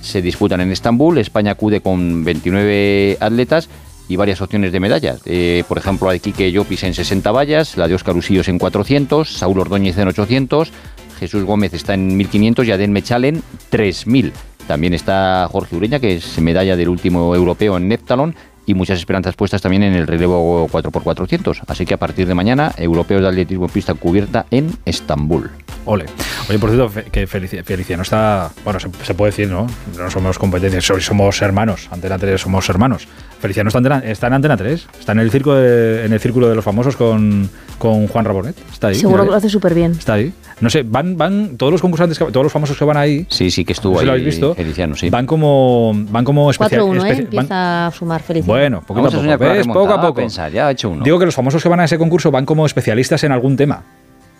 [0.03, 1.16] Se disputan en Estambul.
[1.16, 3.70] España acude con 29 atletas
[4.09, 5.20] y varias opciones de medallas.
[5.24, 8.59] Eh, por ejemplo, la de Quique Llopis en 60 vallas, la de Óscar Usillos en
[8.59, 10.73] 400, Saúl Ordóñez en 800,
[11.19, 14.33] Jesús Gómez está en 1500 y Adén Mechal en 3000.
[14.66, 18.35] También está Jorge Ureña, que es medalla del último europeo en Neptalon,
[18.66, 21.62] y muchas esperanzas puestas también en el relevo 4x400.
[21.66, 25.51] Así que a partir de mañana, europeos de atletismo en pista cubierta en Estambul.
[25.84, 26.06] Ole.
[26.48, 28.50] Oye, por cierto, fe- que Felici- Feliciano está.
[28.64, 29.66] Bueno, se, se puede decir, ¿no?
[29.98, 31.88] No somos competencias, so- somos hermanos.
[31.90, 33.09] Antena 3 somos hermanos.
[33.40, 34.86] Feliciano está en, Antena- está en Antena 3.
[35.00, 38.54] Está en el, circo de- en el círculo de los famosos con, con Juan Rabonet.
[38.72, 38.94] Está ahí.
[38.94, 39.92] Seguro que lo hace súper bien.
[39.92, 40.32] Está ahí.
[40.60, 43.26] No sé, van, van todos los concursantes, que- todos los famosos que van ahí.
[43.28, 44.54] Sí, sí, que estuvo no sé si lo ahí habéis visto.
[44.54, 45.10] Feliciano, sí.
[45.10, 46.82] Van como, van como especial.
[46.82, 47.10] 4-1, ¿eh?
[47.14, 48.46] especi- Empieza a sumar felicidad.
[48.54, 49.50] bueno, poquito Vamos a a poco.
[49.52, 50.14] remontada, Poco a a poco.
[50.14, 51.02] pensar, ya ha hecho uno.
[51.02, 53.82] Digo que los famosos que van a ese concurso van como especialistas en algún tema.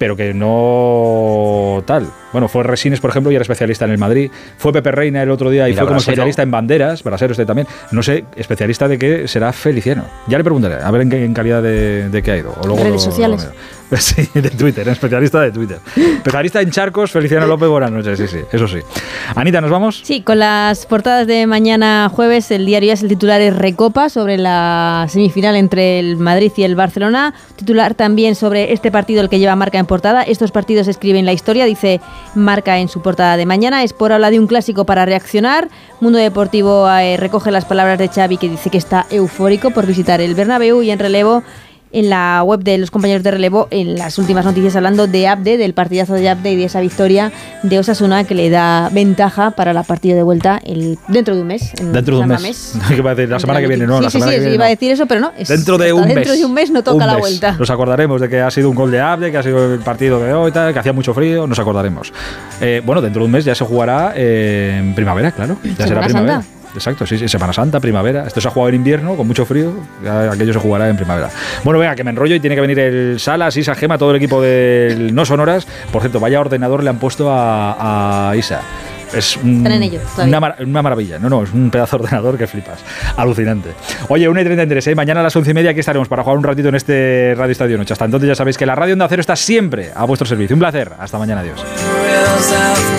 [0.03, 2.09] Pero que no tal.
[2.33, 4.33] Bueno, fue Resines, por ejemplo, y era especialista en el Madrid.
[4.59, 6.13] Fue Pepe Reina el otro día y Mira, fue como Brasero.
[6.13, 7.05] especialista en banderas.
[7.05, 7.69] Brasero este también.
[7.93, 10.05] No sé, especialista de qué será Feliciano.
[10.27, 12.53] Ya le preguntaré, a ver en qué en calidad de, de qué ha ido.
[12.61, 13.45] O luego Redes lo- sociales.
[13.45, 13.82] lo.
[14.03, 14.93] Sí, de Twitter, ¿eh?
[14.93, 15.79] especialista de Twitter.
[15.97, 18.79] Especialista en charcos, Feliciano López, buenas noches, sí, sí, eso sí.
[19.35, 20.01] Anita, ¿nos vamos?
[20.03, 24.39] Sí, con las portadas de mañana jueves, el diario es el titular es Recopa sobre
[24.39, 27.35] la semifinal entre el Madrid y el Barcelona.
[27.57, 30.23] Titular también sobre este partido el que lleva marca en portada.
[30.23, 32.01] Estos partidos escriben la historia, dice
[32.35, 33.83] marca en su portada de mañana.
[33.83, 35.69] Es por habla de un clásico para reaccionar.
[36.01, 40.21] Mundo Deportivo eh, recoge las palabras de Xavi que dice que está eufórico por visitar
[40.21, 41.43] el Bernabéu y en relevo
[41.93, 45.57] en la web de los compañeros de relevo en las últimas noticias hablando de Abde,
[45.57, 47.33] del partidazo de Abde y de esa victoria
[47.63, 51.47] de Osasuna que le da ventaja para la partida de vuelta el, dentro de un
[51.47, 51.73] mes.
[51.79, 52.75] en Dentro de un mes.
[53.33, 54.55] La semana que viene, no, sí, la sí, semana sí, que viene.
[54.55, 55.33] iba a decir eso, pero no.
[55.37, 56.15] es Dentro de un mes.
[56.15, 57.53] Dentro de un mes no toca la vuelta.
[57.59, 60.21] Nos acordaremos de que ha sido un gol de Abde, que ha sido el partido
[60.21, 61.47] de hoy, tal, que hacía mucho frío.
[61.47, 62.13] Nos acordaremos.
[62.61, 65.57] Eh, bueno, dentro de un mes ya se jugará eh, en primavera, claro.
[65.79, 66.43] Ya será primavera.
[66.43, 66.62] Santa.
[66.75, 68.27] Exacto, sí, sí, Semana Santa, primavera.
[68.27, 69.73] Esto se ha jugado en invierno, con mucho frío.
[70.31, 71.29] aquello se jugará en primavera.
[71.65, 74.17] Bueno, venga, que me enrollo y tiene que venir el Salas, Isa Gema, todo el
[74.17, 75.67] equipo del No Sonoras.
[75.93, 78.61] Por cierto, vaya ordenador le han puesto a, a Isa.
[79.15, 81.19] Es un- ello, una, mar- una maravilla.
[81.19, 82.79] No, no, es un pedazo de ordenador que flipas.
[83.19, 83.69] Alucinante.
[84.09, 84.95] Oye, 1 y 33, ¿eh?
[84.95, 87.53] mañana a las 11 y media aquí estaremos para jugar un ratito en este Radio
[87.53, 87.93] Estadio Noche.
[87.93, 90.57] Hasta entonces ya sabéis que la radio Onda Cero está siempre a vuestro servicio.
[90.57, 90.93] Un placer.
[90.99, 91.43] Hasta mañana.
[91.43, 91.63] Adiós.